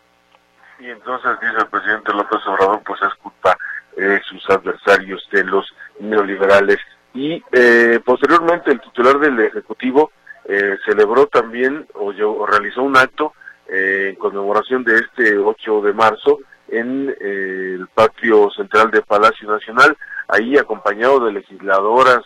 Y 0.80 0.89
entonces 0.89 1.39
dice 1.39 1.58
el 1.58 1.68
presidente 1.68 2.14
López 2.14 2.39
Obrador, 2.48 2.82
pues 2.86 3.00
es 3.04 3.14
culpa 3.16 3.56
de 3.96 4.22
sus 4.24 4.50
adversarios, 4.50 5.28
de 5.32 5.44
los 5.44 5.72
neoliberales. 6.00 6.80
Y 7.14 7.44
eh, 7.52 8.00
posteriormente 8.04 8.72
el 8.72 8.82
titular 8.82 9.20
del 9.20 9.39
Ejecutivo 9.39 10.12
eh, 10.46 10.78
celebró 10.86 11.28
también 11.28 11.86
o, 11.94 12.12
realizó 12.46 12.82
un 12.82 12.98
acto 12.98 13.34
eh, 13.68 14.10
en 14.10 14.16
conmemoración 14.16 14.84
de 14.84 14.96
este 14.96 15.38
8 15.38 15.82
de 15.82 15.94
marzo 15.94 16.39
en 16.70 17.16
eh, 17.22 17.76
el 17.76 17.88
patio 17.94 18.50
central 18.52 18.89
de 18.89 19.04
Palacio 19.04 19.50
Nacional, 19.50 19.96
ahí 20.28 20.58
acompañado 20.58 21.24
de 21.26 21.34
legisladoras 21.34 22.24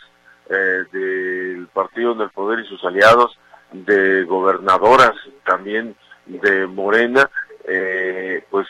eh, 0.49 0.83
del 0.93 1.67
partido 1.73 2.13
en 2.13 2.21
el 2.21 2.29
poder 2.29 2.59
y 2.59 2.67
sus 2.67 2.76
aliados, 2.87 3.37
de 3.71 4.23
gobernadoras 4.23 5.13
también 5.45 5.95
de 6.25 6.65
Morena, 6.67 7.29
eh, 7.65 8.43
pues 8.49 8.67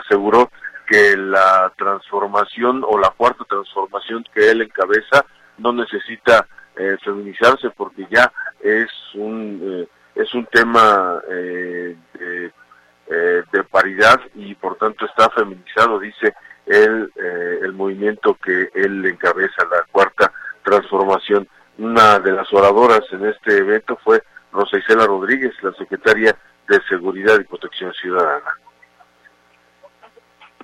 aseguró 0.00 0.50
que 0.86 1.16
la 1.16 1.72
transformación 1.76 2.84
o 2.86 2.98
la 2.98 3.10
cuarta 3.10 3.44
transformación 3.44 4.24
que 4.32 4.50
él 4.50 4.62
encabeza 4.62 5.24
no 5.58 5.72
necesita 5.72 6.46
feminizarse 7.04 7.70
porque 7.70 8.04
ya 8.10 8.32
es 8.60 8.90
un 9.14 9.86
es 10.16 10.34
un 10.34 10.44
tema 10.46 11.20
de 11.28 12.52
eh, 13.06 13.42
de 13.52 13.64
paridad 13.64 14.18
y 14.34 14.54
por 14.54 14.76
tanto 14.76 15.04
está 15.04 15.28
feminizado, 15.28 15.98
dice 15.98 16.32
el, 16.64 17.12
eh, 17.16 17.58
el 17.60 17.74
movimiento 17.74 18.34
que 18.42 18.70
él 18.74 19.04
encabeza, 19.04 19.62
la 19.70 19.84
cuarta 19.92 20.32
transformación. 20.62 21.46
Una 21.76 22.18
de 22.18 22.32
las 22.32 22.50
oradoras 22.50 23.02
en 23.12 23.26
este 23.26 23.58
evento 23.58 23.98
fue 24.02 24.22
Rosa 24.52 24.78
Isela 24.78 25.06
Rodríguez, 25.06 25.52
la 25.62 25.74
secretaria 25.74 26.34
de 26.66 26.80
Seguridad 26.88 27.38
y 27.38 27.44
Protección 27.44 27.92
Ciudadana. 27.92 28.58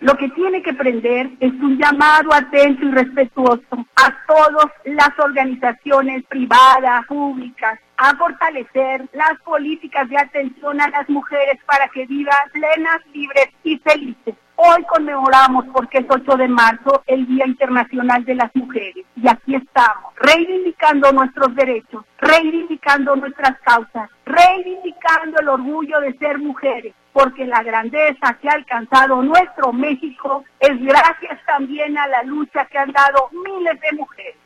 Lo 0.00 0.16
que 0.16 0.72
es 0.90 1.52
un 1.52 1.78
llamado 1.78 2.34
atento 2.34 2.84
y 2.84 2.90
respetuoso 2.90 3.86
a 3.94 4.26
todas 4.26 4.66
las 4.84 5.10
organizaciones 5.18 6.24
privadas, 6.24 7.06
públicas, 7.06 7.78
a 7.96 8.16
fortalecer 8.16 9.08
las 9.12 9.40
políticas 9.44 10.08
de 10.08 10.18
atención 10.18 10.80
a 10.80 10.88
las 10.88 11.08
mujeres 11.08 11.58
para 11.64 11.86
que 11.88 12.06
vivan 12.06 12.50
plenas, 12.52 12.98
libres 13.12 13.50
y 13.62 13.78
felices. 13.78 14.34
Hoy 14.56 14.84
conmemoramos, 14.92 15.66
porque 15.72 15.98
es 15.98 16.06
8 16.08 16.36
de 16.36 16.48
marzo, 16.48 17.02
el 17.06 17.24
Día 17.26 17.46
Internacional 17.46 18.24
de 18.24 18.34
las 18.34 18.54
Mujeres. 18.54 19.06
Y 19.14 19.28
aquí 19.28 19.54
estamos, 19.54 20.12
reivindicando 20.16 21.12
nuestros 21.12 21.54
derechos, 21.54 22.04
reivindicando 22.18 23.14
nuestras 23.14 23.58
causas, 23.60 24.10
reivindicando 24.26 25.40
el 25.40 25.48
orgullo 25.48 26.00
de 26.00 26.12
ser 26.18 26.38
mujeres, 26.38 26.94
porque 27.12 27.44
la 27.46 27.62
grandeza 27.62 28.34
que 28.40 28.48
ha 28.48 28.52
alcanzado 28.52 29.22
nuestro 29.22 29.72
México 29.72 30.44
es 30.58 30.80
gracias 30.82 31.44
también 31.46 31.96
a 31.98 32.06
la 32.06 32.22
lucha 32.22 32.64
que 32.66 32.78
han 32.78 32.92
dado 32.92 33.28
miles 33.32 33.80
de 33.80 33.92
mujeres. 33.96 34.36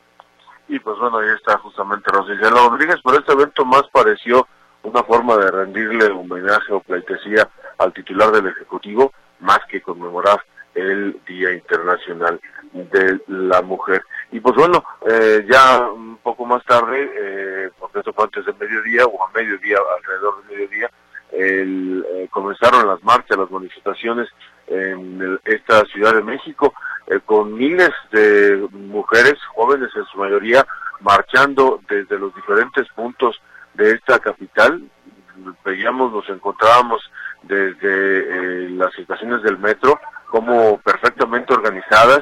Y 0.67 0.79
pues 0.79 0.97
bueno, 0.97 1.19
ahí 1.19 1.29
está 1.29 1.57
justamente 1.59 2.09
Rosicela 2.11 2.67
Rodríguez, 2.69 2.97
pero 3.03 3.19
este 3.19 3.33
evento 3.33 3.65
más 3.65 3.83
pareció 3.91 4.47
una 4.83 5.03
forma 5.03 5.37
de 5.37 5.51
rendirle 5.51 6.05
homenaje 6.07 6.73
o 6.73 6.79
pleitesía 6.79 7.47
al 7.77 7.93
titular 7.93 8.31
del 8.31 8.47
Ejecutivo, 8.47 9.11
más 9.39 9.59
que 9.69 9.81
conmemorar 9.81 10.41
el 10.73 11.19
Día 11.27 11.53
Internacional 11.53 12.39
de 12.73 13.19
la 13.27 13.61
Mujer. 13.61 14.03
Y 14.31 14.39
pues 14.39 14.55
bueno, 14.55 14.83
eh, 15.09 15.45
ya 15.49 15.89
un 15.89 16.17
poco 16.17 16.45
más 16.45 16.63
tarde, 16.65 17.11
eh, 17.15 17.69
porque 17.79 17.99
esto 17.99 18.13
fue 18.13 18.25
antes 18.25 18.45
de 18.45 18.53
mediodía 18.53 19.05
o 19.05 19.23
a 19.23 19.31
mediodía, 19.31 19.77
alrededor 19.97 20.43
de 20.43 20.55
mediodía, 20.55 20.89
el, 21.37 22.05
eh, 22.13 22.27
comenzaron 22.29 22.87
las 22.87 23.03
marchas, 23.03 23.37
las 23.37 23.51
manifestaciones 23.51 24.29
en 24.67 25.39
esta 25.45 25.85
Ciudad 25.85 26.15
de 26.15 26.23
México, 26.23 26.73
eh, 27.07 27.19
con 27.25 27.53
miles 27.53 27.91
de 28.11 28.67
mujeres, 28.71 29.35
jóvenes 29.53 29.89
en 29.95 30.05
su 30.05 30.17
mayoría, 30.17 30.65
marchando 31.01 31.79
desde 31.87 32.17
los 32.17 32.33
diferentes 32.33 32.87
puntos 32.95 33.39
de 33.73 33.91
esta 33.91 34.19
capital. 34.19 34.81
Veíamos, 35.63 36.11
nos 36.11 36.27
encontrábamos 36.29 37.01
desde 37.43 38.65
eh, 38.65 38.69
las 38.69 38.97
estaciones 38.97 39.43
del 39.43 39.57
metro, 39.59 39.99
como 40.29 40.79
perfectamente 40.79 41.53
organizadas, 41.53 42.21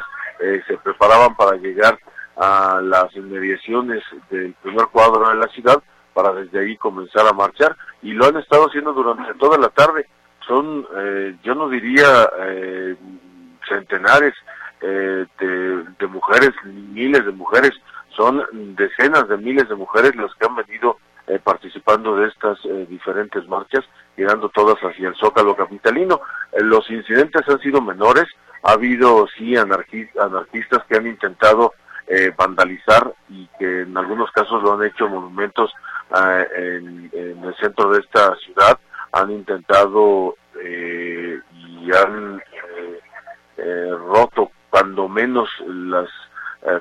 se 0.68 0.78
preparaban 0.78 1.38
para 1.38 1.56
llegar 1.56 1.98
a 2.36 2.82
las 2.84 3.16
inmediaciones 3.16 4.04
del 4.30 4.54
primer 4.62 4.88
cuadro 4.88 5.30
de 5.30 5.36
la 5.36 5.48
ciudad, 5.48 5.82
para 6.14 6.34
desde 6.34 6.60
ahí 6.60 6.78
comenzar 6.78 7.28
a 7.28 7.34
marchar, 7.34 7.76
y 8.02 8.14
lo 8.14 8.26
han 8.26 8.38
estado 8.38 8.68
haciendo 8.68 8.94
durante 8.94 9.34
toda 9.36 9.58
la 9.58 9.70
tarde. 9.70 10.08
Son, 10.48 10.86
eh, 10.98 11.36
yo 11.44 11.56
no 11.56 11.70
diría 11.70 12.30
centenares 13.68 14.34
de, 14.82 15.26
de 15.40 16.08
mujeres, 16.08 16.52
miles 16.66 17.26
de 17.26 17.32
mujeres, 17.32 17.72
son 18.16 18.44
decenas 18.76 19.28
de 19.28 19.38
miles 19.38 19.68
de 19.70 19.76
mujeres 19.76 20.16
las 20.16 20.34
que 20.36 20.46
han 20.46 20.56
venido 20.56 20.98
eh, 21.26 21.40
participando 21.42 22.18
de 22.18 22.28
estas 22.28 22.60
eh, 22.66 22.86
diferentes 22.90 23.48
marchas, 23.48 23.86
llegando 24.18 24.50
todas 24.50 24.78
hacia 24.80 25.08
el 25.08 25.16
Zócalo 25.16 25.56
Capitalino. 25.56 26.20
Eh, 26.52 26.62
los 26.62 26.90
incidentes 26.92 27.48
han 27.48 27.60
sido 27.60 27.82
menores, 27.82 28.26
ha 28.64 28.74
habido 28.74 29.26
sí 29.38 29.56
anarquistas 29.56 30.84
que 30.88 30.98
han 30.98 31.08
intentado 31.08 31.74
vandalizar 32.38 33.14
y 33.30 33.48
que 33.58 33.82
en 33.84 33.98
algunos 33.98 34.30
casos 34.32 34.62
lo 34.62 34.74
han 34.74 34.84
hecho 34.84 35.08
monumentos 35.08 35.72
en, 36.56 37.10
en, 37.14 37.44
el 37.44 37.56
centro 37.60 37.90
de 37.92 38.00
esta 38.00 38.36
ciudad, 38.38 38.80
han 39.12 39.32
intentado 39.32 40.36
y 40.62 41.92
han 41.92 42.42
roto 44.08 44.52
cuando 44.70 45.08
menos 45.08 45.50
las 45.68 46.10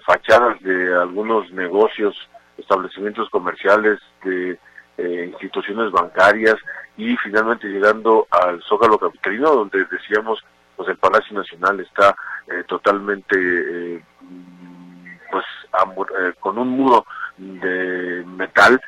fachadas 0.05 0.61
de 0.63 0.95
algunos 0.95 1.51
negocios 1.53 2.15
establecimientos 2.57 3.29
comerciales, 3.31 3.99
de 4.25 4.59
eh, 4.99 5.25
instituciones 5.31 5.91
bancarias 5.91 6.57
y 6.97 7.17
finalmente 7.17 7.67
llegando 7.67 8.27
al 8.31 8.63
Zócalo 8.63 8.99
Capitalino, 8.99 9.51
donde 9.51 9.85
decíamos, 9.87 10.45
pues 10.77 10.89
el 10.89 10.97
Palacio 10.97 11.35
Nacional 11.35 11.81
está 11.81 12.15
eh, 12.49 12.63
totalmente, 12.67 13.37
eh, 13.37 14.05
pues, 15.31 15.45
con 16.41 16.59
un 16.59 16.69
muro 16.69 17.07
de 17.39 18.23
metal, 18.27 18.81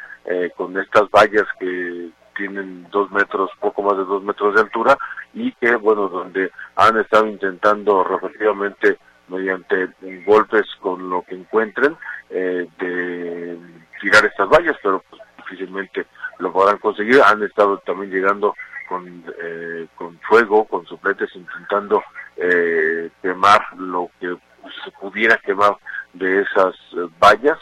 con 0.57 0.79
estas 0.79 1.11
vallas 1.11 1.47
que 1.59 2.11
tienen 2.37 2.87
dos 2.91 3.11
metros, 3.11 3.51
poco 3.61 3.83
más 3.83 3.97
de 3.97 4.05
dos 4.05 4.23
metros 4.23 4.55
de 4.55 4.63
altura, 4.63 4.97
y 5.33 5.53
que, 5.53 5.77
bueno, 5.77 6.09
donde 6.09 6.51
han 6.77 6.99
estado 6.99 7.27
intentando 7.27 8.05
repetidamente 8.05 8.99
mediante 9.29 9.89
golpes 10.27 10.67
con 10.81 11.09
lo 11.09 11.23
que 11.23 11.35
encuentren, 11.35 11.97
eh, 12.31 12.67
de 12.79 13.59
tirar 14.01 14.25
estas 14.25 14.49
vallas, 14.49 14.77
pero 14.83 15.03
pues, 15.09 15.23
difícilmente 15.39 16.07
lo 16.39 16.53
podrán 16.53 16.79
conseguir. 16.79 17.21
Han 17.23 17.43
estado 17.43 17.79
también 17.79 18.11
llegando 18.11 18.55
con, 18.89 19.25
eh, 19.43 19.87
con 19.95 20.19
fuego, 20.21 20.65
con 20.65 20.87
sopletes, 20.87 21.31
intentando 21.35 22.03
eh, 22.37 23.11
quemar 23.23 23.61
lo 23.77 24.11
que 24.21 24.37
se 24.85 24.91
pudiera 25.01 25.37
quemar 25.39 25.77
de 26.13 26.43
esas 26.43 26.75
vallas 27.23 27.59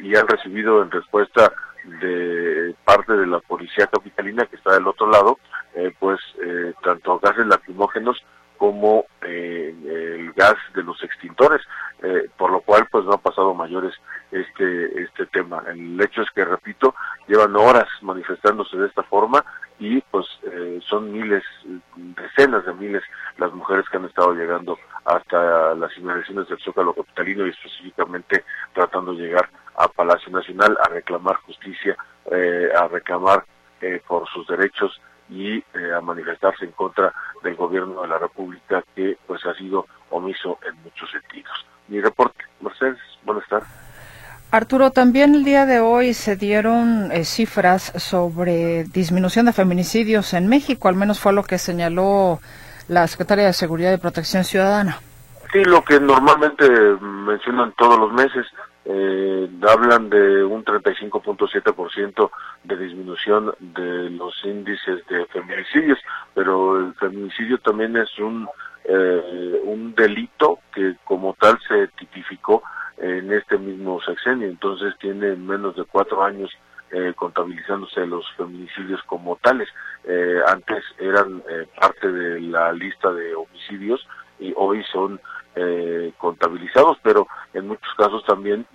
y 0.00 0.16
han 0.16 0.26
recibido 0.26 0.82
en 0.82 0.90
respuesta 0.90 1.52
de 2.00 2.74
parte 2.84 3.12
de 3.12 3.26
la 3.26 3.38
policía 3.40 3.86
capitalina 3.86 4.46
que 4.46 4.56
está 4.56 4.74
del 4.74 4.86
otro 4.86 5.08
lado, 5.10 5.38
pues 5.98 6.18
tanto 6.82 7.18
gases 7.18 7.46
lacrimógenos 7.46 8.22
como 8.56 9.06
eh, 9.22 9.74
el 9.84 10.32
gas 10.32 10.56
de 10.74 10.82
los 10.82 11.02
extintores, 11.02 11.60
eh, 12.02 12.28
por 12.36 12.50
lo 12.50 12.60
cual 12.60 12.86
pues 12.90 13.04
no 13.04 13.12
ha 13.12 13.18
pasado 13.18 13.54
mayores 13.54 13.94
este 14.30 15.02
este 15.02 15.26
tema. 15.26 15.62
El 15.68 16.00
hecho 16.00 16.22
es 16.22 16.30
que 16.34 16.44
repito, 16.44 16.94
llevan 17.28 17.56
horas 17.56 17.88
manifestándose 18.02 18.76
de 18.76 18.86
esta 18.86 19.02
forma 19.04 19.44
y 19.78 20.00
pues 20.10 20.26
eh, 20.44 20.80
son 20.88 21.12
miles, 21.12 21.44
decenas 21.94 22.64
de 22.64 22.74
miles 22.74 23.02
las 23.38 23.52
mujeres 23.52 23.84
que 23.90 23.98
han 23.98 24.06
estado 24.06 24.34
llegando 24.34 24.78
hasta 25.04 25.74
las 25.74 25.96
inmediaciones 25.98 26.48
del 26.48 26.58
Zócalo 26.58 26.94
capitalino 26.94 27.46
y 27.46 27.50
específicamente 27.50 28.44
tratando 28.74 29.12
de 29.12 29.22
llegar 29.22 29.48
a 29.76 29.88
Palacio 29.88 30.30
Nacional 30.32 30.76
a 30.82 30.88
reclamar 30.88 31.36
justicia, 31.36 31.96
a 32.78 32.88
reclamar 32.88 33.44
por 34.06 34.28
sus 34.28 34.46
derechos 34.46 35.00
y 35.28 35.56
eh, 35.58 35.64
a 35.96 36.00
manifestarse 36.00 36.64
en 36.64 36.72
contra 36.72 37.12
del 37.42 37.56
gobierno 37.56 38.02
de 38.02 38.08
la 38.08 38.18
República 38.18 38.82
que 38.94 39.18
pues 39.26 39.44
ha 39.46 39.54
sido 39.54 39.86
omiso 40.10 40.58
en 40.68 40.80
muchos 40.82 41.10
sentidos. 41.10 41.66
Mi 41.88 42.00
reporte, 42.00 42.44
Mercedes, 42.60 42.98
buenas 43.24 43.46
tardes. 43.48 43.68
Arturo, 44.52 44.92
también 44.92 45.34
el 45.34 45.44
día 45.44 45.66
de 45.66 45.80
hoy 45.80 46.14
se 46.14 46.36
dieron 46.36 47.10
eh, 47.10 47.24
cifras 47.24 47.92
sobre 47.96 48.84
disminución 48.84 49.46
de 49.46 49.52
feminicidios 49.52 50.32
en 50.34 50.46
México, 50.46 50.88
al 50.88 50.94
menos 50.94 51.20
fue 51.20 51.32
lo 51.32 51.42
que 51.42 51.58
señaló 51.58 52.38
la 52.88 53.06
Secretaria 53.08 53.46
de 53.46 53.52
Seguridad 53.52 53.92
y 53.92 53.98
Protección 53.98 54.44
Ciudadana. 54.44 55.00
Sí, 55.52 55.64
lo 55.64 55.82
que 55.84 55.98
normalmente 55.98 56.68
mencionan 57.00 57.72
todos 57.76 57.98
los 57.98 58.12
meses, 58.12 58.46
eh, 58.96 59.48
hablan 59.68 60.08
de 60.08 60.44
un 60.44 60.64
35.7% 60.64 62.30
de 62.64 62.76
disminución 62.76 63.54
de 63.60 64.10
los 64.10 64.34
índices 64.44 65.06
de 65.08 65.26
feminicidios, 65.26 65.98
pero 66.34 66.78
el 66.78 66.94
feminicidio 66.94 67.58
también 67.58 67.96
es 67.96 68.18
un, 68.18 68.48
eh, 68.84 69.60
un 69.64 69.94
delito 69.94 70.60
que 70.74 70.96
como 71.04 71.34
tal 71.34 71.58
se 71.68 71.88
tipificó 71.98 72.62
en 72.98 73.32
este 73.32 73.58
mismo 73.58 74.00
sexenio, 74.00 74.48
entonces 74.48 74.94
tiene 74.98 75.36
menos 75.36 75.76
de 75.76 75.84
cuatro 75.84 76.24
años 76.24 76.50
eh, 76.92 77.12
contabilizándose 77.16 78.06
los 78.06 78.24
feminicidios 78.36 79.02
como 79.02 79.34
tales. 79.36 79.68
Eh, 80.04 80.38
antes 80.46 80.84
eran 80.98 81.42
eh, 81.50 81.66
parte 81.80 82.12
de 82.12 82.40
la 82.40 82.72
lista 82.72 83.12
de 83.12 83.34
homicidios 83.34 84.06
y 84.38 84.52
hoy 84.56 84.84
son 84.92 85.20
contabilizados, 86.18 86.98
pero 87.02 87.26
en 87.54 87.66
muchos 87.66 87.94
casos 87.94 88.22
también 88.26 88.66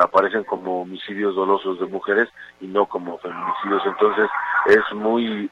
aparecen 0.00 0.44
como 0.44 0.82
homicidios 0.82 1.34
dolosos 1.34 1.78
de 1.78 1.86
mujeres 1.86 2.28
y 2.60 2.66
no 2.66 2.86
como 2.86 3.18
feminicidios. 3.18 3.82
Entonces 3.86 4.28
es 4.66 4.96
muy 4.96 5.50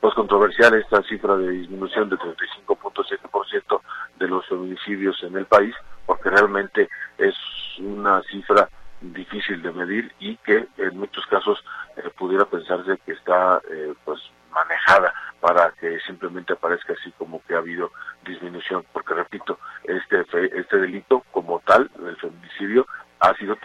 pues 0.00 0.14
controversial 0.14 0.74
esta 0.74 1.02
cifra 1.02 1.36
de 1.36 1.50
disminución 1.50 2.08
de 2.08 2.16
35.7% 2.16 3.80
de 4.18 4.28
los 4.28 4.46
feminicidios 4.46 5.20
en 5.24 5.36
el 5.36 5.46
país, 5.46 5.74
porque 6.06 6.30
realmente 6.30 6.88
es 7.18 7.34
una 7.78 8.22
cifra 8.30 8.68
difícil 9.12 9.62
de 9.62 9.72
medir 9.72 10.12
y 10.18 10.36
que 10.38 10.66
en 10.78 10.98
muchos 10.98 11.26
casos 11.26 11.62
eh, 11.96 12.02
pudiera 12.16 12.44
pensarse 12.46 12.98
que 13.04 13.12
está 13.12 13.60
eh, 13.70 13.94
pues 14.04 14.20
manejada 14.50 15.12
para 15.40 15.72
que 15.72 15.98
simplemente 16.00 16.56
parezca 16.56 16.94
así 16.94 17.10
como 17.18 17.42
que 17.42 17.54
ha 17.54 17.58
habido 17.58 17.90
disminución 18.24 18.84
porque 18.92 19.14
repito 19.14 19.58
este 19.82 20.24
este 20.58 20.78
delito 20.78 21.24
como 21.32 21.60
tal 21.66 21.90
el 22.06 22.16
feminicidio 22.16 22.86
ha 23.20 23.34
sido 23.34 23.56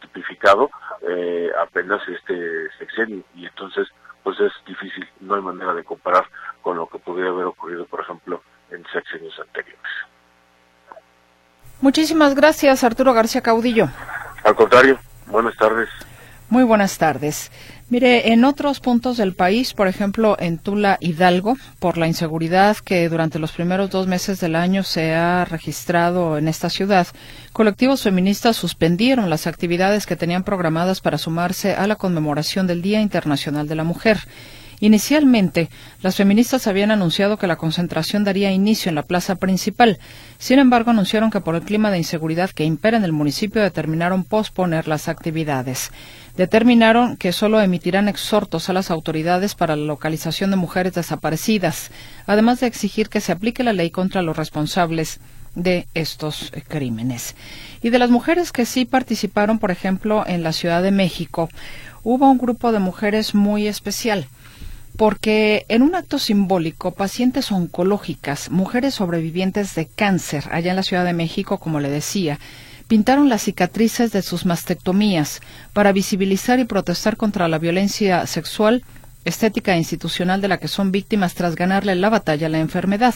tipificado 0.00 0.70
eh, 1.02 1.50
apenas 1.60 2.06
este 2.08 2.70
sexenio 2.78 3.24
y 3.34 3.46
entonces 3.46 3.88
pues 4.22 4.38
es 4.40 4.52
difícil 4.66 5.08
no 5.20 5.34
hay 5.34 5.42
manera 5.42 5.72
de 5.74 5.84
comparar 5.84 6.28
con 6.62 6.76
lo 6.76 6.86
que 6.86 6.98
pudiera 6.98 7.30
haber 7.30 7.46
ocurrido 7.46 7.86
por 7.86 8.02
ejemplo 8.02 8.42
en 8.70 8.84
sexenios 8.92 9.38
anteriores 9.40 9.92
Muchísimas 12.06 12.36
gracias 12.36 12.84
Arturo 12.84 13.12
García 13.14 13.40
Caudillo 13.40 13.90
al 14.44 14.54
contrario, 14.54 14.96
buenas 15.26 15.56
tardes. 15.56 15.88
Muy 16.48 16.62
buenas 16.62 16.98
tardes. 16.98 17.50
Mire, 17.88 18.32
en 18.32 18.44
otros 18.44 18.78
puntos 18.78 19.16
del 19.16 19.34
país, 19.34 19.74
por 19.74 19.88
ejemplo, 19.88 20.36
en 20.38 20.58
Tula 20.58 20.98
Hidalgo, 21.00 21.56
por 21.80 21.98
la 21.98 22.06
inseguridad 22.06 22.76
que 22.76 23.08
durante 23.08 23.40
los 23.40 23.50
primeros 23.50 23.90
dos 23.90 24.06
meses 24.06 24.38
del 24.38 24.54
año 24.54 24.84
se 24.84 25.16
ha 25.16 25.44
registrado 25.46 26.38
en 26.38 26.46
esta 26.46 26.70
ciudad, 26.70 27.08
colectivos 27.52 28.04
feministas 28.04 28.54
suspendieron 28.54 29.28
las 29.28 29.48
actividades 29.48 30.06
que 30.06 30.14
tenían 30.14 30.44
programadas 30.44 31.00
para 31.00 31.18
sumarse 31.18 31.74
a 31.74 31.88
la 31.88 31.96
conmemoración 31.96 32.68
del 32.68 32.82
Día 32.82 33.00
Internacional 33.00 33.66
de 33.66 33.74
la 33.74 33.82
Mujer. 33.82 34.18
Inicialmente, 34.80 35.70
las 36.02 36.16
feministas 36.16 36.66
habían 36.66 36.90
anunciado 36.90 37.38
que 37.38 37.46
la 37.46 37.56
concentración 37.56 38.24
daría 38.24 38.52
inicio 38.52 38.90
en 38.90 38.94
la 38.94 39.02
plaza 39.02 39.36
principal. 39.36 39.98
Sin 40.38 40.58
embargo, 40.58 40.90
anunciaron 40.90 41.30
que 41.30 41.40
por 41.40 41.54
el 41.54 41.62
clima 41.62 41.90
de 41.90 41.98
inseguridad 41.98 42.50
que 42.50 42.64
impera 42.64 42.98
en 42.98 43.04
el 43.04 43.12
municipio 43.12 43.62
determinaron 43.62 44.24
posponer 44.24 44.86
las 44.86 45.08
actividades. 45.08 45.92
Determinaron 46.36 47.16
que 47.16 47.32
solo 47.32 47.62
emitirán 47.62 48.08
exhortos 48.08 48.68
a 48.68 48.74
las 48.74 48.90
autoridades 48.90 49.54
para 49.54 49.76
la 49.76 49.86
localización 49.86 50.50
de 50.50 50.56
mujeres 50.56 50.92
desaparecidas, 50.92 51.90
además 52.26 52.60
de 52.60 52.66
exigir 52.66 53.08
que 53.08 53.22
se 53.22 53.32
aplique 53.32 53.64
la 53.64 53.72
ley 53.72 53.90
contra 53.90 54.20
los 54.20 54.36
responsables 54.36 55.20
de 55.54 55.88
estos 55.94 56.52
crímenes. 56.68 57.34
Y 57.82 57.88
de 57.88 57.98
las 57.98 58.10
mujeres 58.10 58.52
que 58.52 58.66
sí 58.66 58.84
participaron, 58.84 59.58
por 59.58 59.70
ejemplo, 59.70 60.24
en 60.26 60.42
la 60.42 60.52
Ciudad 60.52 60.82
de 60.82 60.90
México, 60.90 61.48
hubo 62.04 62.30
un 62.30 62.36
grupo 62.36 62.72
de 62.72 62.78
mujeres 62.78 63.34
muy 63.34 63.66
especial 63.66 64.28
porque 64.96 65.66
en 65.68 65.82
un 65.82 65.94
acto 65.94 66.18
simbólico, 66.18 66.92
pacientes 66.92 67.52
oncológicas, 67.52 68.50
mujeres 68.50 68.94
sobrevivientes 68.94 69.74
de 69.74 69.86
cáncer, 69.86 70.44
allá 70.50 70.70
en 70.70 70.76
la 70.76 70.82
Ciudad 70.82 71.04
de 71.04 71.12
México, 71.12 71.58
como 71.58 71.80
le 71.80 71.90
decía, 71.90 72.38
pintaron 72.88 73.28
las 73.28 73.42
cicatrices 73.42 74.12
de 74.12 74.22
sus 74.22 74.46
mastectomías 74.46 75.40
para 75.72 75.92
visibilizar 75.92 76.58
y 76.60 76.64
protestar 76.64 77.16
contra 77.16 77.48
la 77.48 77.58
violencia 77.58 78.26
sexual, 78.26 78.84
estética 79.24 79.74
e 79.74 79.78
institucional 79.78 80.40
de 80.40 80.48
la 80.48 80.58
que 80.58 80.68
son 80.68 80.92
víctimas 80.92 81.34
tras 81.34 81.56
ganarle 81.56 81.94
la 81.94 82.08
batalla 82.08 82.46
a 82.46 82.50
la 82.50 82.60
enfermedad. 82.60 83.14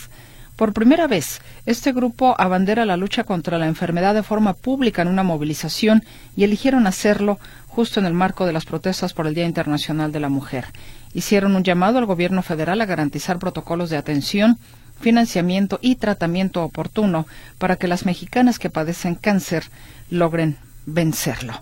Por 0.61 0.75
primera 0.75 1.07
vez, 1.07 1.41
este 1.65 1.91
grupo 1.91 2.35
abandera 2.37 2.85
la 2.85 2.99
lucha 2.99 3.25
contra 3.25 3.57
la 3.57 3.67
enfermedad 3.67 4.13
de 4.13 4.23
forma 4.23 4.53
pública 4.53 5.01
en 5.01 5.09
una 5.09 5.23
movilización 5.23 6.05
y 6.37 6.45
eligieron 6.45 6.87
hacerlo 6.87 7.39
justo 7.67 7.99
en 7.99 8.05
el 8.05 8.13
marco 8.13 8.45
de 8.45 8.53
las 8.53 8.67
protestas 8.67 9.15
por 9.15 9.27
el 9.27 9.33
Día 9.33 9.47
Internacional 9.47 10.13
de 10.13 10.21
la 10.21 10.29
Mujer 10.29 10.67
hicieron 11.15 11.57
un 11.57 11.65
llamado 11.65 11.97
al 11.97 12.05
gobierno 12.05 12.43
federal 12.43 12.79
a 12.83 12.85
garantizar 12.85 13.39
protocolos 13.39 13.89
de 13.89 13.97
atención, 13.97 14.59
financiamiento 15.01 15.79
y 15.81 15.95
tratamiento 15.95 16.63
oportuno 16.63 17.27
para 17.57 17.77
que 17.77 17.89
las 17.89 18.05
mexicanas 18.05 18.59
que 18.59 18.69
padecen 18.69 19.15
cáncer 19.15 19.65
logren 20.11 20.59
vencerlo. 20.85 21.55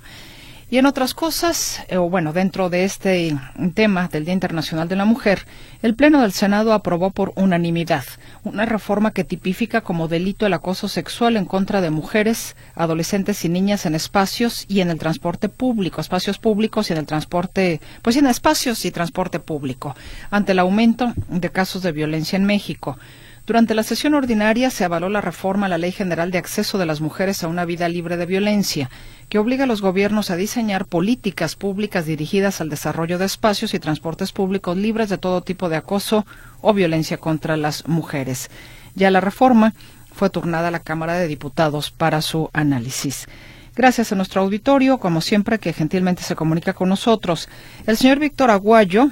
Y 0.71 0.77
en 0.77 0.85
otras 0.85 1.15
cosas, 1.15 1.83
eh, 1.89 1.97
o 1.97 2.11
bueno, 2.11 2.35
dentro 2.35 2.69
de 2.69 2.85
este 2.85 3.35
tema 3.73 4.09
del 4.09 4.27
Día 4.27 4.35
Internacional 4.35 4.87
de 4.87 4.97
la 4.97 5.07
Mujer, 5.07 5.47
el 5.81 5.95
Pleno 5.95 6.21
del 6.21 6.33
Senado 6.33 6.75
aprobó 6.75 7.11
por 7.11 7.33
unanimidad 7.37 8.05
una 8.45 8.67
reforma 8.67 9.13
que 9.13 9.25
tipifica 9.25 9.81
como 9.81 10.09
delito 10.09 10.45
el 10.45 10.53
acoso 10.53 10.87
sexual 10.89 11.39
en 11.39 11.47
contra 11.47 11.81
de 11.81 11.89
mujeres, 11.89 12.55
adolescentes 12.75 13.47
y 13.47 13.49
niñas 13.49 13.87
en 13.87 13.95
espacios 13.95 14.67
y 14.69 14.83
en 14.83 14.91
el 14.91 14.99
transporte 14.99 15.49
público, 15.49 16.03
espacios 16.03 16.39
públicos 16.39 16.91
y 16.91 16.93
en 16.93 16.99
el 16.99 17.07
transporte, 17.07 17.81
pues 18.03 18.17
en 18.17 18.27
espacios 18.27 18.85
y 18.85 18.91
transporte 18.91 19.41
público, 19.41 19.97
ante 20.31 20.53
el 20.53 20.59
aumento 20.59 21.15
de 21.29 21.49
casos 21.49 21.83
de 21.83 21.93
violencia 21.93 22.37
en 22.37 22.45
México. 22.45 22.99
Durante 23.49 23.75
la 23.75 23.83
sesión 23.83 24.13
ordinaria 24.13 24.69
se 24.69 24.85
avaló 24.85 25.09
la 25.09 25.23
reforma 25.23 25.65
a 25.65 25.69
la 25.71 25.79
Ley 25.79 25.91
General 25.91 26.31
de 26.31 26.37
Acceso 26.37 26.77
de 26.77 26.85
las 26.85 27.01
Mujeres 27.01 27.43
a 27.43 27.49
una 27.49 27.65
Vida 27.65 27.89
Libre 27.89 28.19
de 28.19 28.27
Violencia, 28.27 28.91
que 29.31 29.39
obliga 29.39 29.65
a 29.65 29.67
los 29.67 29.81
gobiernos 29.81 30.31
a 30.31 30.37
diseñar 30.37 30.85
políticas 30.85 31.57
públicas 31.57 32.05
dirigidas 32.05 32.61
al 32.61 32.69
desarrollo 32.69 33.17
de 33.17 33.25
espacios 33.25 33.73
y 33.73 33.79
transportes 33.79 34.33
públicos 34.33 34.77
libres 34.77 35.09
de 35.09 35.17
todo 35.17 35.41
tipo 35.41 35.71
de 35.71 35.77
acoso 35.77 36.27
o 36.61 36.75
violencia 36.75 37.17
contra 37.17 37.57
las 37.57 37.89
mujeres. 37.89 38.51
Ya 38.95 39.11
la 39.11 39.23
reforma 39.23 39.73
fue 40.13 40.29
turnada 40.29 40.69
a 40.69 40.73
la 40.73 40.81
Cámara 40.81 41.15
de 41.15 41.27
Diputados 41.27 41.91
para 41.91 42.21
su 42.21 42.51
análisis. 42.53 43.29
Gracias 43.75 44.13
a 44.13 44.17
nuestro 44.17 44.43
auditorio, 44.43 44.99
como 44.99 45.23
siempre, 45.23 45.59
que 45.59 45.73
gentilmente 45.73 46.23
se 46.23 46.37
comunica 46.37 46.75
con 46.75 46.91
nosotros. 46.91 47.49
El 47.87 47.97
señor 47.97 48.19
Víctor 48.19 48.51
Aguayo, 48.51 49.09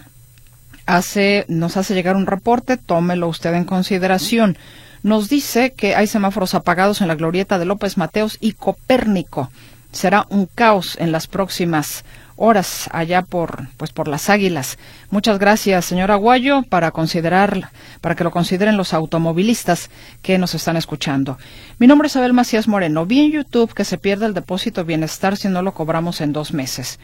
hace, 0.87 1.45
nos 1.49 1.77
hace 1.77 1.95
llegar 1.95 2.17
un 2.17 2.27
reporte, 2.27 2.77
tómelo 2.77 3.29
usted 3.29 3.53
en 3.55 3.65
consideración. 3.65 4.57
Nos 5.03 5.29
dice 5.29 5.73
que 5.73 5.95
hay 5.95 6.07
semáforos 6.07 6.55
apagados 6.55 7.01
en 7.01 7.09
la 7.09 7.15
glorieta 7.15 7.59
de 7.59 7.65
López 7.65 7.97
Mateos 7.97 8.39
y 8.41 8.53
Copérnico. 8.53 9.51
Será 9.93 10.27
un 10.31 10.47
caos 10.47 10.97
en 10.99 11.13
las 11.13 11.27
próximas 11.27 12.05
horas 12.37 12.89
allá 12.93 13.23
por 13.23 13.69
pues 13.77 13.93
por 13.93 14.09
las 14.09 14.29
Águilas. 14.29 14.79
Muchas 15.11 15.39
gracias, 15.39 15.87
señor 15.87 16.11
Aguayo, 16.11 16.63
para 16.69 16.91
considerar 16.91 17.71
para 18.01 18.15
que 18.15 18.25
lo 18.25 18.31
consideren 18.31 18.77
los 18.77 18.93
automovilistas 18.93 19.91
que 20.23 20.39
nos 20.39 20.55
están 20.55 20.77
escuchando. 20.77 21.39
Mi 21.79 21.87
nombre 21.87 22.09
es 22.09 22.17
Abel 22.17 22.35
Macías 22.35 22.69
Moreno. 22.69 23.07
Vi 23.07 23.21
en 23.21 23.33
YouTube 23.33 23.75
que 23.75 23.85
se 23.85 23.99
pierde 23.99 24.27
el 24.27 24.35
depósito 24.35 24.85
bienestar 24.85 25.37
si 25.37 25.49
no 25.49 25.63
lo 25.63 25.73
cobramos 25.73 26.21
en 26.21 26.33
dos 26.33 26.53
meses. 26.53 26.99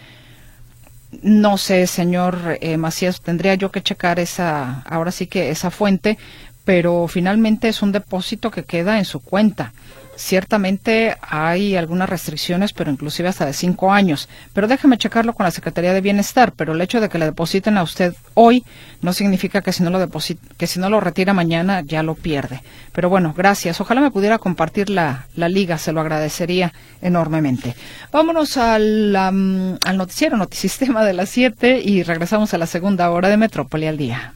No 1.20 1.58
sé, 1.58 1.86
señor 1.86 2.58
eh, 2.60 2.78
Macías, 2.78 3.20
tendría 3.20 3.54
yo 3.54 3.70
que 3.70 3.82
checar 3.82 4.18
esa, 4.18 4.80
ahora 4.82 5.10
sí 5.12 5.26
que 5.26 5.50
esa 5.50 5.70
fuente, 5.70 6.16
pero 6.64 7.06
finalmente 7.06 7.68
es 7.68 7.82
un 7.82 7.92
depósito 7.92 8.50
que 8.50 8.64
queda 8.64 8.98
en 8.98 9.04
su 9.04 9.20
cuenta. 9.20 9.72
Ciertamente 10.14 11.16
hay 11.22 11.74
algunas 11.74 12.08
restricciones, 12.08 12.72
pero 12.72 12.90
inclusive 12.90 13.28
hasta 13.28 13.46
de 13.46 13.52
cinco 13.52 13.92
años. 13.92 14.28
Pero 14.52 14.68
déjeme 14.68 14.98
checarlo 14.98 15.32
con 15.32 15.44
la 15.44 15.50
Secretaría 15.50 15.94
de 15.94 16.00
Bienestar. 16.00 16.52
Pero 16.52 16.74
el 16.74 16.80
hecho 16.80 17.00
de 17.00 17.08
que 17.08 17.18
le 17.18 17.24
depositen 17.24 17.78
a 17.78 17.82
usted 17.82 18.14
hoy 18.34 18.64
no 19.00 19.12
significa 19.12 19.62
que 19.62 19.72
si 19.72 19.82
no 19.82 19.90
lo 19.90 20.10
que 20.58 20.66
si 20.66 20.80
no 20.80 20.90
lo 20.90 21.00
retira 21.00 21.32
mañana 21.32 21.80
ya 21.80 22.02
lo 22.02 22.14
pierde. 22.14 22.62
Pero 22.92 23.08
bueno, 23.08 23.34
gracias. 23.36 23.80
Ojalá 23.80 24.00
me 24.00 24.10
pudiera 24.10 24.38
compartir 24.38 24.90
la, 24.90 25.26
la 25.34 25.48
liga, 25.48 25.78
se 25.78 25.92
lo 25.92 26.00
agradecería 26.00 26.72
enormemente. 27.00 27.74
Vámonos 28.12 28.56
al, 28.58 29.16
al 29.16 29.96
noticiero, 29.96 30.36
notisistema 30.36 31.04
de 31.04 31.14
las 31.14 31.30
siete 31.30 31.80
y 31.82 32.02
regresamos 32.02 32.52
a 32.52 32.58
la 32.58 32.66
segunda 32.66 33.10
hora 33.10 33.28
de 33.28 33.38
Metrópoli 33.38 33.86
al 33.86 33.96
día. 33.96 34.34